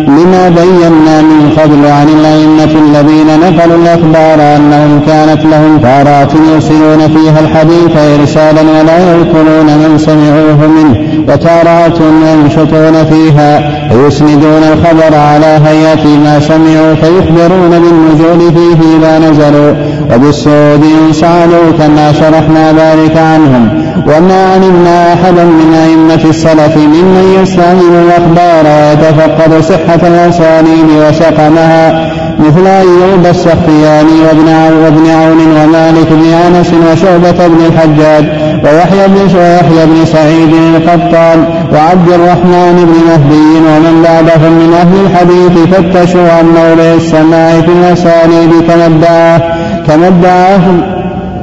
لما 0.08 0.50
بينا 0.50 1.22
من 1.22 1.52
قبل 1.58 1.86
عن 1.86 2.08
الأئمة 2.10 2.80
الذين 2.86 3.40
نقلوا 3.40 3.76
الأخبار 3.76 4.56
أنهم 4.56 5.02
كانت 5.08 5.46
لهم 5.46 5.80
تارات 5.80 6.32
يرسلون 6.54 7.08
فيها 7.08 7.40
الحديث 7.40 7.98
إرسالا 8.20 8.62
ولا 8.62 8.98
يذكرون 8.98 9.66
من 9.66 9.98
سمعوه 9.98 10.68
منه 10.68 11.16
وتارات 11.28 11.98
ينشطون 12.32 13.06
فيها 13.06 13.72
ويسندون 13.96 14.64
الخبر 14.74 15.18
على 15.18 15.60
هيئة 15.66 16.18
ما 16.24 16.40
سمعوا 16.40 16.96
فيخبرون 16.96 17.70
بالنزول 17.70 18.54
فيه 18.54 18.98
إذا 18.98 19.20
نزلوا 19.20 19.74
وبالسعود 20.14 20.84
إن 20.84 21.14
صعدوا 21.14 21.72
كما 21.80 22.14
شرحنا 22.14 22.72
ذلك 22.72 23.18
عنهم. 23.18 23.86
وما 24.08 24.54
علمنا 24.54 25.14
أحدا 25.14 25.44
من 25.44 25.74
أئمة 25.74 26.30
السلف 26.30 26.78
ممن 26.78 27.40
يستعمل 27.42 28.04
الأخبار 28.06 28.66
ويتفقد 28.66 29.62
صحة 29.62 30.08
الأسانيد 30.08 30.90
وسقمها 31.10 32.16
مثل 32.40 32.68
أيوب 32.68 33.26
السختياني 33.30 34.22
وابن 34.28 34.48
وابن 34.84 35.10
عون 35.10 35.40
ومالك 35.40 36.08
بن 36.12 36.34
أنس 36.34 36.68
وشعبة 36.74 37.48
بن 37.48 37.66
الحجاج 37.66 38.26
ويحيى 38.64 39.08
بن 39.08 39.38
ويحيى 39.38 39.86
بن 39.86 40.06
سعيد 40.06 40.54
القطان 40.54 41.46
وعبد 41.74 42.12
الرحمن 42.12 42.76
بن 42.76 42.98
مهدي 43.08 43.58
ومن 43.68 44.02
بعدهم 44.04 44.52
من 44.52 44.74
أهل 44.74 45.06
الحديث 45.06 45.76
فتشوا 45.76 46.32
عن 46.32 46.46
موضع 46.46 46.94
السماع 46.96 47.62
في 47.62 47.72
الأسانيد 47.72 48.52
كما 48.68 48.86
ادعاه. 48.86 49.55
كما 49.88 50.08
ادعاه 50.08 50.62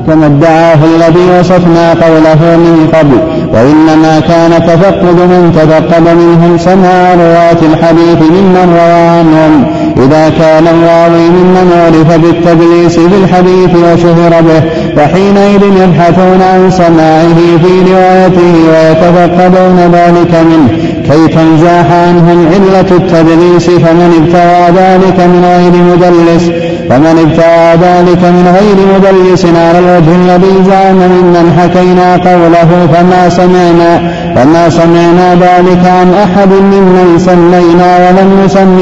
كما 0.06 0.26
ادعاه 0.26 0.78
الذي 0.96 1.38
وصفنا 1.40 1.92
قوله 1.92 2.56
من 2.56 2.88
قبل. 2.94 3.18
وإنما 3.54 4.20
كان 4.20 4.66
تفقد 4.66 5.18
من 5.32 5.52
تفقد 5.56 6.08
منهم 6.08 6.58
سماع 6.58 7.14
رواة 7.14 7.60
الحديث 7.72 8.30
ممن 8.30 8.76
روى 8.78 9.08
عنهم. 9.18 9.64
إذا 9.96 10.28
كان 10.28 10.66
الراوي 10.66 11.28
ممن 11.30 11.72
عرف 11.84 12.18
بالتدليس 12.18 12.96
بالحديث 12.96 13.70
وشهر 13.76 14.42
به 14.42 14.62
فحينئذ 14.96 15.62
يبحثون 15.82 16.42
عن 16.52 16.70
سماعه 16.70 17.38
في 17.62 17.92
روايته 17.92 18.54
ويتفقدون 18.72 19.78
ذلك 19.92 20.34
منه. 20.50 20.68
كي 21.08 21.28
تنزاح 21.34 21.86
عنهم 21.92 22.46
علة 22.52 22.90
التدليس 22.90 23.66
فمن 23.70 24.10
ابتغى 24.20 24.82
ذلك 24.82 25.20
من 25.20 25.44
غير 25.44 25.74
مدلس؟ 25.82 26.71
فمن 26.90 27.18
ابتغى 27.24 27.88
ذلك 27.88 28.22
من 28.24 28.56
غير 28.58 28.76
مدلس 28.94 29.44
على 29.44 29.78
الوجه 29.78 30.14
الذي 30.14 30.64
زعم 30.70 30.96
ممن 30.96 31.46
حكينا 31.58 32.16
قوله 32.16 32.86
فما 32.94 33.28
سمعنا 33.28 34.12
فما 34.36 34.68
سمعنا 34.68 35.34
ذلك 35.34 35.86
عن 35.86 36.14
أحد 36.14 36.48
ممن 36.48 37.18
سمينا 37.18 38.08
ولم 38.08 38.44
نسم 38.44 38.78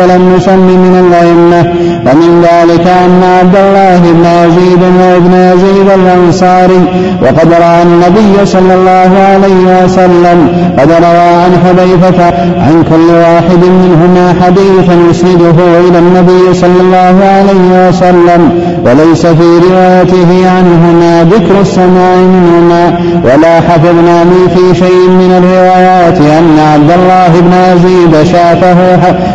ولم 0.00 0.36
نسم 0.36 0.66
من 0.66 0.94
الأئمة. 1.06 1.90
ومن 2.06 2.30
ذلك 2.42 2.86
أن 2.86 3.22
عبد 3.38 3.56
الله 3.56 3.98
بن 3.98 4.24
يزيد 4.24 4.82
وابن 4.82 5.32
يزيد 5.32 5.88
الأنصاري 6.00 6.82
وقد 7.22 7.52
رأى 7.52 7.82
النبي 7.82 8.46
صلى 8.46 8.74
الله 8.74 9.10
عليه 9.30 9.84
وسلم 9.84 10.38
قد 10.78 10.90
روى 10.90 11.30
عن 11.42 11.52
حذيفة 11.64 12.24
عن 12.64 12.84
كل 12.90 13.14
واحد 13.14 13.62
منهما 13.82 14.34
حديثا 14.42 14.94
يسنده 15.10 15.58
إلى 15.88 15.98
النبي 15.98 16.54
صلى 16.54 16.80
الله 16.80 17.09
عليه 17.22 17.88
وسلم 17.88 18.50
وليس 18.86 19.26
في 19.26 19.58
روايته 19.70 20.50
عنهما 20.50 21.24
ذكر 21.24 21.60
السماع 21.60 22.16
منهما 22.16 23.00
ولا 23.24 23.60
حفظنا 23.60 24.24
من 24.24 24.48
في 24.54 24.78
شيء 24.78 25.08
من 25.08 25.32
الروايات 25.38 26.20
أن 26.20 26.58
عبد 26.58 26.90
الله 26.90 27.40
بن 27.40 27.52
يزيد 27.72 28.26
شافه 28.32 28.76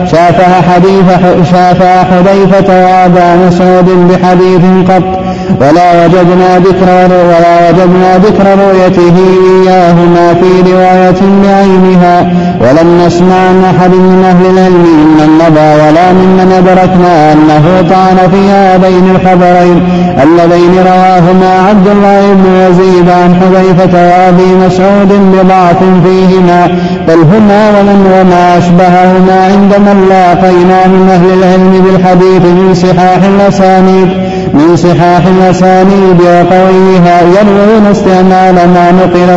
شافه 0.05 0.61
حديث 0.61 1.05
شافه 1.51 2.03
حذيفة 2.03 2.85
وأبا 2.85 3.35
مسعود 3.47 3.89
بحديث 4.09 4.61
قط. 4.89 5.24
ولا 5.61 6.05
وجدنا 6.05 6.59
ذكر 6.59 7.09
ولا 7.29 7.69
وجدنا 7.69 8.17
ذكر 8.17 8.45
رؤيته 8.67 9.17
إياهما 9.63 10.33
في 10.33 10.71
رواية 10.71 11.21
بعينها. 11.43 12.21
ولم 12.61 13.01
نسمع 13.05 13.35
عن 13.35 13.63
أحد 13.63 13.89
من 13.89 14.23
أهل 14.31 14.45
العلم 14.53 14.85
ممن 14.99 15.29
مضى 15.41 15.69
ولا 15.81 16.13
ممن 16.13 16.51
أدركنا 16.57 17.33
أنه 17.33 17.89
طعن 17.89 18.17
في 18.31 18.49
هذين 18.49 19.15
الخبرين 19.15 19.77
اللذين 20.23 20.73
رواهما 20.77 21.51
عبد 21.69 21.87
الله 21.87 22.33
بن 22.33 22.45
يزيد 22.65 23.09
عن 23.09 23.35
حذيفة 23.35 24.07
وأبي 24.07 24.65
مسعود 24.65 25.11
بضعف 25.33 25.79
فيهما. 26.05 26.67
بل 27.07 27.19
هما 27.31 27.69
ومن 27.69 27.99
وما 28.19 28.57
أشبههما 28.57 29.45
عند 29.51 29.73
من 29.87 30.05
لاقينا 30.09 30.87
من 30.87 31.09
أهل 31.09 31.29
العلم 31.39 31.83
بالحديث 31.85 32.41
من 32.41 32.73
صحاح 32.73 33.19
الأسانيد. 33.35 34.34
من 34.55 34.75
صحاح 34.75 35.25
الأسانيد 35.25 36.21
وقويها 36.21 37.21
يرون 37.21 37.85
استعمال 37.91 38.55
ما 38.55 38.91
نقل 38.91 39.29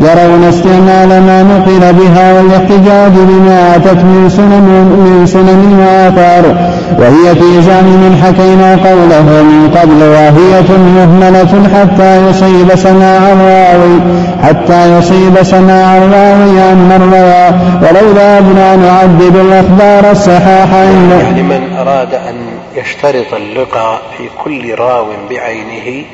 يرون 0.00 0.44
استعمال 0.44 1.08
ما 1.08 1.42
نقل 1.42 1.92
بها 1.92 2.32
والاحتجاج 2.32 3.12
بما 3.12 3.76
أتت 3.76 4.04
من 4.04 4.28
سنن 4.28 4.66
من 5.04 5.26
سنن 5.26 5.78
وآثار. 5.80 6.74
وهي 6.98 7.34
في 7.34 7.62
زعم 7.62 7.84
من 7.84 8.22
حكينا 8.22 8.70
قوله 8.90 9.42
من 9.42 9.70
قبل 9.76 10.02
واهية 10.02 10.70
مهملة 10.96 11.68
حتى 11.74 12.28
يصيب 12.28 12.74
سماع 12.74 13.32
الراوي 13.32 14.00
حتى 14.42 14.98
يصيب 14.98 15.42
سماع 15.42 15.96
الراوي 15.96 16.72
أن 16.72 16.92
الروى 16.96 17.60
ولو 17.82 18.12
ذهبنا 18.12 18.76
نعدد 18.76 19.36
الأخبار 19.36 20.10
الصحاح 20.10 20.72
يعني 20.72 21.42
من 21.42 21.76
أراد 21.76 22.14
أن 22.14 22.34
يشترط 22.76 23.34
اللقاء 23.34 24.02
في 24.18 24.28
كل 24.38 24.74
راو 24.74 25.06
بعينه 25.30 26.06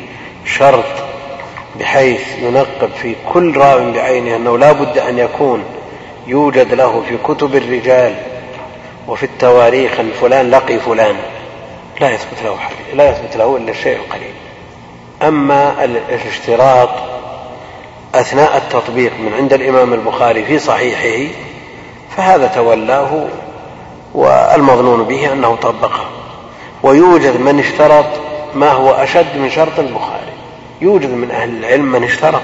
شرط 0.44 0.84
بحيث 1.80 2.38
ينقب 2.38 2.90
في 3.02 3.14
كل 3.32 3.56
راو 3.56 3.92
بعينه 3.92 4.36
أنه 4.36 4.58
لا 4.58 4.72
بد 4.72 4.98
أن 4.98 5.18
يكون 5.18 5.64
يوجد 6.26 6.74
له 6.74 7.02
في 7.08 7.16
كتب 7.16 7.56
الرجال 7.56 8.14
وفي 9.08 9.22
التواريخ 9.22 10.00
أن 10.00 10.10
فلان 10.20 10.50
لقي 10.50 10.78
فلان. 10.78 11.16
لا 12.00 12.10
يثبت 12.10 12.42
له 12.44 12.56
حديث 12.56 12.94
لا 12.94 13.10
يثبت 13.10 13.36
له 13.36 13.56
إلا 13.56 13.70
الشيء 13.70 13.96
القليل. 13.96 14.34
أما 15.22 15.84
الاشتراط 15.84 16.90
أثناء 18.14 18.56
التطبيق 18.56 19.12
من 19.20 19.34
عند 19.34 19.52
الإمام 19.52 19.92
البخاري 19.92 20.44
في 20.44 20.58
صحيحه 20.58 21.32
فهذا 22.16 22.46
تولاه 22.46 23.26
والمظنون 24.14 25.04
به 25.04 25.32
أنه 25.32 25.56
طبقه. 25.56 26.19
ويوجد 26.82 27.40
من 27.40 27.58
اشترط 27.58 28.06
ما 28.54 28.72
هو 28.72 28.90
أشد 28.90 29.36
من 29.36 29.50
شرط 29.50 29.78
البخاري. 29.78 30.32
يوجد 30.80 31.10
من 31.10 31.30
أهل 31.30 31.58
العلم 31.58 31.92
من 31.92 32.04
اشترط. 32.04 32.42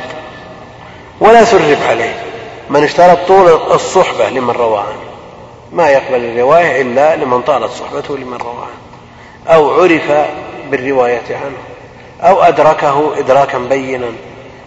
ولا 1.21 1.45
سرب 1.45 1.79
عليه. 1.89 2.23
من 2.71 2.83
اشترط 2.83 3.19
طول 3.29 3.49
الصحبة 3.73 4.29
لمن 4.29 4.51
روى 4.51 4.79
عنه 4.79 5.07
ما 5.73 5.89
يقبل 5.89 6.25
الرواية 6.25 6.83
إلا 6.83 7.17
لمن 7.17 7.43
طالت 7.43 7.71
صحبته 7.71 8.17
لمن 8.17 8.37
روى 8.37 8.63
عنه 8.63 9.57
أو 9.57 9.83
عرف 9.83 10.13
بالرواية 10.71 11.23
عنه. 11.31 11.59
أو 12.21 12.43
أدركه 12.43 13.19
إدراكا 13.19 13.59
بينا. 13.59 14.09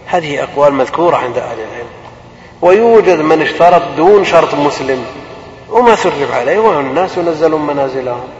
هذه 0.06 0.42
أقوال 0.42 0.74
مذكورة 0.74 1.16
عند 1.16 1.38
أهل 1.38 1.58
العلم. 1.58 1.90
ويوجد 2.62 3.20
من 3.20 3.42
اشترط 3.42 3.82
دون 3.96 4.24
شرط 4.24 4.54
مسلم. 4.54 5.04
وما 5.70 5.96
سرب 5.96 6.32
عليه. 6.32 6.58
والناس 6.58 7.16
ينزلون 7.16 7.66
منازلهم. 7.66 8.39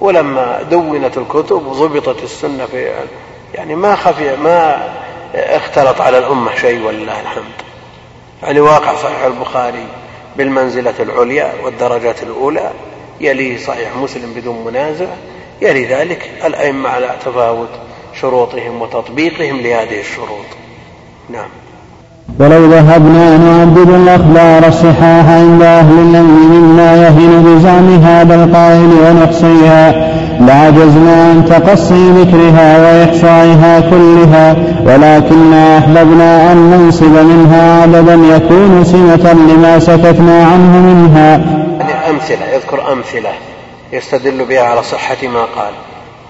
ولما 0.00 0.62
دونت 0.62 1.18
الكتب 1.18 1.66
وضبطت 1.66 2.22
السنة 2.22 2.66
في 2.66 2.92
يعني 3.54 3.74
ما 3.74 3.96
خفي 3.96 4.36
ما 4.36 4.88
اختلط 5.34 6.00
على 6.00 6.18
الأمة 6.18 6.54
شيء 6.54 6.86
ولله 6.86 7.20
الحمد. 7.20 7.54
يعني 8.42 8.60
واقع 8.60 8.94
صحيح 8.94 9.24
البخاري 9.24 9.86
بالمنزلة 10.36 10.94
العليا 11.00 11.52
والدرجات 11.62 12.22
الأولى 12.22 12.70
يليه 13.20 13.58
صحيح 13.58 13.96
مسلم 13.96 14.32
بدون 14.32 14.64
منازع 14.64 15.06
يلي 15.62 15.84
ذلك 15.84 16.30
الأئمة 16.44 16.88
على 16.88 17.16
تفاوت 17.24 17.68
شروطهم 18.20 18.82
وتطبيقهم 18.82 19.60
لهذه 19.60 20.00
الشروط. 20.00 20.46
نعم. 21.30 21.48
ولو 22.40 22.66
ذهبنا 22.66 23.36
نعدد 23.36 23.88
الأخبار 23.88 24.68
الصحاح 24.68 25.28
عند 25.28 25.62
أهل 25.62 25.98
العلم 25.98 26.50
مما 26.52 26.96
يهن 26.96 27.44
بزعم 27.44 28.04
هذا 28.04 28.34
القائل 28.34 28.90
ونحصيها 29.04 29.90
لعجزنا 30.40 31.30
عن 31.30 31.44
تقصي 31.48 32.10
ذكرها 32.10 32.78
وإحصائها 32.78 33.80
كلها 33.80 34.56
ولكننا 34.86 35.78
أحببنا 35.78 36.52
أن 36.52 36.70
ننصب 36.70 37.14
منها 37.16 37.82
عددا 37.82 38.14
يكون 38.14 38.84
سمة 38.84 39.32
لما 39.32 39.78
سكتنا 39.78 40.44
عنه 40.46 40.78
منها. 40.78 41.30
يعني 41.80 42.10
أمثلة 42.10 42.46
يذكر 42.54 42.92
أمثلة 42.92 43.30
يستدل 43.92 44.44
بها 44.44 44.62
على 44.62 44.82
صحة 44.82 45.28
ما 45.28 45.40
قال 45.40 45.72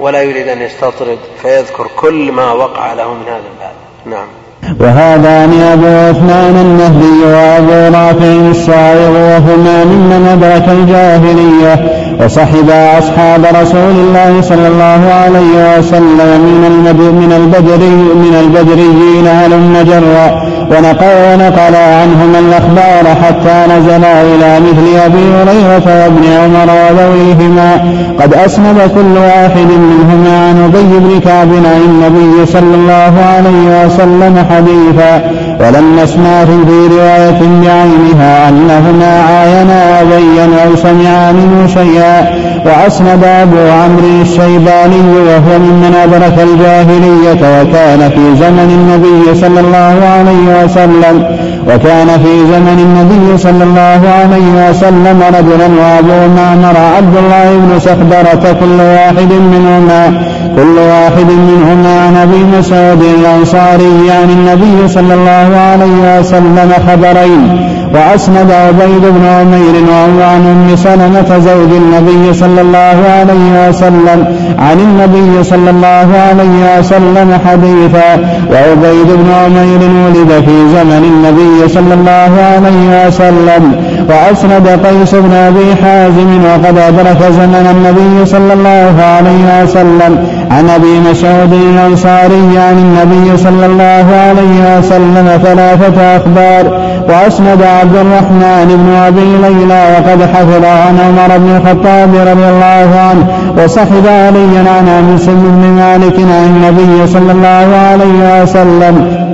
ولا 0.01 0.22
يريد 0.22 0.49
أن 0.49 0.62
يستطرد 0.62 1.18
فيذكر 1.42 1.86
كل 1.97 2.32
ما 2.32 2.53
وقع 2.53 2.92
له 2.92 3.14
من 3.14 3.22
هذا 3.26 3.36
الباب. 3.55 3.74
نعم. 4.07 4.45
وهذان 4.81 5.53
أبو 5.73 5.87
عثمان 5.87 6.57
النهدي 6.67 7.25
وأبو 7.25 7.97
رافع 7.97 8.51
الصائغ 8.51 9.11
وهما 9.11 9.85
ممن 9.85 10.29
أدرك 10.33 10.69
الجاهلية 10.69 11.93
وصحبا 12.25 12.99
أصحاب 12.99 13.45
رسول 13.62 13.91
الله 13.91 14.41
صلى 14.41 14.69
الله 14.69 15.12
عليه 15.12 15.79
وسلم 15.79 16.41
من 16.41 16.67
من 16.97 17.33
البدري 17.33 17.97
من 18.25 18.35
البدريين 18.41 19.27
هلم 19.27 19.77
جرا 19.87 20.56
ونقل 20.71 21.75
عنهما 21.77 22.39
الأخبار 22.39 23.14
حتى 23.23 23.73
نزلا 23.73 24.23
إلى 24.23 24.61
مثل 24.61 24.99
أبي 25.05 25.25
هريرة 25.35 25.87
وابن 25.87 26.25
عمر 26.43 26.73
وذويهما. 26.73 27.95
قد 28.21 28.35
أسند 28.35 28.79
كل 28.95 29.19
واحد 29.19 29.69
منهما 29.71 30.49
عن 30.49 30.64
أبي 30.64 30.99
بن 30.99 31.21
كعب 31.21 31.49
عن 31.49 31.81
النبي 31.85 32.47
صلى 32.47 32.75
الله 32.75 33.14
عليه 33.37 33.85
وسلم 33.85 34.47
حديثا. 34.51 35.31
ولم 35.61 35.99
نسمع 36.03 36.45
في 36.45 36.95
رواية 36.95 37.41
بعينها 37.41 38.49
أنهما 38.49 39.23
عاينا 39.29 40.01
أبيا 40.03 40.64
أو 40.64 40.77
سمعا 40.77 41.33
منه 41.33 41.67
شيئا. 41.67 42.45
وأسند 42.65 43.25
أبو 43.25 43.57
عمرو 43.57 44.23
الشيباني 44.23 45.01
وهو 45.27 45.59
ممن 45.59 45.95
أدرك 46.05 46.37
الجاهلية 46.49 47.61
وكان 47.61 48.11
في 48.11 48.25
زمن 48.43 48.69
النبي 48.79 49.41
صلى 49.41 49.61
الله 49.61 49.97
عليه 50.17 50.65
وسلم 50.65 51.25
وكان 51.69 52.09
في 52.09 52.35
زمن 52.53 52.79
النبي 52.87 53.39
صلى 53.39 53.65
الله 53.65 54.01
عليه 54.21 54.69
وسلم 54.71 55.23
رجلا 55.29 55.69
وأبو 55.81 56.35
معمر 56.37 56.77
عبد 56.97 57.17
الله 57.17 57.57
بن 57.57 57.79
سخبرة 57.79 58.53
كل 58.61 58.81
واحد 58.81 59.33
منهما 59.33 60.23
كل 60.57 60.79
واحد 60.79 61.31
منهما 61.51 62.01
عن 62.07 62.17
أبي 62.17 62.59
مسعود 62.59 63.03
الأنصاري 63.03 64.11
عن 64.11 64.31
النبي 64.31 64.89
صلى 64.89 65.15
الله 65.15 65.49
عليه 65.71 66.19
وسلم 66.19 66.73
خبرين 66.89 67.76
وأسند 67.95 68.51
عبيد 68.51 69.05
بن 69.16 69.24
عمير 69.26 69.74
عن 70.22 70.43
أم 70.47 70.76
سلمة 70.76 71.39
زوج 71.39 71.70
النبي 71.82 72.34
صلى 72.34 72.61
الله 72.61 72.99
عليه 73.18 73.68
وسلم 73.68 74.18
عن 74.59 74.78
النبي 74.80 75.45
صلى 75.45 75.70
الله 75.70 76.09
عليه 76.28 76.78
وسلم 76.78 77.39
حديثا 77.47 78.11
وعبيد 78.53 79.07
بن 79.07 79.28
عمير 79.45 79.80
ولد 80.05 80.45
في 80.47 80.57
زمن 80.74 81.03
النبي 81.12 81.68
صلى 81.68 81.95
الله 81.95 82.32
عليه 82.55 83.07
وسلم. 83.07 83.86
وأسند 84.09 84.69
قيس 84.87 85.15
بن 85.15 85.33
أبي 85.33 85.77
حازم 85.83 86.45
وقد 86.45 86.79
أدرك 86.79 87.23
زمن 87.33 87.67
النبي 87.71 88.27
صلى 88.27 88.53
الله 88.53 89.03
عليه 89.03 89.63
وسلم 89.63 90.29
عن 90.51 90.71
أبي 90.71 91.01
مسعود 91.11 91.53
الأنصاري 91.53 92.59
عن 92.59 92.79
النبي 92.79 93.37
صلى 93.37 93.67
الله 93.67 94.07
عليه 94.27 94.79
وسلم 94.79 95.41
ثلاثة 95.45 96.17
أخبار 96.17 96.81
وأسند 97.09 97.63
عبد 97.63 97.97
الرحمن 97.97 98.69
بن 98.69 98.95
أبي 98.95 99.37
ليلى 99.49 99.83
وقد 99.95 100.23
حفظ 100.35 100.65
عن 100.65 101.01
عمر 101.01 101.39
بن 101.39 101.57
الخطاب 101.57 102.15
رضي 102.15 102.49
الله 102.49 103.01
عنه 103.01 103.27
وصحب 103.59 104.07
عليا 104.07 104.71
عن 104.71 104.89
أنس 104.89 105.27
بن 105.27 105.67
مالك 105.77 106.19
عن 106.19 106.45
النبي 106.45 107.07
صلى 107.07 107.33
الله 107.33 107.77
عليه 107.91 108.43
وسلم. 108.43 109.27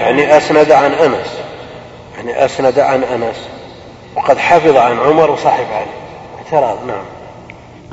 يعني 0.00 0.36
أسند 0.36 0.72
عن 0.72 0.90
أنس 0.90 1.30
يعني 2.16 2.44
أسند 2.44 2.78
عن 2.78 3.00
أنس. 3.14 3.53
وقد 4.24 4.38
حفظ 4.38 4.76
عن 4.76 4.92
عمر 5.06 5.30
وصحب 5.30 5.66
عليه 5.74 5.96
اعتراض 6.38 6.76
نعم. 6.86 7.04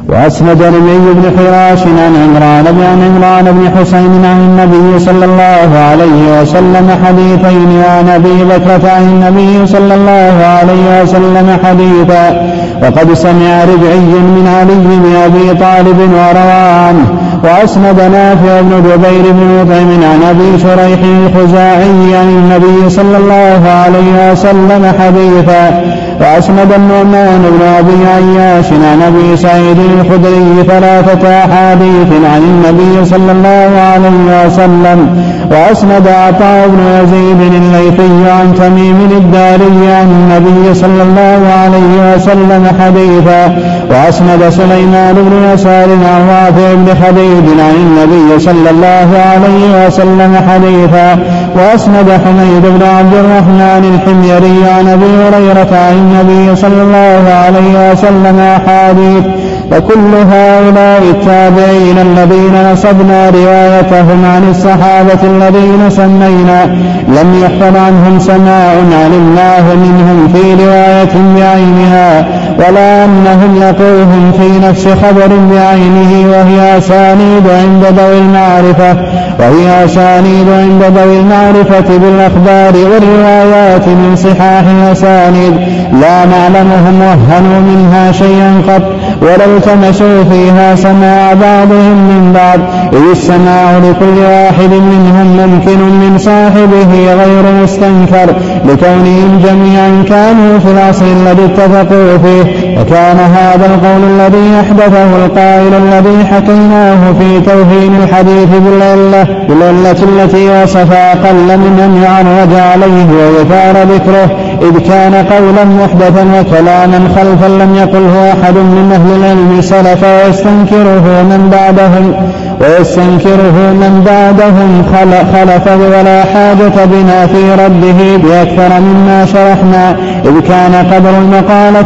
وأسند 0.09 0.61
ربيع 0.61 1.13
بن 1.13 1.37
حراش 1.37 1.79
عن 1.79 2.15
عمران 2.23 2.63
بن 2.63 2.83
عمران 2.83 3.45
بن 3.51 3.79
حسين 3.79 4.25
عن 4.25 4.37
النبي 4.37 4.99
صلى 4.99 5.25
الله 5.25 5.79
عليه 5.79 6.41
وسلم 6.41 6.99
حديثين 7.05 7.83
وعن 7.85 8.09
أبي 8.09 8.43
بكرة 8.43 8.89
عن 8.89 9.03
النبي 9.03 9.67
صلى 9.67 9.95
الله 9.95 10.45
عليه 10.45 11.01
وسلم 11.01 11.57
حديثا. 11.65 12.51
وقد 12.83 13.13
سمع 13.13 13.63
ربعي 13.63 14.13
من 14.35 14.47
علي 14.59 14.75
بن 14.75 15.15
أبي 15.15 15.59
طالب 15.59 15.99
وروى 15.99 16.71
عنه 16.87 17.05
وأسند 17.43 18.01
نافع 18.01 18.61
بن 18.61 18.83
جبير 18.89 19.31
بن 19.31 19.61
مطعم 19.61 20.11
عن 20.11 20.23
أبي 20.29 20.59
شريح 20.59 20.99
الخزاعي 21.03 22.15
عن 22.15 22.29
النبي 22.29 22.89
صلى 22.89 23.17
الله 23.17 23.69
عليه 23.69 24.31
وسلم 24.31 24.93
حديثا. 24.99 26.00
وأسند 26.21 26.71
النعمان 26.75 27.41
بن 27.41 27.65
أبي 27.79 28.07
عياش 28.15 28.65
عن 28.71 29.01
أبي 29.01 29.37
سعيد 29.37 29.77
الخدري 29.79 30.63
ثلاثة 30.67 31.29
أحاديث 31.45 32.11
عن 32.33 32.41
النبي 32.41 33.05
صلى 33.05 33.31
الله 33.31 33.69
عليه 33.93 34.45
وسلم 34.45 35.23
وأسند 35.51 36.07
عطاء 36.07 36.67
بن 36.67 36.79
يزيد 37.03 37.53
الليثي 37.53 38.29
عن 38.31 38.55
تميم 38.59 39.09
الداري 39.11 39.91
عن 39.91 40.07
النبي 40.11 40.73
صلى 40.73 41.03
الله 41.03 41.39
عليه 41.61 42.15
وسلم 42.15 42.67
حديثا 42.81 43.55
وأسند 43.91 44.49
سليمان 44.49 45.15
بن 45.15 45.53
يسار 45.53 45.89
عن 45.91 46.29
رافع 46.29 46.73
بن 46.73 46.87
خديج 47.03 47.59
عن 47.59 47.75
النبي 47.75 48.39
صلى 48.39 48.69
الله 48.69 49.09
عليه 49.31 49.87
وسلم 49.87 50.35
حديثا 50.49 51.19
وأسند 51.55 52.09
حميد 52.25 52.61
بن 52.61 52.83
عبد 52.85 53.13
الرحمن 53.13 53.83
الحميري 53.93 54.69
عن 54.71 54.87
أبي 54.87 55.05
هريرة 55.05 55.77
عن 55.77 55.93
النبي 55.93 56.55
صلى 56.55 56.81
الله 56.81 57.33
عليه 57.33 57.91
وسلم 57.91 58.39
أحاديث 58.39 59.23
وكل 59.71 60.13
هؤلاء 60.31 61.01
التابعين 61.09 61.97
الذين 61.97 62.71
نصبنا 62.71 63.29
روايتهم 63.29 64.25
عن 64.25 64.49
الصحابة 64.49 65.21
الذين 65.23 65.89
سمينا 65.89 66.65
لم 67.07 67.41
يحفظ 67.43 67.75
عنهم 67.77 68.19
سماع 68.19 68.73
علمناه 69.03 69.75
منهم 69.75 70.33
في 70.33 70.63
رواية 70.63 71.13
بعينها 71.35 72.25
ولا 72.57 73.05
أنهم 73.05 73.59
لقوهم 73.59 74.31
في 74.39 74.67
نفس 74.67 74.87
خبر 74.87 75.27
بعينه 75.51 76.29
وهي 76.31 76.77
أسانيد 76.77 77.47
عند 77.47 77.99
ذوي 77.99 78.17
المعرفة. 78.17 78.97
وهي 79.39 79.85
أسانيد 79.85 80.49
عند 80.49 80.83
ذوي 80.97 81.19
المعرفة 81.19 81.97
بالأخبار 81.97 82.73
والروايات 82.75 83.87
من 83.87 84.15
صحاح 84.15 84.63
الأسانيد. 84.77 85.53
لا 86.01 86.25
نعلمهم 86.25 87.01
وهنوا 87.01 87.59
منها 87.59 88.11
شيئا 88.11 88.61
قط 88.67 88.83
ولو 89.21 89.57
التمسوا 89.57 90.23
فيها 90.23 90.75
سماع 90.75 91.33
بعضهم 91.33 91.97
من 92.11 92.31
بعض. 92.33 92.59
إذ 92.93 93.09
السماع 93.11 93.77
لكل 93.77 94.17
واحد 94.19 94.73
منهم 94.73 95.27
ممكن 95.37 95.79
من 95.79 96.17
صاحبه 96.17 97.13
غير 97.13 97.63
مستنكر 97.63 98.35
لكونهم 98.65 99.41
جميعا 99.45 100.03
كانوا 100.09 100.59
في 100.59 100.71
العصر 100.71 101.05
الذي 101.05 101.45
اتفقوا 101.45 102.17
فيه. 102.17 102.60
وكان 102.79 103.17
هذا 103.17 103.65
القول 103.65 104.03
الذي 104.03 104.59
أحدثه 104.59 105.25
القائل 105.25 105.73
الذي 105.73 106.25
حكيناه 106.25 107.13
في 107.19 107.41
توهين 107.41 107.95
الحديث 108.03 108.49
بالعلة 108.49 109.27
بالعلة 109.49 109.91
التي 110.03 110.63
وصف 110.63 110.91
أقل 110.91 111.57
من 111.57 111.79
أن 111.85 112.03
يعرج 112.03 112.53
عليه 112.53 113.05
ويثار 113.05 113.83
ذكره 113.83 114.29
إذ 114.61 114.87
كان 114.87 115.13
قولا 115.13 115.63
محدثا 115.63 116.25
وكلاما 116.39 117.09
خلفا 117.15 117.63
لم 117.63 117.75
يقله 117.75 118.33
أحد 118.33 118.55
من 118.55 118.91
أهل 118.91 119.15
العلم 119.19 119.61
سلف 119.61 120.03
ويستنكره 120.03 121.23
من 121.23 121.49
بعدهم 121.51 122.13
ويستنكره 122.61 123.57
من 123.81 124.03
بعدهم 124.05 124.83
خلف 124.93 125.67
ولا 125.67 126.23
حاجة 126.23 126.85
بنا 126.85 127.27
في 127.27 127.53
رده 127.53 128.17
بأكثر 128.17 128.79
مما 128.79 129.25
شرحنا 129.25 129.95
إذ 130.25 130.39
كان 130.47 130.73
قدر 130.93 131.09
المقالة 131.09 131.85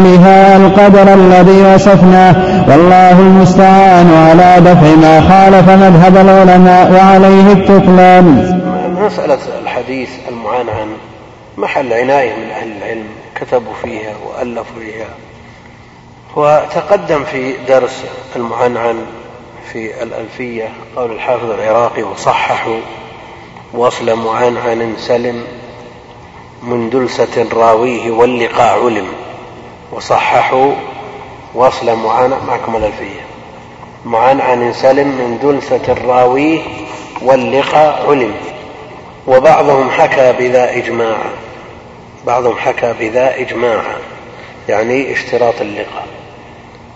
وقائلها 0.00 0.56
القدر 0.56 1.14
الذي 1.14 1.74
وصفناه 1.74 2.34
والله 2.70 3.12
المستعان 3.12 4.14
على 4.14 4.60
دفع 4.60 4.94
ما 4.94 5.20
خالف 5.20 5.70
مذهب 5.70 6.16
العلماء 6.16 6.92
وعليه 6.92 7.52
التكلان 7.52 8.60
مسألة 9.06 9.38
الحديث 9.62 10.10
المعنعن 10.28 10.88
محل 11.56 11.92
عناية 11.92 12.36
من 12.36 12.50
أهل 12.50 12.72
العلم 12.76 13.04
كتبوا 13.34 13.74
فيها 13.82 14.12
وألفوا 14.26 14.80
فيها 14.80 15.08
وتقدم 16.36 17.24
في 17.24 17.54
درس 17.68 18.04
المعنعن 18.36 18.96
في 19.72 20.02
الألفية 20.02 20.68
قول 20.96 21.12
الحافظ 21.12 21.50
العراقي 21.50 22.02
وصححوا 22.02 22.80
وصل 23.74 24.18
معنعن 24.18 24.94
سلم 24.98 25.44
من 26.62 26.90
دلسة 26.90 27.46
راويه 27.52 28.10
واللقاء 28.10 28.84
علم. 28.84 29.06
وصححوا 29.92 30.72
وصل 31.54 31.96
معنع 31.96 32.36
معكم 32.48 32.76
الألفية 32.76 33.20
معنعن 34.04 34.72
سلم 34.72 35.08
من 35.08 35.38
دلسة 35.42 35.94
راويه 36.06 36.60
واللقاء 37.22 38.06
علم. 38.08 38.34
وبعضهم 39.26 39.90
حكى 39.90 40.32
بذا 40.32 40.76
إجماعا 40.76 41.30
بعضهم 42.26 42.58
حكى 42.58 42.94
بذا 43.00 43.36
إجماعا 43.40 43.96
يعني 44.68 45.12
اشتراط 45.12 45.60
اللقاء. 45.60 46.06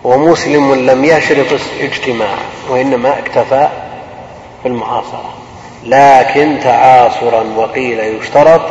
ومسلم 0.03 0.73
لم 0.89 1.05
يشرط 1.05 1.59
اجتماعا 1.79 2.45
وإنما 2.69 3.19
اكتفى 3.19 3.69
بالمعاصرة 4.63 5.33
لكن 5.83 6.57
تعاصرا 6.63 7.43
وقيل 7.55 7.99
يشترط 7.99 8.61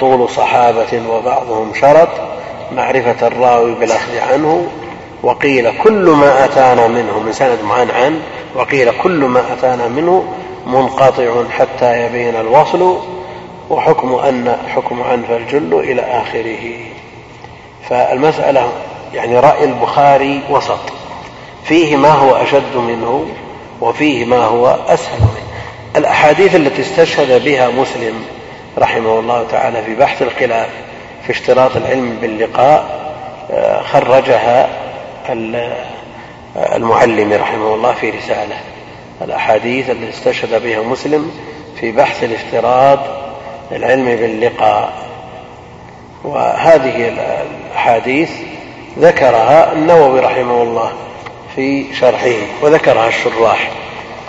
طول 0.00 0.28
صحابة 0.28 1.02
وبعضهم 1.08 1.74
شرط 1.74 2.08
معرفة 2.72 3.26
الراوي 3.26 3.74
بالأخذ 3.74 4.18
عنه 4.32 4.66
وقيل 5.22 5.72
كل 5.82 6.10
ما 6.10 6.44
أتانا 6.44 6.86
منه 6.86 7.18
من 7.18 7.32
سند 7.32 7.58
معنعن 7.64 8.20
وقيل 8.54 8.92
كل 9.02 9.24
ما 9.24 9.52
أتانا 9.52 9.88
منه 9.88 10.24
منقطع 10.66 11.44
حتى 11.50 12.06
يبين 12.06 12.36
الوصل 12.36 12.98
وحكم 13.70 14.14
أن 14.14 14.56
حكم 14.74 15.02
عن 15.02 15.22
فالجل 15.28 15.74
إلى 15.74 16.02
آخره. 16.02 16.76
فالمسألة 17.90 18.72
يعني 19.14 19.40
رأي 19.40 19.64
البخاري 19.64 20.40
وسط. 20.50 20.80
فيه 21.64 21.96
ما 21.96 22.10
هو 22.10 22.36
أشد 22.36 22.76
منه 22.76 23.26
وفيه 23.80 24.24
ما 24.24 24.44
هو 24.44 24.78
أسهل 24.88 25.20
منه. 25.20 25.48
الأحاديث 25.96 26.54
التي 26.54 26.82
استشهد 26.82 27.44
بها 27.44 27.68
مسلم 27.68 28.24
رحمه 28.78 29.18
الله 29.20 29.46
تعالى 29.50 29.82
في 29.82 29.94
بحث 29.94 30.22
الخلاف 30.22 30.68
في 31.28 31.34
اشتراط 31.34 31.76
العلم 31.76 32.18
باللقاء 32.20 32.84
آه، 33.50 33.82
خرجها 33.82 34.68
المعلم 36.56 37.32
رحمه 37.32 37.74
الله 37.74 37.92
في 37.92 38.10
رسالة. 38.10 38.56
الأحاديث 39.22 39.90
التي 39.90 40.08
استشهد 40.08 40.62
بها 40.62 40.82
مسلم 40.82 41.30
في 41.80 41.92
بحث 41.92 42.24
الافتراض 42.24 42.98
العلم 43.72 44.04
باللقاء. 44.04 44.92
وهذه 46.24 47.08
الأحاديث 47.08 48.30
ذكرها 48.98 49.72
النووي 49.72 50.20
رحمه 50.20 50.62
الله 50.62 50.92
في 51.56 51.94
شرحه 51.94 52.36
وذكرها 52.62 53.08
الشراح. 53.08 53.70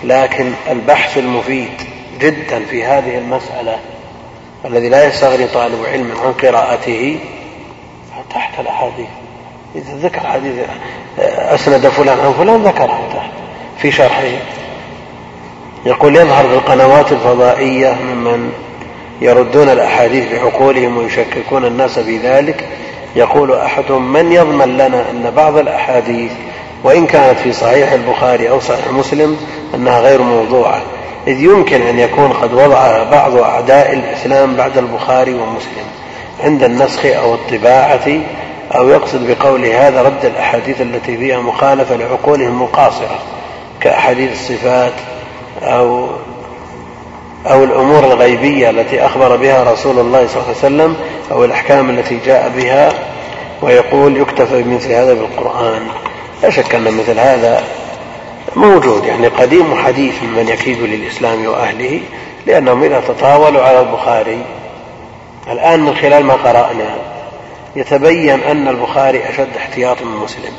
لكن 0.04 0.52
البحث 0.70 1.18
المفيد 1.18 1.70
جدا 2.20 2.64
في 2.70 2.84
هذه 2.84 3.18
المسألة 3.18 3.78
الذي 4.64 4.88
لا 4.88 5.08
يستغني 5.08 5.46
طالب 5.46 5.84
علم 5.92 6.12
عن 6.24 6.32
قراءته 6.32 7.18
تحت 8.34 8.60
الأحاديث. 8.60 9.06
إذا 9.74 9.92
ذكر 10.02 10.20
حديث 10.20 10.54
أسند 11.38 11.88
فلان 11.88 12.18
عن 12.18 12.32
فلان 12.32 12.62
ذكره 12.62 13.08
تحت 13.14 13.30
في 13.78 13.92
شرحه. 13.92 14.22
يقول 15.86 16.16
يظهر 16.16 16.48
في 16.48 16.54
القنوات 16.54 17.12
الفضائية 17.12 17.92
ممن 17.92 18.52
يردون 19.20 19.68
الأحاديث 19.68 20.32
بعقولهم 20.32 20.98
ويشككون 20.98 21.64
الناس 21.64 21.98
في 21.98 22.18
ذلك 22.18 22.68
يقول 23.16 23.52
أحدهم 23.52 24.12
من 24.12 24.32
يضمن 24.32 24.76
لنا 24.76 25.10
أن 25.10 25.32
بعض 25.36 25.56
الأحاديث 25.56 26.32
وإن 26.84 27.06
كانت 27.06 27.38
في 27.38 27.52
صحيح 27.52 27.92
البخاري 27.92 28.50
أو 28.50 28.60
صحيح 28.60 28.88
مسلم 28.92 29.36
أنها 29.74 30.00
غير 30.00 30.22
موضوعة؟ 30.22 30.82
إذ 31.26 31.40
يمكن 31.42 31.82
أن 31.82 31.98
يكون 31.98 32.32
قد 32.32 32.54
وضعها 32.54 33.10
بعض 33.10 33.36
أعداء 33.36 33.92
الإسلام 33.92 34.56
بعد 34.56 34.78
البخاري 34.78 35.34
ومسلم 35.34 35.84
عند 36.44 36.62
النسخ 36.62 37.06
أو 37.06 37.34
الطباعة 37.34 38.20
أو 38.74 38.88
يقصد 38.88 39.26
بقوله 39.26 39.88
هذا 39.88 40.02
رد 40.02 40.24
الأحاديث 40.24 40.80
التي 40.80 41.16
فيها 41.16 41.40
مخالفة 41.40 41.96
لعقولهم 41.96 42.62
القاصرة 42.62 43.18
كأحاديث 43.80 44.32
الصفات 44.32 44.92
أو 45.62 46.08
أو 47.46 47.64
الأمور 47.64 48.04
الغيبية 48.04 48.70
التي 48.70 49.06
أخبر 49.06 49.36
بها 49.36 49.72
رسول 49.72 49.98
الله 49.98 50.26
صلى 50.26 50.36
الله 50.36 50.46
عليه 50.46 50.58
وسلم 50.58 50.96
أو 51.32 51.44
الأحكام 51.44 51.90
التي 51.90 52.18
جاء 52.26 52.52
بها 52.56 52.92
ويقول 53.62 54.16
يكتفى 54.16 54.62
بمثل 54.62 54.92
هذا 54.92 55.14
بالقرآن. 55.14 55.82
لا 56.42 56.50
شك 56.50 56.74
أن 56.74 56.84
مثل 56.84 57.18
هذا 57.18 57.64
موجود 58.56 59.04
يعني 59.04 59.26
قديم 59.26 59.72
وحديث 59.72 60.22
ممن 60.22 60.48
يكيد 60.48 60.82
للإسلام 60.82 61.46
وأهله 61.46 62.00
لأنهم 62.46 62.84
إذا 62.84 63.00
تطاولوا 63.00 63.62
على 63.62 63.80
البخاري 63.80 64.44
الآن 65.50 65.80
من 65.80 65.96
خلال 65.96 66.24
ما 66.24 66.34
قرأنا 66.34 66.96
يتبين 67.76 68.42
أن 68.42 68.68
البخاري 68.68 69.28
أشد 69.28 69.56
احتياطا 69.56 70.04
من 70.04 70.16
مسلم 70.16 70.52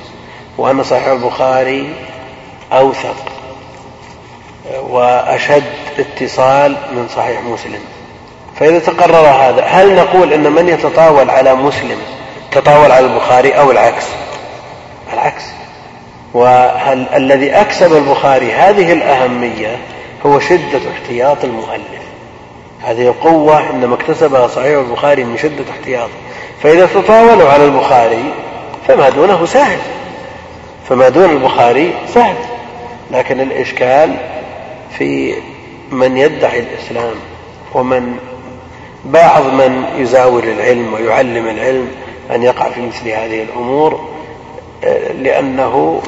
وأن 0.57 0.83
صحيح 0.83 1.07
البخاري 1.07 1.93
أوثق 2.71 3.15
وأشد 4.89 5.63
اتصال 5.99 6.77
من 6.91 7.07
صحيح 7.15 7.41
مسلم. 7.41 7.79
فإذا 8.59 8.79
تقرر 8.79 9.27
هذا 9.27 9.63
هل 9.63 9.95
نقول 9.95 10.33
أن 10.33 10.51
من 10.51 10.69
يتطاول 10.69 11.29
على 11.29 11.55
مسلم 11.55 11.97
تطاول 12.51 12.91
على 12.91 13.05
البخاري 13.05 13.51
أو 13.51 13.71
العكس؟ 13.71 14.05
العكس. 15.13 15.43
وهل 16.33 17.05
الذي 17.15 17.51
أكسب 17.51 17.93
البخاري 17.97 18.51
هذه 18.51 18.93
الأهمية 18.93 19.77
هو 20.25 20.39
شدة 20.39 20.79
احتياط 20.91 21.43
المؤلف. 21.43 22.01
هذه 22.83 23.07
القوة 23.07 23.69
إنما 23.69 23.95
اكتسبها 23.95 24.47
صحيح 24.47 24.77
البخاري 24.77 25.23
من 25.23 25.37
شدة 25.37 25.63
احتياطه 25.71 26.11
فإذا 26.63 26.85
تطاولوا 26.85 27.49
على 27.49 27.65
البخاري 27.65 28.33
فما 28.87 29.09
دونه 29.09 29.45
سهل. 29.45 29.79
فما 30.89 31.09
دون 31.09 31.29
البخاري 31.29 31.93
سهل. 32.13 32.35
لكن 33.11 33.41
الإشكال 33.41 34.15
في 34.97 35.35
من 35.91 36.17
يدعي 36.17 36.59
الإسلام 36.59 37.15
ومن 37.73 38.17
بعض 39.05 39.43
من 39.43 39.83
يزاول 39.97 40.43
العلم 40.43 40.93
ويعلم 40.93 41.47
العلم 41.47 41.87
أن 42.35 42.43
يقع 42.43 42.69
في 42.69 42.81
مثل 42.81 43.07
هذه 43.09 43.43
الأمور 43.43 44.09
لأنه 45.21 46.01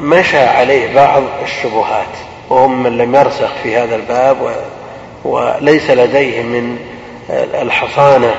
مشى 0.00 0.38
عليه 0.38 0.94
بعض 0.94 1.22
الشبهات 1.42 2.06
وهم 2.50 2.82
من 2.82 2.98
لم 2.98 3.14
يرسخ 3.14 3.48
في 3.62 3.76
هذا 3.76 3.96
الباب 3.96 4.36
وليس 5.24 5.90
لديه 5.90 6.42
من 6.42 6.78
الحصانة 7.30 8.34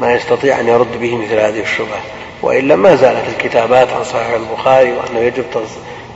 ما 0.00 0.14
يستطيع 0.14 0.60
أن 0.60 0.68
يرد 0.68 1.00
به 1.00 1.16
مثل 1.16 1.34
هذه 1.34 1.60
الشبهة. 1.60 2.00
وإلا 2.42 2.76
ما 2.76 2.94
زالت 2.94 3.28
الكتابات 3.28 3.92
عن 3.92 4.04
صحيح 4.04 4.28
البخاري 4.30 4.92
وأنه 4.92 5.20
يجب 5.20 5.44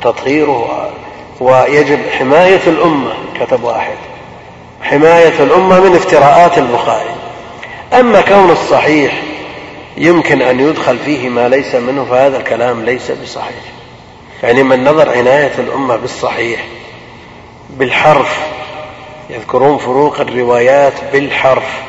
تطهيره 0.03 0.91
ويجب 1.41 1.99
حماية 2.19 2.61
الأمة 2.67 3.13
كتب 3.41 3.65
واحد. 3.65 3.97
حماية 4.83 5.43
الأمة 5.43 5.81
من 5.81 5.97
افتراءات 5.97 6.59
البخاري. 6.59 7.15
أما 7.93 8.21
كون 8.21 8.51
الصحيح 8.51 9.23
يمكن 9.97 10.43
أن 10.43 10.61
يدخل 10.61 10.99
فيه 10.99 11.29
ما 11.29 11.49
ليس 11.49 11.75
منه 11.75 12.07
فهذا 12.11 12.37
الكلام 12.37 12.85
ليس 12.85 13.11
بصحيح. 13.11 13.78
يعني 14.43 14.63
من 14.63 14.85
نظر 14.85 15.09
عناية 15.09 15.53
الأمة 15.59 15.97
بالصحيح 15.97 16.65
بالحرف 17.71 18.39
يذكرون 19.31 19.79
فروق 19.79 20.21
الروايات 20.21 20.93
بالحرف 21.13 21.83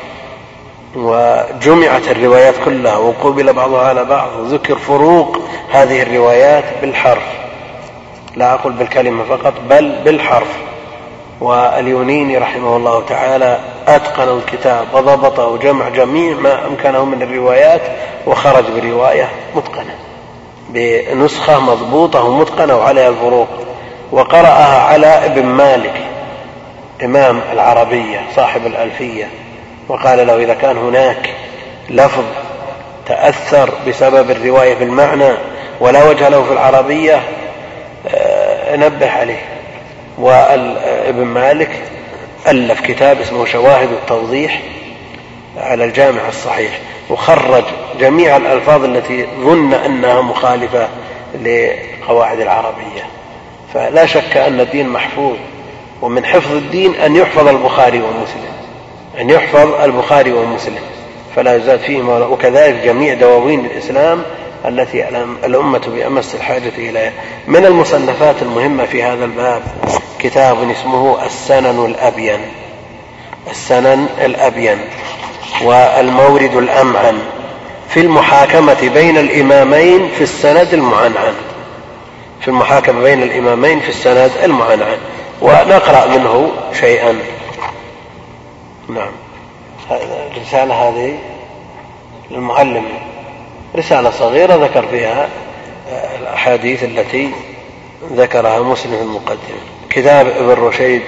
وجمعت 0.96 2.08
الروايات 2.08 2.54
كلها 2.64 2.96
وقبل 2.96 3.52
بعضها 3.52 3.88
على 3.88 4.04
بعض 4.04 4.30
وذكر 4.38 4.76
فروق 4.78 5.38
هذه 5.70 6.02
الروايات 6.02 6.64
بالحرف. 6.80 7.22
لا 8.36 8.54
أقول 8.54 8.72
بالكلمة 8.72 9.24
فقط 9.24 9.54
بل 9.70 9.98
بالحرف. 10.04 10.48
واليونيني 11.40 12.38
رحمه 12.38 12.76
الله 12.76 13.02
تعالى 13.06 13.60
أتقن 13.88 14.38
الكتاب 14.38 14.86
وضبطه 14.92 15.46
وجمع 15.46 15.88
جميع 15.88 16.36
ما 16.36 16.66
أمكنه 16.66 17.04
من 17.04 17.22
الروايات 17.22 17.82
وخرج 18.26 18.64
برواية 18.64 19.28
متقنة. 19.54 20.09
بنسخة 20.72 21.60
مضبوطة 21.60 22.24
ومتقنة 22.24 22.76
وعليها 22.76 23.08
الفروق 23.08 23.48
وقرأها 24.12 24.80
على 24.80 25.06
ابن 25.06 25.46
مالك 25.46 25.94
إمام 27.04 27.40
العربية 27.52 28.20
صاحب 28.36 28.66
الألفية 28.66 29.28
وقال 29.88 30.26
له 30.26 30.36
إذا 30.36 30.54
كان 30.54 30.76
هناك 30.78 31.34
لفظ 31.90 32.24
تأثر 33.06 33.70
بسبب 33.88 34.30
الرواية 34.30 34.74
بالمعنى 34.74 35.32
ولا 35.80 36.04
وجه 36.04 36.28
له 36.28 36.44
في 36.44 36.52
العربية 36.52 37.22
آه، 38.08 38.76
نبه 38.76 39.10
عليه. 39.10 39.42
وابن 40.18 41.24
مالك 41.24 41.70
ألف 42.48 42.80
كتاب 42.80 43.20
اسمه 43.20 43.44
شواهد 43.44 43.88
التوضيح 43.92 44.60
على 45.60 45.84
الجامع 45.84 46.28
الصحيح 46.28 46.78
وخرج 47.10 47.64
جميع 48.00 48.36
الألفاظ 48.36 48.84
التي 48.84 49.26
ظن 49.40 49.74
أنها 49.74 50.20
مخالفة 50.20 50.88
لقواعد 51.44 52.40
العربية. 52.40 53.02
فلا 53.74 54.06
شك 54.06 54.36
أن 54.36 54.60
الدين 54.60 54.88
محفوظ 54.88 55.36
ومن 56.02 56.24
حفظ 56.24 56.52
الدين 56.52 56.94
أن 56.94 57.16
يحفظ 57.16 57.48
البخاري 57.48 58.02
ومسلم 58.02 58.52
أن 59.20 59.30
يحفظ 59.30 59.80
البخاري 59.82 60.32
ومسلم. 60.32 60.82
فلا 61.36 61.56
يزاد 61.56 61.80
فيهما 61.80 62.18
وكذلك 62.18 62.74
جميع 62.84 63.14
دواوين 63.14 63.66
الإسلام 63.66 64.22
التي 64.64 65.08
الأمة 65.44 65.82
بأمس 65.86 66.34
الحاجة 66.34 66.72
إليها 66.78 67.12
من 67.46 67.66
المصنفات 67.66 68.42
المهمة 68.42 68.84
في 68.84 69.02
هذا 69.02 69.24
الباب 69.24 69.62
كتاب 70.18 70.70
اسمه 70.70 71.26
السنن 71.26 71.84
الأبين. 71.84 72.40
السنن 73.50 74.06
الأبين. 74.24 74.78
والمورد 75.62 76.56
الأمعن 76.56 77.18
في 77.88 78.00
المحاكمة 78.00 78.90
بين 78.94 79.18
الإمامين 79.18 80.08
في 80.08 80.20
السند 80.20 80.74
المعنعن. 80.74 81.34
في 82.40 82.48
المحاكمة 82.48 83.02
بين 83.02 83.22
الإمامين 83.22 83.80
في 83.80 83.88
السند 83.88 84.30
المعنعن. 84.44 84.98
ونقرأ 85.42 86.06
منه 86.06 86.50
شيئا. 86.80 87.18
نعم. 88.88 89.12
الرسالة 90.36 90.74
هذه 90.74 91.18
للمعلم. 92.30 92.84
رسالة 93.76 94.10
صغيرة 94.10 94.54
ذكر 94.54 94.86
فيها 94.86 95.28
الأحاديث 96.20 96.84
التي 96.84 97.30
ذكرها 98.12 98.60
مسلم 98.60 98.96
في 98.96 99.02
المقدمة 99.02 99.60
كتاب 99.90 100.26
ابن 100.26 100.62
رشيد 100.62 101.02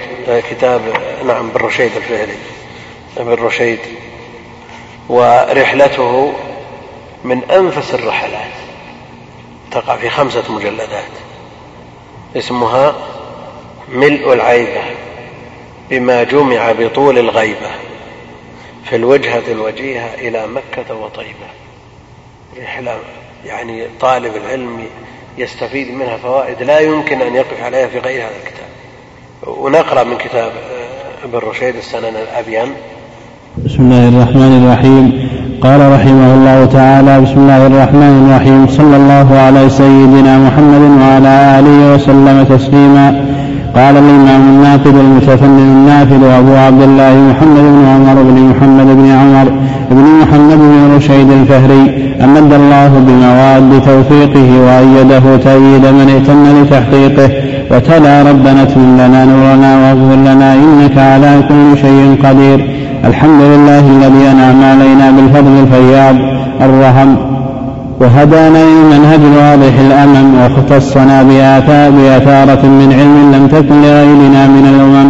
كتاب 0.49 0.81
نعم 1.27 1.49
ابن 1.49 1.65
رشيد 1.65 1.91
الفهري. 1.95 2.37
ابن 3.17 3.33
رشيد. 3.33 3.79
ورحلته 5.09 6.33
من 7.23 7.43
أنفس 7.51 7.93
الرحلات. 7.93 8.51
تقع 9.71 9.97
في 9.97 10.09
خمسة 10.09 10.51
مجلدات. 10.51 11.11
اسمها 12.35 12.95
ملء 13.89 14.33
العيبة 14.33 14.81
بما 15.89 16.23
جمع 16.23 16.71
بطول 16.71 17.19
الغيبة 17.19 17.71
في 18.89 18.95
الوجهة 18.95 19.43
الوجيهة 19.47 20.13
إلى 20.13 20.47
مكة 20.47 20.95
وطيبة. 20.95 21.47
رحلة 22.61 22.99
يعني 23.45 23.87
طالب 23.99 24.35
العلم 24.35 24.87
يستفيد 25.37 25.91
منها 25.91 26.17
فوائد 26.17 26.63
لا 26.63 26.79
يمكن 26.79 27.21
أن 27.21 27.35
يقف 27.35 27.63
عليها 27.63 27.87
في 27.87 27.99
غير 27.99 28.21
هذا 28.21 28.35
الكتاب. 28.43 28.67
ونقرأ 29.43 30.03
من 30.03 30.17
كتاب 30.17 30.51
ابن 31.23 31.37
رشيد 31.37 31.75
السنن 31.75 32.15
الأبين 32.15 32.75
بسم 33.57 33.81
الله 33.81 34.07
الرحمن 34.09 34.53
الرحيم. 34.61 35.11
قال 35.61 35.79
رحمه 35.95 36.29
الله 36.37 36.65
تعالى 36.65 37.21
بسم 37.21 37.37
الله 37.37 37.67
الرحمن 37.67 38.13
الرحيم. 38.21 38.67
صلى 38.67 38.95
الله 38.95 39.27
على 39.45 39.69
سيدنا 39.69 40.33
محمد 40.45 40.83
وعلى 41.01 41.59
آله 41.59 41.93
وسلم 41.93 42.43
تسليما. 42.43 43.07
قال 43.75 43.97
الإمام 43.97 44.41
الناقد 44.53 44.95
المتفنن 45.05 45.59
النافذ 45.77 46.23
أبو 46.23 46.53
عبد 46.65 46.81
الله 46.81 47.13
محمد 47.29 47.65
بن 47.75 47.85
عمر 47.93 48.17
بن 48.23 48.37
محمد 48.51 48.87
بن 48.99 49.07
عمر 49.21 49.47
بن 49.91 50.05
محمد 50.21 50.57
بن 50.57 50.95
رشيد 50.95 51.29
الفهري 51.31 51.83
أمد 52.23 52.53
الله 52.53 52.91
بمواد 53.07 53.81
توفيقه 53.85 54.49
وأيده 54.65 55.25
تأييد 55.37 55.85
من 55.97 56.07
ائتم 56.15 56.43
لتحقيقه 56.57 57.29
وتلا 57.71 58.21
ربنا 58.29 58.63
اتمم 58.63 58.97
لنا 59.01 59.25
نورنا 59.25 59.71
واغفر 59.81 60.15
لنا 60.15 60.53
إنك 60.53 60.97
على 60.97 61.31
كل 61.49 61.77
شيء 61.81 62.17
قدير. 62.23 62.72
الحمد 63.05 63.41
لله 63.41 63.79
الذي 63.79 64.31
أنعم 64.31 64.63
علينا 64.63 65.11
بالفضل 65.11 65.51
الفياض 65.63 66.15
الرحم 66.61 67.15
وهدانا 68.01 68.57
للمنهج 68.57 69.19
الواضح 69.31 69.73
الأمم 69.79 70.35
واختصنا 70.35 71.23
بأثارة 71.97 72.65
من 72.65 72.89
علم 72.99 73.17
لم 73.35 73.47
تكن 73.47 73.81
لغيرنا 73.81 74.47
من 74.47 74.65
الأمم 74.73 75.09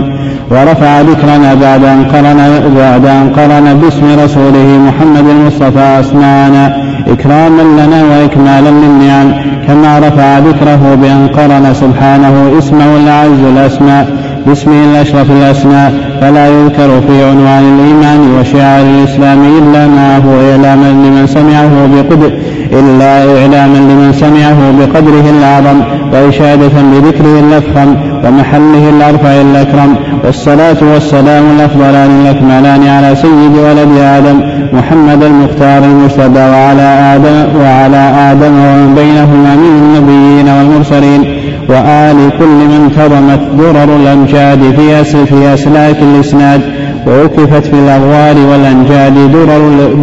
ورفع 0.51 1.01
ذكرنا 1.01 1.53
بعد 1.53 1.83
أن 1.83 2.03
قرن 2.03 2.39
بعد 2.75 3.05
أن 3.05 3.29
قرن 3.37 3.79
باسم 3.81 4.05
رسوله 4.23 4.79
محمد 4.87 5.25
المصطفى 5.29 5.99
أسماءنا 5.99 6.77
إكراما 7.07 7.61
لنا 7.61 8.03
وإكمالا 8.11 8.69
للنعم 8.69 9.31
كما 9.67 9.99
رفع 9.99 10.39
ذكره 10.39 10.97
بأن 11.01 11.27
قرن 11.27 11.73
سبحانه 11.73 12.57
اسمه 12.57 12.95
الأعز 13.03 13.39
الأسماء 13.53 14.22
باسمه 14.47 14.83
الأشرف 14.91 15.31
الأسماء 15.31 15.93
فلا 16.21 16.47
يذكر 16.47 17.01
في 17.07 17.23
عنوان 17.23 17.79
الإيمان 17.79 18.19
وشعار 18.39 18.85
الإسلام 18.85 19.43
إلا 19.43 19.87
ما 19.87 20.17
هو 20.17 20.51
إعلاما 20.51 20.91
لمن 20.91 21.27
سمعه 21.27 21.87
بقدر. 21.87 22.31
إلا 22.79 23.39
إعلاما 23.39 23.77
لمن 23.77 24.13
سمعه 24.13 24.57
بقدره 24.79 25.29
الأعظم 25.29 25.81
وإشادة 26.13 26.81
بذكره 26.93 27.39
الأفخم 27.39 27.95
ومحله 28.25 28.89
الأرفع 28.89 29.41
الأكرم 29.41 29.95
والصلاة 30.25 30.77
والسلام 30.93 31.43
الأفضلان 31.55 32.09
الأكملان 32.21 32.87
على 32.87 33.15
سيد 33.15 33.53
ولد 33.65 33.97
آدم 33.97 34.39
محمد 34.73 35.23
المختار 35.23 35.83
المجتبى 35.83 36.39
وعلى 36.39 37.15
آدم 37.15 37.59
وعلى 37.61 38.31
آدم 38.31 38.53
ومن 38.53 38.95
بينهما 38.95 39.55
من 39.55 39.73
النبيين 39.83 40.47
والمرسلين 40.47 41.21
وآل 41.69 42.29
كل 42.39 42.45
من 42.45 42.81
انتظمت 42.85 43.41
درر 43.57 43.95
الأمجاد 43.95 44.59
في 44.77 45.25
في 45.25 45.53
أسلاك 45.53 45.97
الإسناد 46.01 46.61
ووقفت 47.07 47.65
في 47.65 47.73
الأغوار 47.73 48.35
والأنجاد 48.51 49.13
درر, 49.31 49.93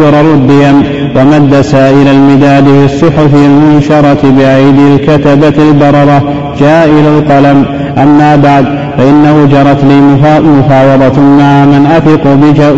درر 0.00 0.34
الديم. 0.34 0.82
ومد 1.16 1.60
سائر 1.60 2.10
المداد 2.10 2.64
في 2.64 2.84
الصحف 2.84 3.34
المنشرة 3.34 4.30
بأيدي 4.38 4.94
الكتبة 4.94 5.62
البررة 5.62 6.22
جائل 6.58 7.06
القلم. 7.06 7.64
أما 7.98 8.36
بعد 8.36 8.64
فإنه 8.98 9.46
جرت 9.46 9.84
لي 9.84 10.00
مفاوضة 10.44 11.20
مع 11.20 11.64
من 11.64 11.86
أثق 11.86 12.24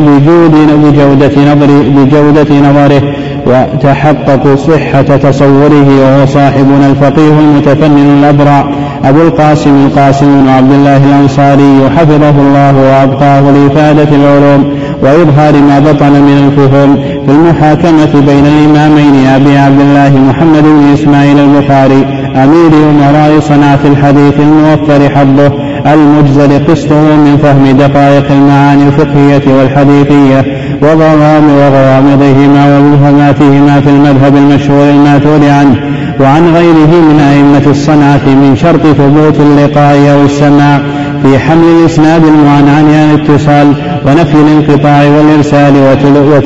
بجود 0.07 0.55
بجودة 0.85 1.53
نظري 1.53 1.91
بجودة 1.91 2.71
نظره 2.71 3.03
وتحققوا 3.47 4.57
صحة 4.57 5.03
تصوره 5.03 5.87
وهو 6.01 6.27
صاحبنا 6.27 6.87
الفقيه 6.91 7.39
المتفنن 7.41 8.19
الأبرع 8.19 8.65
أبو 9.05 9.23
القاسم 9.23 9.87
القاسم 9.87 10.27
بن 10.43 10.49
عبد 10.49 10.73
الله 10.73 10.97
الأنصاري 10.97 11.91
حفظه 11.97 12.31
الله 12.31 12.75
وأبقاه 12.77 13.41
لإفادة 13.41 14.09
العلوم. 14.17 14.65
وإظهار 15.03 15.53
ما 15.53 15.79
بطن 15.79 16.13
من 16.13 16.49
الفهوم 16.49 16.97
في 17.27 17.33
المحاكمة 17.33 18.27
بين 18.27 18.47
الإمامين 18.47 19.27
أبي 19.27 19.59
عبد 19.59 19.81
الله 19.81 20.19
محمد 20.29 20.63
بن 20.63 20.93
إسماعيل 20.95 21.39
البخاري 21.39 22.07
أمير 22.37 22.71
أمراء 22.91 23.41
صنعة 23.41 23.79
الحديث 23.85 24.41
الموفر 24.41 25.09
حظه 25.15 25.53
المجزل 25.93 26.67
قسطه 26.67 27.17
من 27.17 27.39
فهم 27.43 27.77
دقائق 27.77 28.33
المعاني 28.33 28.83
الفقهية 28.89 29.55
والحديثية 29.59 30.45
وغرام 30.83 31.45
وغوامضهما 31.51 32.79
ومبهماتهما 32.79 33.81
في 33.81 33.91
المذهب 33.91 34.37
المشهور 34.37 34.91
المأثور 34.91 35.49
عنه 35.49 35.77
وعن 36.21 36.55
غيره 36.55 36.93
من 37.11 37.21
أئمة 37.21 37.71
الصنعة 37.71 38.27
من 38.27 38.57
شرط 38.57 38.81
ثبوت 38.81 39.41
اللقاء 39.41 40.13
أو 40.13 40.25
السماع 40.25 40.81
في 41.23 41.39
حمل 41.39 41.65
الإسناد 41.65 42.23
المعنعن 42.25 42.85
عن 42.85 43.15
الاتصال 43.15 43.75
ونفي 44.07 44.35
الانقطاع 44.35 45.05
والإرسال 45.05 45.75
وتلوه, 45.77 46.43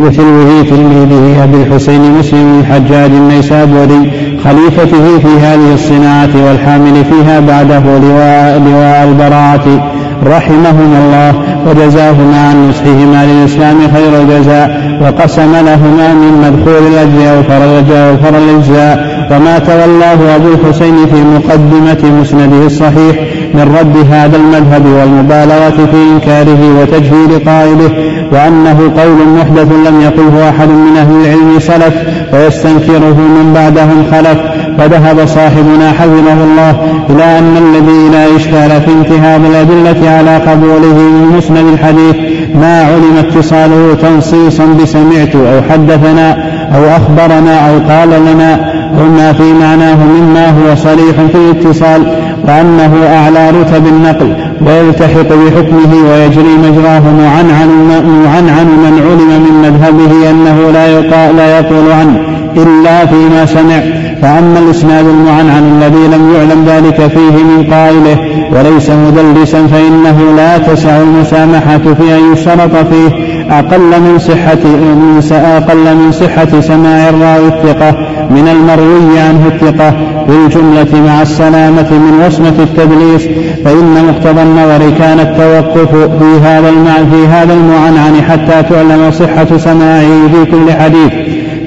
وتلوه 0.00 0.62
تلميذه 0.70 1.44
أبي 1.44 1.56
الحسين 1.62 2.18
مسلم 2.18 2.60
الحجاج 2.60 3.10
النيسابوري 3.10 4.12
خليفته 4.44 5.18
في 5.18 5.40
هذه 5.42 5.74
الصناعة 5.74 6.30
والحامل 6.46 7.04
فيها 7.04 7.40
بعده 7.40 7.82
لواء, 7.98 8.62
لواء 8.66 9.08
البراعة 9.08 9.90
رحمهما 10.26 10.98
الله 11.04 11.34
وجزاهما 11.66 12.48
عن 12.48 12.68
نصحهما 12.68 13.26
للإسلام 13.26 13.76
خير 13.94 14.22
الجزاء 14.22 14.98
وقسم 15.02 15.52
لهما 15.52 16.14
من 16.14 16.32
مدخول 16.44 16.86
الأجر 16.86 17.36
أوفر 17.36 18.38
الأجزاء 18.38 19.16
وما 19.30 19.58
تولاه 19.58 20.36
أبو 20.36 20.48
الحسين 20.48 21.06
في 21.06 21.22
مقدمة 21.34 22.20
مسنده 22.20 22.66
الصحيح 22.66 23.16
من 23.56 23.76
رد 23.80 24.12
هذا 24.12 24.36
المذهب 24.36 24.86
والمبالغة 24.86 25.86
في 25.90 25.96
إنكاره 26.12 26.80
وتجهيل 26.80 27.48
قائله 27.48 27.90
وأنه 28.32 28.92
قول 28.96 29.28
محدث 29.38 29.72
لم 29.88 30.00
يقله 30.00 30.50
أحد 30.50 30.68
من 30.68 30.96
أهل 30.96 31.14
العلم 31.24 31.58
سلف 31.58 31.94
ويستنكره 32.32 33.16
من 33.16 33.52
بعدهم 33.54 34.04
خلف. 34.12 34.38
فذهب 34.78 35.26
صاحبنا 35.26 35.92
حفظه 35.92 36.44
الله 36.44 36.70
إلى 37.10 37.38
أن 37.38 37.56
الذي 37.56 38.08
لا 38.12 38.36
إشكال 38.36 38.80
في 38.80 38.92
انتهاء 38.92 39.40
الأدلة 39.50 40.10
على 40.10 40.36
قبوله 40.36 40.94
من 40.94 41.34
مسند 41.38 41.66
الحديث 41.72 42.16
ما 42.54 42.82
علم 42.82 43.16
اتصاله 43.18 43.96
تنصيصا 44.02 44.64
بسمعت 44.82 45.36
أو 45.36 45.62
حدثنا 45.70 46.32
أو 46.74 46.84
أخبرنا 46.96 47.70
أو 47.70 47.74
قال 47.88 48.08
لنا 48.08 48.72
وما 49.00 49.32
في 49.32 49.52
معناه 49.52 49.96
مما 50.04 50.50
هو 50.50 50.74
صريح 50.74 51.16
في 51.32 51.36
الاتصال. 51.36 52.02
وأنه 52.46 53.06
أعلى 53.06 53.50
رتب 53.50 53.86
النقل 53.86 54.34
ويلتحق 54.66 55.28
بحكمه 55.28 56.10
ويجري 56.10 56.56
مجراه 56.58 57.00
معنعن 57.00 57.68
من 58.66 59.00
علم 59.06 59.42
من 59.42 59.62
مذهبه 59.62 60.30
أنه 60.30 60.70
لا, 60.72 61.32
لا 61.32 61.58
يقول 61.58 61.92
عنه. 61.92 62.45
إلا 62.56 63.06
فيما 63.06 63.46
سمع. 63.46 63.80
فأما 64.22 64.58
الإسناد 64.58 65.06
المعنعن 65.06 65.64
الذي 65.76 66.16
لم 66.16 66.34
يعلم 66.34 66.64
ذلك 66.66 66.96
فيه 66.96 67.44
من 67.44 67.66
قائله 67.70 68.18
وليس 68.52 68.90
مدلسا 68.90 69.66
فإنه 69.66 70.36
لا 70.36 70.58
تسع 70.58 71.00
المسامحة 71.00 71.78
في 71.78 72.18
أن 72.18 72.32
يشترط 72.32 72.76
فيه 72.76 73.36
أقل 73.50 74.00
من 74.00 74.18
صحة 74.18 74.58
أقل 75.56 75.96
من 75.96 76.12
صحة 76.12 76.60
سماع 76.60 77.08
الراوي 77.08 77.48
الثقة 77.48 77.90
من 78.30 78.48
المروي 78.48 79.18
عنه 79.18 79.46
الثقة. 79.46 79.94
بالجملة 80.28 81.06
مع 81.06 81.22
السلامة 81.22 81.90
من 81.90 82.24
وصمة 82.26 82.54
التدليس 82.58 83.22
فإن 83.64 84.04
مقتضى 84.08 84.42
النظر 84.42 84.90
كان 84.98 85.20
التوقف 85.20 85.96
في 85.96 86.40
هذا 86.44 86.70
في 87.10 87.26
هذا 87.26 87.54
المعنعن 87.54 88.22
حتى 88.22 88.62
تعلم 88.70 89.10
صحة 89.10 89.56
سماعه 89.56 90.28
في 90.32 90.50
كل 90.50 90.72
حديث. 90.72 91.12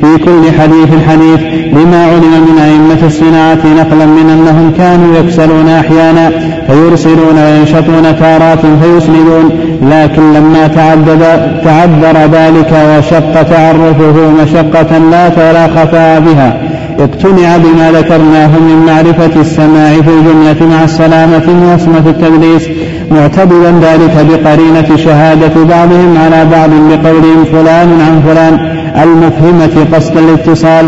في 0.01 0.17
كل 0.25 0.51
حديث 0.59 0.89
حديث 1.09 1.39
لما 1.73 2.05
علم 2.05 2.47
من 2.47 2.59
أئمة 2.59 3.07
الصناعة 3.07 3.59
نقلا 3.77 4.05
من 4.05 4.29
أنهم 4.29 4.73
كانوا 4.77 5.17
يكسلون 5.17 5.69
أحيانا 5.69 6.31
فيرسلون 6.67 7.37
وينشطون 7.37 8.19
تارات 8.19 8.59
فيسندون 8.59 9.51
لكن 9.81 10.33
لما 10.33 10.67
تعدد 10.67 11.21
تعذر 11.63 12.17
ذلك 12.31 12.71
وشق 12.89 13.43
تعرفه 13.43 14.31
مشقة 14.43 14.97
لا 14.97 15.27
ولا 15.37 15.67
خفاء 15.67 16.19
بها. 16.19 16.57
اقتنع 16.99 17.57
بما 17.57 17.91
ذكرناه 17.91 18.47
من 18.47 18.83
معرفة 18.87 19.41
السماع 19.41 19.93
في 19.93 20.09
الجملة 20.09 20.75
مع 20.77 20.83
السلامة 20.83 21.45
من 21.47 21.73
وصمة 21.75 22.09
التدليس 22.09 22.63
معتبرا 23.11 23.71
ذلك 23.81 24.25
بقرينة 24.29 24.97
شهادة 24.97 25.63
بعضهم 25.63 26.17
على 26.25 26.45
بعض 26.51 26.69
بقولهم 26.69 27.45
فلان 27.51 27.89
عن 28.01 28.21
فلان. 28.27 28.78
المفهمة 29.03 29.87
قصد 29.93 30.17
الاتصال 30.17 30.85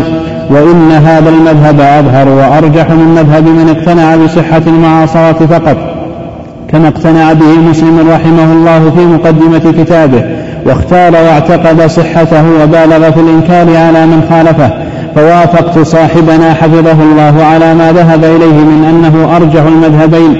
وإن 0.50 0.92
هذا 0.92 1.28
المذهب 1.28 1.80
أظهر 1.80 2.28
وأرجح 2.28 2.90
من 2.90 3.14
مذهب 3.14 3.44
من 3.44 3.76
اقتنع 3.76 4.16
بصحة 4.16 4.62
المعاصرة 4.66 5.46
فقط 5.46 5.76
كما 6.72 6.88
اقتنع 6.88 7.32
به 7.32 7.58
مسلم 7.70 8.10
رحمه 8.10 8.52
الله 8.52 8.90
في 8.96 9.06
مقدمة 9.06 9.82
كتابه 9.82 10.24
واختار 10.66 11.12
واعتقد 11.12 11.86
صحته 11.86 12.62
وبالغ 12.62 13.10
في 13.10 13.20
الإنكار 13.20 13.76
على 13.76 14.06
من 14.06 14.26
خالفه 14.30 14.70
فوافقت 15.14 15.78
صاحبنا 15.78 16.54
حفظه 16.54 17.02
الله 17.02 17.44
على 17.44 17.74
ما 17.74 17.92
ذهب 17.92 18.24
إليه 18.24 18.52
من 18.52 18.84
أنه 18.84 19.36
أرجح 19.36 19.62
المذهبين. 19.62 20.34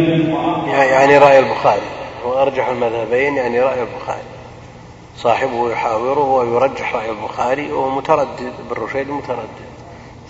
يعني 0.90 1.18
رأي 1.18 1.38
البخاري 1.38 1.80
وأرجح 2.26 2.68
المذهبين 2.68 3.34
يعني 3.34 3.60
رأي 3.60 3.80
البخاري. 3.80 4.31
صاحبه 5.22 5.70
يحاوره 5.72 6.30
ويرجح 6.30 6.94
رأي 6.94 7.10
البخاري 7.10 7.72
وهو 7.72 7.96
متردد 7.96 8.52
بالرشيد 8.70 9.10
متردد. 9.10 9.62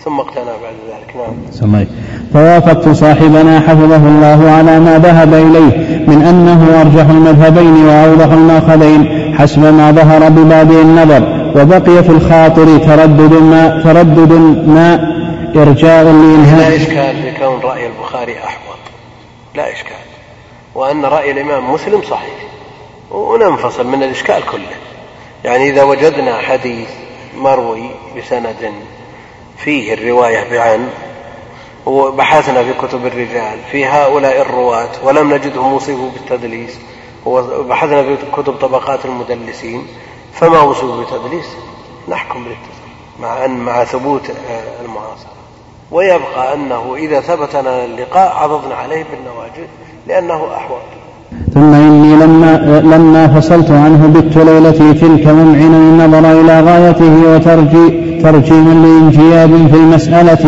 ثم 0.03 0.19
اقتنع 0.19 0.43
بعد 0.43 0.75
ذلك. 0.89 1.15
نعم. 1.15 1.51
سمعي. 1.51 1.87
فوافقت 2.33 2.89
صاحبنا 2.89 3.59
حفظه 3.59 3.95
الله 3.95 4.51
على 4.51 4.79
ما 4.79 4.99
ذهب 4.99 5.33
إليه 5.33 6.03
من 6.07 6.21
أنه 6.21 6.81
أرجح 6.81 7.09
المذهبين 7.09 7.85
وأوضح 7.85 8.31
المأخذين 8.33 9.35
حسب 9.37 9.59
ما 9.59 9.91
ظهر 9.91 10.29
ببادئ 10.29 10.81
النظر 10.81 11.51
وبقي 11.55 12.03
في 12.03 12.09
الخاطر 12.09 12.77
تردد 12.77 13.33
ما 13.33 13.81
تردد 13.83 14.31
ما 14.67 15.13
إرجاء 15.55 16.03
لإنهاء 16.03 16.69
لا 16.69 16.75
إشكال 16.75 17.21
في 17.21 17.39
كون 17.39 17.59
رأي 17.59 17.87
البخاري 17.87 18.37
أحوط. 18.37 18.77
لا 19.55 19.73
إشكال. 19.73 20.03
وأن 20.75 21.05
رأي 21.05 21.31
الإمام 21.31 21.73
مسلم 21.73 22.01
صحيح. 22.01 22.52
وننفصل 23.13 23.87
من 23.87 24.03
الإشكال 24.03 24.45
كله. 24.51 24.75
يعني 25.43 25.69
إذا 25.69 25.83
وجدنا 25.83 26.37
حديث 26.37 26.89
مروي 27.37 27.89
بسند 28.17 28.73
فيه 29.57 29.93
الرواية 29.93 30.49
بعن 30.51 30.89
وبحثنا 31.85 32.63
في 32.63 32.73
كتب 32.73 33.05
الرجال 33.05 33.59
في 33.71 33.85
هؤلاء 33.85 34.41
الرواة 34.41 34.89
ولم 35.03 35.33
نجدهم 35.33 35.73
وصفوا 35.73 36.09
بالتدليس 36.09 36.79
وبحثنا 37.25 38.03
في 38.03 38.17
كتب 38.33 38.53
طبقات 38.53 39.05
المدلسين 39.05 39.87
فما 40.33 40.61
وصفوا 40.61 40.95
بالتدليس؟ 40.97 41.45
نحكم 42.07 42.43
بالاتصال 42.43 42.73
مع 43.19 43.45
أن 43.45 43.57
مع 43.57 43.83
ثبوت 43.83 44.31
المعاصرة. 44.85 45.33
ويبقى 45.91 46.53
أنه 46.53 46.95
إذا 46.95 47.21
ثبت 47.21 47.55
لنا 47.55 47.85
اللقاء 47.85 48.35
عضضنا 48.35 48.75
عليه 48.75 49.03
بالنواجذ 49.03 49.67
لأنه 50.07 50.55
أحوط. 50.55 50.81
ثم 51.53 51.73
إني 51.73 52.15
لما, 52.15 52.81
لما 52.95 53.27
فصلت 53.27 53.71
عنه 53.71 54.11
بت 54.15 54.37
ليلتي 54.37 54.93
تلك 54.93 55.27
ممعنا 55.27 55.77
النظر 55.77 56.41
إلى 56.41 56.61
غايته 56.61 57.35
وترجي 57.35 58.03
ترجيما 58.23 58.73
لانجياب 58.73 59.49
في 59.71 59.77
المسألة 59.77 60.45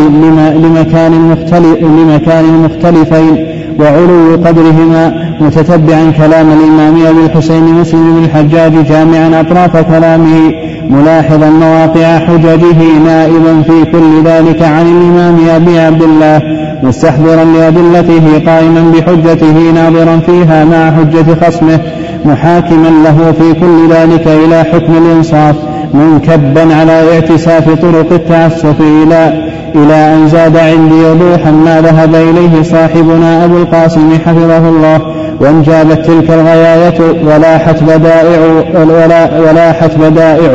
لمكان 0.58 1.12
مختلف 1.12 1.84
لمكان 1.84 2.46
مختلفين. 2.66 3.55
وعلو 3.80 4.36
قدرهما 4.46 5.14
متتبعا 5.42 6.12
كلام 6.18 6.48
الإمام 6.52 7.06
أبي 7.06 7.26
الحسين 7.26 7.64
مسلم 7.64 8.16
بن 8.16 8.24
الحجاج 8.24 8.86
جامعا 8.88 9.42
أطراف 9.42 9.78
كلامه 9.78 10.52
ملاحظا 10.90 11.50
مواقع 11.50 12.20
حججه 12.20 13.00
نائبا 13.06 13.62
في 13.62 13.92
كل 13.92 14.24
ذلك 14.26 14.62
عن 14.62 14.86
الإمام 14.86 15.38
أبي 15.50 15.80
عبد 15.80 16.02
الله 16.02 16.42
مستحضرا 16.84 17.44
لأدلته 17.44 18.44
قائما 18.46 18.92
بحجته 18.94 19.72
ناظرا 19.72 20.20
فيها 20.26 20.66
مع 20.66 20.92
حجة 20.92 21.46
خصمه 21.46 21.80
محاكما 22.26 22.88
له 22.88 23.32
في 23.32 23.60
كل 23.60 23.94
ذلك 23.94 24.28
إلى 24.28 24.64
حكم 24.64 24.94
الإنصاف 24.98 25.56
منكبا 25.94 26.76
على 26.76 27.14
اعتساف 27.14 27.70
طرق 27.70 28.14
التعسف 28.14 28.82
إلى 28.82 29.45
إلى 29.76 30.14
أن 30.14 30.28
زاد 30.28 30.58
عندي 30.58 31.06
وضوحا 31.06 31.52
ما 31.52 31.82
ذهب 31.82 32.16
إليه 32.16 32.64
صاحبنا 32.64 33.46
أبو 33.46 33.58
القاسم 33.58 34.18
حفظه 34.26 34.70
الله 34.70 35.02
وانجابت 35.42 36.06
تلك 36.06 36.30
الغاية 36.30 37.24
ولاحت 37.26 37.84
بدائع 37.84 38.40
ولا 38.76 39.40
ولاحت 39.40 39.92
بدائع 39.96 40.52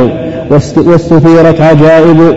واستثيرت 0.86 1.60
عجائب 1.60 2.36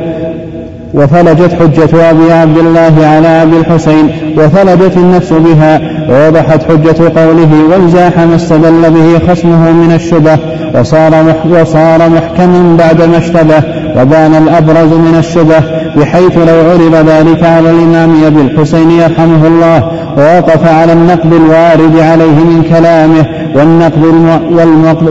وثلجت 0.94 1.54
حجة 1.54 2.10
أبي 2.10 2.32
عبد 2.32 2.58
الله 2.58 3.06
على 3.06 3.28
أبي 3.28 3.58
الحسين 3.58 4.10
وثلجت 4.38 4.98
النفس 4.98 5.34
بها 5.34 5.82
ووضحت 6.10 6.64
حجة 6.64 7.20
قوله 7.20 7.50
وانزاح 7.72 8.20
ما 8.20 8.36
استدل 8.36 8.92
به 8.92 9.20
خصمه 9.28 9.72
من 9.72 9.92
الشبه 9.96 10.38
وصار, 10.80 11.36
وصار 11.50 12.10
محكما 12.10 12.78
بعد 12.78 13.02
ما 13.02 13.18
اشتبه 13.18 13.64
وبان 13.98 14.36
الأبرز 14.36 14.94
من 14.94 15.16
الشبه 15.20 15.60
بحيث 15.98 16.38
لو 16.38 16.72
عرض 16.72 16.96
ذلك 17.10 17.44
على 17.44 17.70
الإمام 17.70 18.24
أبي 18.24 18.42
الحسين 18.42 18.92
يرحمه 18.92 19.48
الله 19.48 19.92
ووقف 20.18 20.68
على 20.68 20.94
النقد 20.94 21.34
الوارد 21.34 22.00
عليه 22.00 22.38
من 22.44 22.64
كلامه 22.70 23.26
والنقد 23.56 24.04
والنقد 24.52 25.10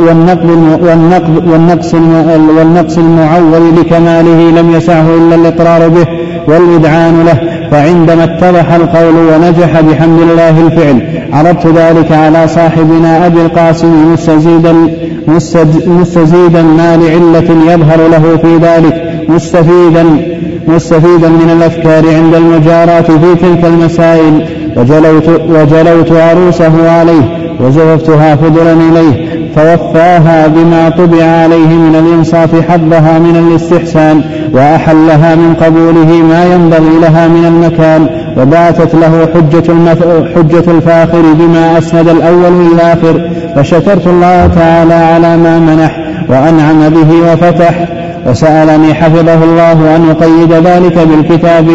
والنقد 0.83 1.49
والنقص 1.49 1.95
والنقص 2.59 2.99
المعول 2.99 3.77
لكماله 3.81 4.61
لم 4.61 4.71
يسعه 4.71 5.07
إلا 5.19 5.35
الإقرار 5.35 5.89
به 5.89 6.07
والإذعان 6.49 7.25
له 7.25 7.52
فعندما 7.73 8.25
اتضح 8.25 8.73
القول 8.73 9.15
ونجح 9.15 9.81
بحمد 9.81 10.21
الله 10.21 10.61
الفعل 10.67 11.03
عرضت 11.33 11.67
ذلك 11.67 12.13
على 12.13 12.49
صاحبنا 12.49 13.27
أبي 13.27 13.41
القاسم 13.41 14.13
مستزيدا 14.13 14.75
مستزيدا 15.87 16.63
ما 16.63 16.97
لعلة 16.97 17.73
يظهر 17.73 18.09
له 18.09 18.37
في 18.43 18.57
ذلك 18.57 19.13
مستفيدا 19.29 20.05
مستفيدا 20.69 21.29
من 21.29 21.51
الأفكار 21.57 22.15
عند 22.15 22.35
المجاراة 22.35 23.01
في 23.01 23.35
تلك 23.43 23.65
المسائل 23.65 24.45
وجلوت, 24.77 25.29
وجلوت 25.29 26.13
عروسه 26.13 26.91
عليه 26.91 27.39
وزوجتها 27.61 28.37
فضلا 28.37 28.73
إليه 28.73 29.32
فوفاها 29.57 30.47
بما 30.47 30.89
طبع 30.89 31.25
عليه 31.25 31.69
من 31.69 31.95
الإنصاف 31.95 32.71
حظها 32.71 33.19
من 33.19 33.49
الاستحسان 33.49 34.21
وأحلها 34.53 35.35
من 35.35 35.55
قبوله 35.61 36.23
ما 36.29 36.55
ينبغي 36.55 37.01
لها 37.01 37.29
من 37.29 37.45
المكان 37.45 38.07
وباتت 38.39 38.95
له 38.95 39.29
حجة, 39.35 39.95
حجة 40.37 40.71
الفاخر 40.71 41.23
بما 41.39 41.79
أسند 41.79 42.09
الأول 42.09 42.53
للآخر 42.53 43.31
فشكرت 43.57 44.07
الله 44.07 44.47
تعالى 44.47 44.95
على 44.95 45.37
ما 45.37 45.59
منح 45.59 45.99
وأنعم 46.29 46.89
به 46.89 47.33
وفتح. 47.33 47.89
وسألني 48.27 48.95
حفظه 48.95 49.45
الله 49.45 49.97
أن 49.97 50.11
أقيد 50.11 50.53
ذلك 50.53 50.99
بالكتاب. 50.99 51.67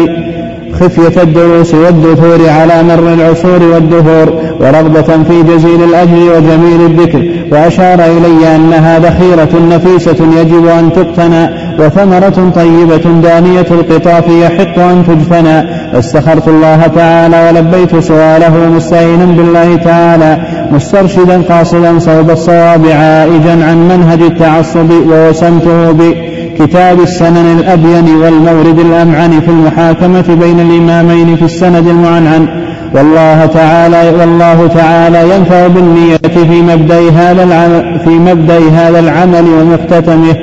خفية 0.80 1.22
الدروس 1.22 1.74
والدثور 1.74 2.48
على 2.48 2.82
مر 2.82 3.12
العصور 3.14 3.62
والدهور 3.74 4.32
ورغبة 4.60 5.02
في 5.02 5.42
جزيل 5.42 5.84
الأجر 5.84 6.16
وجميل 6.36 6.80
الذكر. 6.80 7.22
وأشار 7.52 8.00
إلي 8.04 8.56
أنها 8.56 8.98
ذخيرة 8.98 9.48
نفيسة 9.70 10.40
يجب 10.40 10.66
أن 10.66 10.92
تقتنى 10.92 11.48
وثمرة 11.78 12.52
طيبة 12.54 13.20
دانية 13.22 13.66
القطاف 13.70 14.28
يحق 14.28 14.78
أن 14.78 15.04
تجفنى 15.06 15.58
استخرت 15.98 16.48
الله 16.48 16.86
تعالى 16.86 17.48
ولبيت 17.48 17.96
سؤاله 17.96 18.70
مستعينا 18.76 19.24
بالله 19.24 19.76
تعالى 19.76 20.38
مسترشدا 20.72 21.42
قاصدا 21.42 21.98
صوب 21.98 22.30
الصواب 22.30 22.86
عائجا 22.86 23.64
عن 23.64 23.88
منهج 23.88 24.22
التعصب 24.22 24.90
ووسمته 24.90 25.92
بكتاب 25.92 27.00
السنن 27.00 27.58
الأبين 27.58 28.16
والمورد 28.16 28.78
الأمعن 28.78 29.40
في 29.40 29.48
المحاكمة 29.48 30.36
بين 30.40 30.60
الإمامين 30.60 31.36
في 31.36 31.44
السند 31.44 31.86
المعنعن. 31.88 32.67
والله 32.94 33.46
تعالى 33.46 34.12
والله 34.20 34.66
تعالى 34.66 35.34
ينفع 35.36 35.66
بالنية 35.66 36.16
في 36.16 36.62
مبدأ 36.62 37.10
هذا 37.10 37.42
العمل 37.42 38.00
في 38.04 38.10
مبدأ 38.10 38.58
هذا 38.58 38.98
العمل 39.00 39.44
ومختتمه 39.60 40.34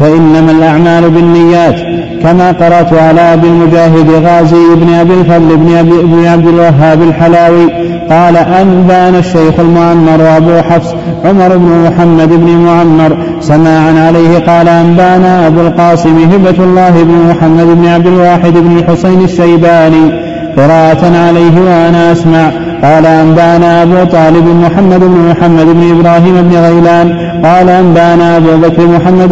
فإنما 0.00 0.52
الأعمال 0.52 1.10
بالنيات 1.10 1.76
كما 2.22 2.52
قرأت 2.52 2.92
على 2.92 3.20
أبي 3.20 3.46
المجاهد 3.46 4.10
غازي 4.10 4.74
بن 4.74 4.94
أبي 4.94 5.14
الفضل 5.14 5.56
بن, 5.56 5.76
أبي 5.76 6.02
بن 6.02 6.26
عبد 6.26 6.46
الوهاب 6.46 7.02
الحلاوي 7.02 7.66
قال 8.10 8.36
أنبانا 8.36 9.18
الشيخ 9.18 9.60
المعمر 9.60 10.20
وأبو 10.20 10.62
حفص 10.70 10.94
عمر 11.24 11.56
بن 11.56 11.90
محمد 11.90 12.28
بن 12.28 12.50
معمر 12.50 13.16
سماعا 13.40 14.06
عليه 14.06 14.38
قال 14.38 14.68
أنبانا 14.68 15.46
أبو 15.46 15.60
القاسم 15.60 16.18
هبة 16.32 16.64
الله 16.64 16.90
بن 16.90 17.30
محمد 17.30 17.66
بن 17.66 17.86
عبد 17.86 18.06
الواحد 18.06 18.52
بن 18.52 18.78
الحسين 18.78 19.24
الشيباني 19.24 20.23
قراءة 20.56 21.16
عليه 21.26 21.60
وأنا 21.60 22.12
أسمع. 22.12 22.50
قال 22.82 23.06
أنبأنا 23.06 23.82
أبو 23.82 24.04
طالب 24.12 24.46
محمد 24.64 25.00
بن 25.00 25.28
محمد 25.30 25.66
بن 25.66 25.98
إبراهيم 25.98 26.48
بن 26.48 26.56
غيلان. 26.56 27.12
قال 27.44 27.68
أنبأنا 27.68 28.36
أبو 28.36 28.56
بكر 28.62 28.86
محمد 28.86 29.28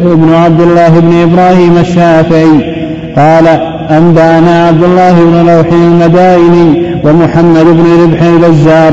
بن 0.00 0.34
عبد 0.44 0.60
الله 0.60 0.88
بن 0.88 1.12
إبراهيم 1.22 1.76
الشافعي. 1.80 2.76
قال 3.16 3.46
أنبأنا 3.90 4.66
عبد 4.66 4.84
الله 4.84 5.12
بن 5.12 5.46
لوح 5.46 5.66
المدائني 5.72 6.86
ومحمد 7.04 7.64
بن 7.64 7.86
ربح 8.02 8.22
البزار. 8.22 8.92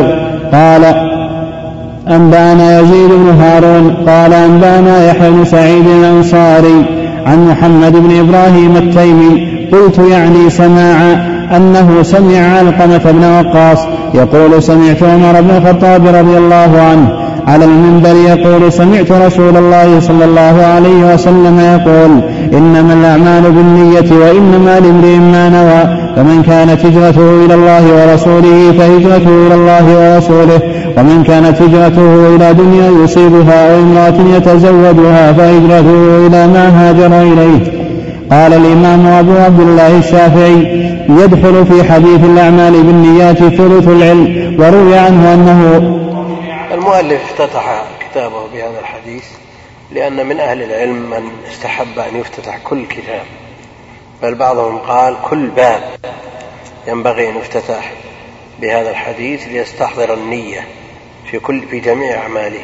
قال 0.53 0.84
أنبأنا 2.10 2.80
يزيد 2.80 3.10
بن 3.10 3.30
هارون. 3.41 3.95
قال 4.07 4.34
أنبأنا 4.34 5.07
يحيى 5.10 5.31
بن 5.31 5.45
سعيد 5.45 5.88
الأنصاري 5.88 6.85
عن 7.26 7.48
محمد 7.48 7.91
بن 7.91 8.19
إبراهيم 8.19 8.77
التيمي. 8.77 9.48
قلت 9.72 9.99
يعني 10.11 10.49
سماعا. 10.49 11.32
أنه 11.56 12.04
سمع 12.04 12.58
علقمة 12.58 13.12
بن 13.12 13.24
وقاص 13.24 13.80
يقول 14.14 14.64
سمعت 14.64 15.04
عمر 15.04 15.42
بن 15.42 15.50
الخطاب 15.50 16.08
رضي 16.08 16.38
الله 16.38 16.82
عنه 16.92 17.24
على 17.48 17.66
المنبر 17.66 18.16
يقول 18.16 18.72
سمعت 18.72 19.12
رسول 19.12 19.58
الله 19.58 20.00
صلى 20.00 20.26
الله 20.26 20.66
عليه 20.76 21.14
وسلم 21.14 21.60
يقول 21.60 22.22
إنما 22.54 22.94
الأعمال 22.94 23.52
بالنية 23.52 24.26
وإنما 24.26 24.80
لامرئ 24.80 25.18
ما 25.18 25.50
نوى 25.50 26.04
فمن 26.16 26.44
كانت 26.44 26.86
هجرته 26.86 27.46
إلى 27.46 27.54
الله 27.54 27.84
ورسوله 27.94 28.74
فهجرته 28.78 29.48
إلى 29.48 29.56
الله 29.56 29.86
ورسوله 29.86 30.60
ومن 30.98 31.24
كانت 31.24 31.62
هجرته 31.62 32.36
إلى 32.36 32.54
دنيا 32.54 33.04
يصيبها 33.04 33.76
أو 33.76 33.80
امرأة 33.82 34.38
يتزوجها 34.38 35.34
فهجرته 35.34 36.28
إلى 36.28 36.48
ما 36.48 36.70
هاجر 36.70 37.22
إليه. 37.22 37.82
قال 38.34 38.53
الإمام 38.53 39.07
أبو 39.07 39.38
عبد 39.38 39.60
الله 39.60 39.97
الشافعي 39.97 40.57
يدخل 41.10 41.65
في 41.65 41.93
حديث 41.93 42.23
الأعمال 42.23 42.84
بالنيات 42.84 43.38
ثلث 43.38 43.88
العلم 43.88 44.55
وروي 44.60 44.97
عنه 44.97 45.34
أنه 45.34 45.76
المؤلف 46.73 47.23
افتتح 47.23 47.84
كتابه 47.99 48.47
بهذا 48.53 48.80
الحديث 48.80 49.23
لأن 49.91 50.26
من 50.26 50.39
أهل 50.39 50.61
العلم 50.64 51.10
من 51.10 51.31
استحب 51.51 51.99
أن 51.99 52.15
يفتتح 52.15 52.57
كل 52.64 52.85
كتاب 52.85 53.26
بل 54.23 54.35
بعضهم 54.35 54.77
قال 54.77 55.15
كل 55.30 55.47
باب 55.47 55.81
ينبغي 56.88 57.30
أن 57.30 57.38
يفتتح 57.38 57.93
بهذا 58.61 58.89
الحديث 58.89 59.47
ليستحضر 59.47 60.14
النية 60.14 60.68
في 61.31 61.39
كل 61.39 61.61
في 61.61 61.80
جميع 61.80 62.18
أعماله. 62.18 62.64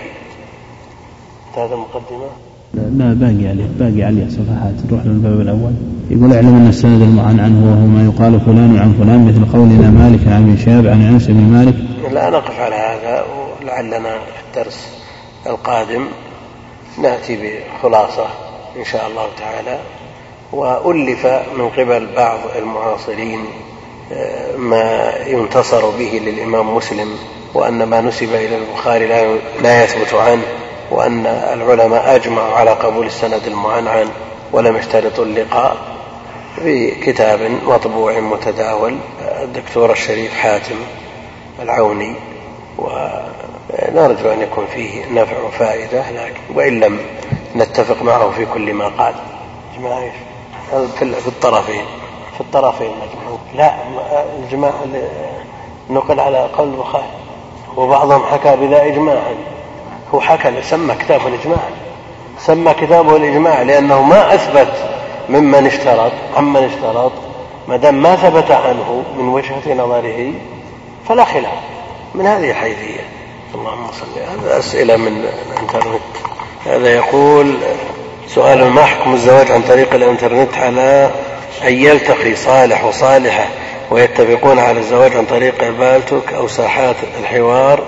هذا 1.58 1.76
مقدمة 1.76 2.49
لا 2.74 3.14
باقي 3.14 3.48
عليه 3.48 3.68
باقي 3.80 4.04
عليه 4.04 4.28
صفحات 4.30 4.74
نروح 4.86 5.06
للباب 5.06 5.42
الأول. 5.42 5.72
يقول 6.10 6.34
اعلم 6.34 6.56
أن 6.56 6.68
السند 6.68 7.02
المعان 7.02 7.40
عنه 7.40 7.66
وهو 7.66 7.88
ما 7.88 8.04
يقال 8.06 8.40
فلان 8.40 8.78
عن 8.78 8.94
فلان 8.94 9.28
مثل 9.28 9.58
قولنا 9.58 9.90
مالك 9.90 10.28
عن 10.28 10.44
ابن 10.44 10.58
شهاب 10.58 10.88
عن 10.88 11.02
أنس 11.02 11.28
بن 11.28 11.42
مالك. 11.42 11.76
لا 12.14 12.30
نقف 12.30 12.60
على 12.60 12.76
هذا 12.76 13.26
ولعلنا 13.62 14.00
في 14.00 14.60
الدرس 14.60 14.88
القادم 15.48 16.06
نأتي 17.02 17.38
بخلاصة 17.38 18.26
إن 18.80 18.86
شاء 18.86 19.08
الله 19.08 19.28
تعالى. 19.40 19.80
وألف 20.54 21.26
من 21.58 21.70
قبل 21.70 22.08
بعض 22.16 22.40
المعاصرين 22.58 23.40
آه، 24.14 24.58
ما 24.58 25.12
ينتصر 25.28 25.90
به 25.90 26.22
للإمام 26.26 26.76
مسلم 26.76 27.08
وأن 27.54 27.84
ما 27.84 28.02
نسب 28.02 28.34
إلى 28.34 28.58
البخاري 28.58 29.08
لا 29.64 29.84
يثبت 29.84 30.14
عنه. 30.14 30.44
وأن 30.92 31.26
العلماء 31.26 32.16
أجمعوا 32.16 32.54
على 32.56 32.72
قبول 32.72 33.06
السند 33.06 33.48
المعنعن 33.48 34.10
ولم 34.52 34.78
يشترطوا 34.78 35.26
اللقاء 35.26 35.78
في 36.56 36.92
كتاب 36.92 37.40
مطبوع 37.68 38.20
متداول 38.20 38.98
الدكتور 39.42 39.92
الشريف 39.92 40.34
حاتم 40.34 40.76
العوني 41.62 42.16
ونرجو 42.78 44.30
أن 44.32 44.42
يكون 44.42 44.66
فيه 44.66 45.06
نفع 45.12 45.42
وفائدة 45.42 46.12
لكن 46.12 46.40
وإن 46.56 46.80
لم 46.80 47.00
نتفق 47.56 48.04
معه 48.04 48.32
في 48.32 48.46
كل 48.46 48.74
ما 48.74 48.88
قال. 48.88 49.14
جماعة 49.78 50.12
في 51.22 51.28
الطرفين 51.28 51.86
في 52.36 52.42
الطرفين 52.42 52.88
مجموع 52.92 53.40
لا 53.56 53.74
الجماع 54.44 54.72
نقل 55.90 56.20
على 56.20 56.38
قول 56.58 56.68
البخاري. 56.68 57.10
وبعضهم 57.78 58.24
حكى 58.24 58.56
بذا 58.56 58.86
إجماعا 58.86 59.36
هو 60.14 60.22
حكى 60.22 60.62
سمى 60.62 60.96
كتابه 60.96 61.28
الإجماع. 61.28 61.60
سمى 62.40 62.74
كتابه 62.74 63.16
الإجماع 63.16 63.62
لأنه 63.62 64.02
ما 64.02 64.36
أثبت 64.36 64.74
ممن 65.30 65.66
اشترط 65.66 66.12
عمن 66.38 66.64
اشترط 66.64 67.12
ما 67.68 67.78
دام 67.78 67.96
ما 67.96 68.16
ثبت 68.16 68.52
عنه 68.52 69.04
من 69.18 69.28
وجهة 69.28 69.74
نظره 69.74 70.32
فلا 71.10 71.26
خلاف. 71.26 71.60
من 72.16 72.26
هذه 72.26 72.50
الحيثية. 72.50 73.02
اللهم 73.56 73.88
صل 73.92 74.22
هذا 74.22 74.60
أسئلة 74.60 74.98
من 74.98 75.26
الإنترنت. 75.54 76.02
هذا 76.66 76.96
يقول 76.96 77.58
سؤال 78.28 78.70
ما 78.70 78.86
حكم 78.86 79.14
الزواج 79.14 79.52
عن 79.52 79.62
طريق 79.62 79.94
الإنترنت 79.94 80.58
على 80.58 81.12
أن 81.64 81.74
يلتقي 81.74 82.36
صالح 82.36 82.86
وصالحة؟ 82.86 83.46
ويتفقون 83.92 84.60
على 84.60 84.80
الزواج 84.80 85.16
عن 85.16 85.26
طريق 85.26 85.64
البالتوك 85.64 86.34
أو 86.34 86.48
ساحات 86.48 86.96
الحوار 87.20 87.84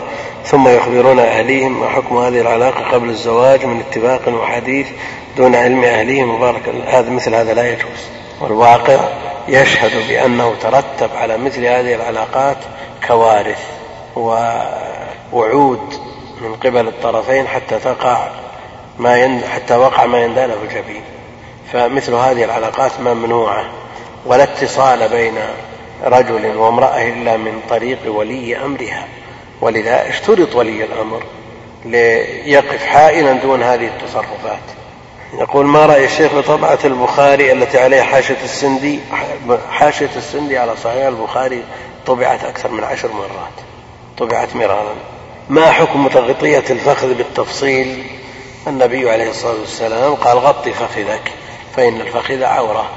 ثم 0.46 0.68
يخبرون 0.68 1.20
أهليهم 1.20 1.80
ما 1.80 1.90
حكم 1.90 2.18
هذه 2.18 2.42
العلاقة 2.42 2.92
قبل 2.92 3.10
الزواج 3.10 3.66
من 3.66 3.80
اتفاق 3.80 4.34
وحديث 4.34 4.88
دون 5.38 5.56
علم 5.56 5.84
أهليهم. 5.84 6.36
مبارك 6.36 6.62
هذا 6.88 7.10
مثل 7.10 7.36
هذا 7.36 7.54
لا 7.54 7.70
يجوز. 7.72 8.10
والواقع 8.42 9.00
يشهد 9.48 10.08
بأنه 10.08 10.54
ترتب 10.62 11.10
على 11.16 11.38
مثل 11.38 11.66
هذه 11.66 11.96
العلاقات 11.96 12.58
كوارث 13.08 13.64
ووعود 14.16 15.94
من 16.42 16.56
قبل 16.64 16.88
الطرفين 16.88 17.48
حتى 17.48 17.80
تقع 17.80 18.28
ما 19.00 19.18
ين... 19.18 19.42
حتى 19.54 19.76
وقع 19.76 20.06
ما 20.06 20.24
يندى 20.24 20.46
الجبين. 20.46 21.04
فمثل 21.74 22.14
هذه 22.14 22.44
العلاقات 22.44 22.92
ممنوعة. 23.00 23.66
ولا 24.26 24.44
اتصال 24.44 25.10
بين 25.10 25.36
رجل 26.04 26.56
وامرأة 26.56 27.08
إلا 27.08 27.38
من 27.38 27.62
طريق 27.70 28.00
ولي 28.06 28.58
أمرها 28.58 29.08
ولذا 29.62 30.10
اشترط 30.10 30.56
ولي 30.56 30.84
الأمر 30.84 31.24
ليقف 31.86 32.86
حائلا 32.86 33.34
دون 33.34 33.64
هذه 33.64 33.88
التصرفات. 33.88 34.60
يقول 35.34 35.66
ما 35.66 35.86
رأي 35.86 36.06
الشيخ 36.06 36.34
بطبعة 36.36 36.80
البخاري 36.86 37.52
التي 37.52 37.80
عليها 37.80 38.04
حاشية 38.04 38.38
السندي؟ 38.44 39.00
حاشية 39.72 40.10
السندي 40.16 40.58
على 40.58 40.76
صحيح 40.84 41.08
البخاري 41.08 41.64
طبعت 42.06 42.44
أكثر 42.44 42.72
من 42.72 42.84
عشر 42.84 43.12
مرات 43.12 43.54
طبعت 44.18 44.56
مرارا. 44.56 44.96
ما 45.50 45.72
حكم 45.72 46.08
تغطية 46.08 46.64
الفخذ 46.70 47.14
بالتفصيل؟ 47.14 48.04
النبي 48.68 49.10
عليه 49.10 49.30
الصلاة 49.30 49.60
والسلام 49.60 50.16
قال 50.16 50.38
غط 50.38 50.70
فخذك 50.70 51.32
فإن 51.76 52.02
الفخذ 52.02 52.44
عورة. 52.44 52.90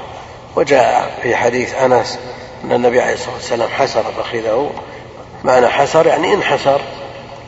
وجاء 0.55 1.19
في 1.23 1.35
حديث 1.35 1.75
أنس 1.75 2.19
أن 2.63 2.71
النبي 2.71 3.01
عليه 3.01 3.13
الصلاة 3.13 3.33
والسلام 3.33 3.69
حسر 3.69 4.03
فخذه 4.03 4.71
معنى 5.43 5.67
حسر 5.67 6.07
يعني 6.07 6.33
انحسر 6.33 6.81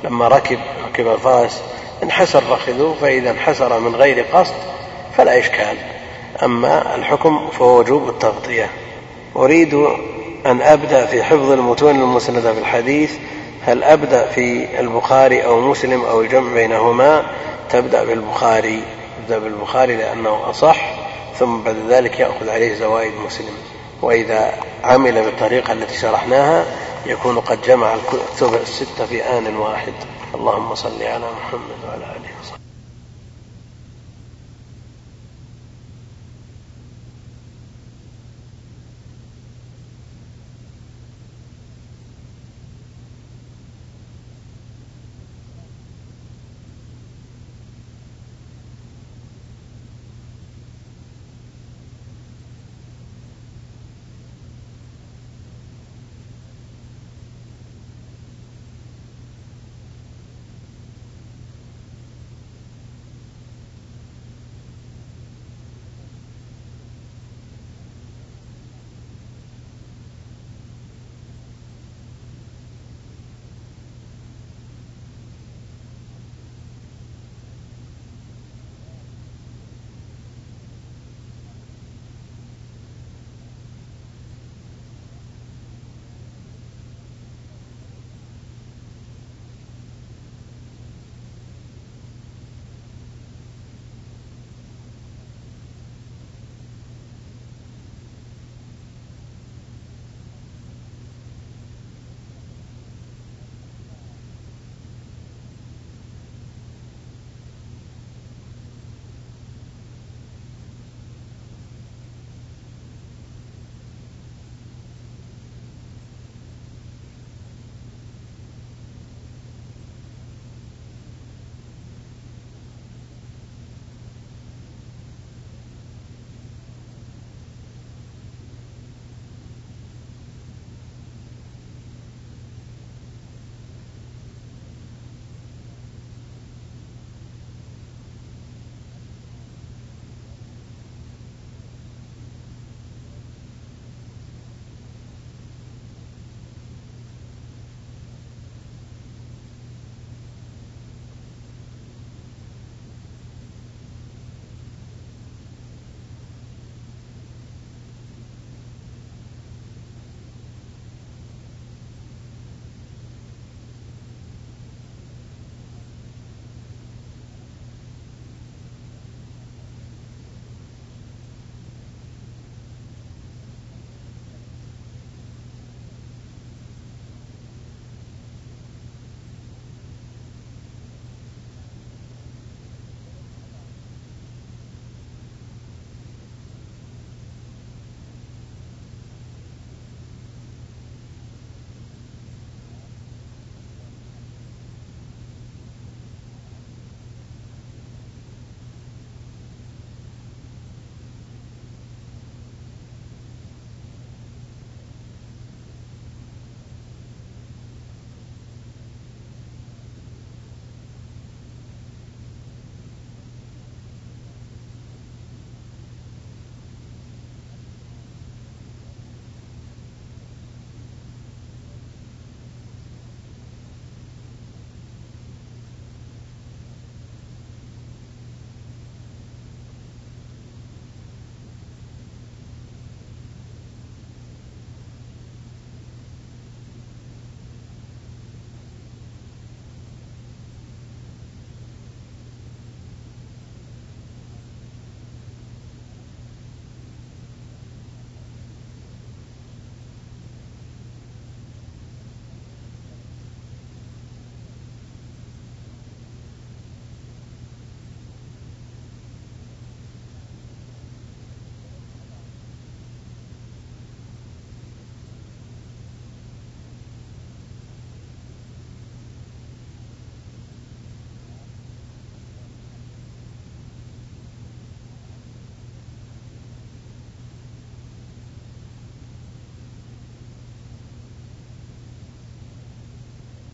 لما 0.04 0.28
ركب 0.28 0.60
ركب 0.88 1.08
الفرس 1.08 1.62
انحسر 2.04 2.42
فخذه 2.42 2.96
فإذا 3.02 3.32
انحسر 3.32 3.80
من 3.80 3.96
غير 3.96 4.26
قصد 4.34 4.56
فلا 5.18 5.40
إشكال. 5.40 5.78
أما 6.44 6.96
الحكم 6.96 7.50
فهو 7.50 7.80
وجوب 7.80 8.10
التغطية. 8.10 8.70
أريد 9.36 9.74
أن 10.46 10.62
أبدأ 10.62 11.06
في 11.06 11.24
حفظ 11.24 11.52
المتون 11.52 11.96
المسندة 11.96 12.54
في 12.54 12.60
الحديث. 12.60 13.18
هل 13.66 13.84
أبدأ 13.84 14.28
في 14.28 14.80
البخاري 14.80 15.46
أو 15.46 15.62
مسلم 15.62 16.06
أو 16.06 16.22
الجمع 16.22 16.54
بينهما؟ 16.54 17.26
تبدأ 17.70 18.04
بالبخاري. 18.04 18.82
تبدأ 19.18 19.40
بالبخاري 19.40 19.96
لأنه 19.96 20.50
أصح 20.50 20.94
ثم 21.40 21.58
بعد 21.62 21.76
ذلك 21.90 22.20
يأخذ 22.20 22.50
عليه 22.50 22.76
زوائد 22.76 23.14
مسلم. 23.26 23.58
وإذا 24.02 24.54
عمل 24.84 25.24
بالطريقة 25.24 25.74
التي 25.74 25.98
شرحناها 25.98 26.66
يكون 27.06 27.40
قد 27.40 27.62
جمع 27.62 27.94
الكتب 27.94 28.54
الستة 28.62 29.06
في 29.06 29.24
آن 29.24 29.56
واحد. 29.56 29.94
اللهم 30.36 30.76
صل 30.76 31.04
على 31.04 31.26
محمد 31.32 31.78
وعلى 31.88 32.04
آله 32.04 32.27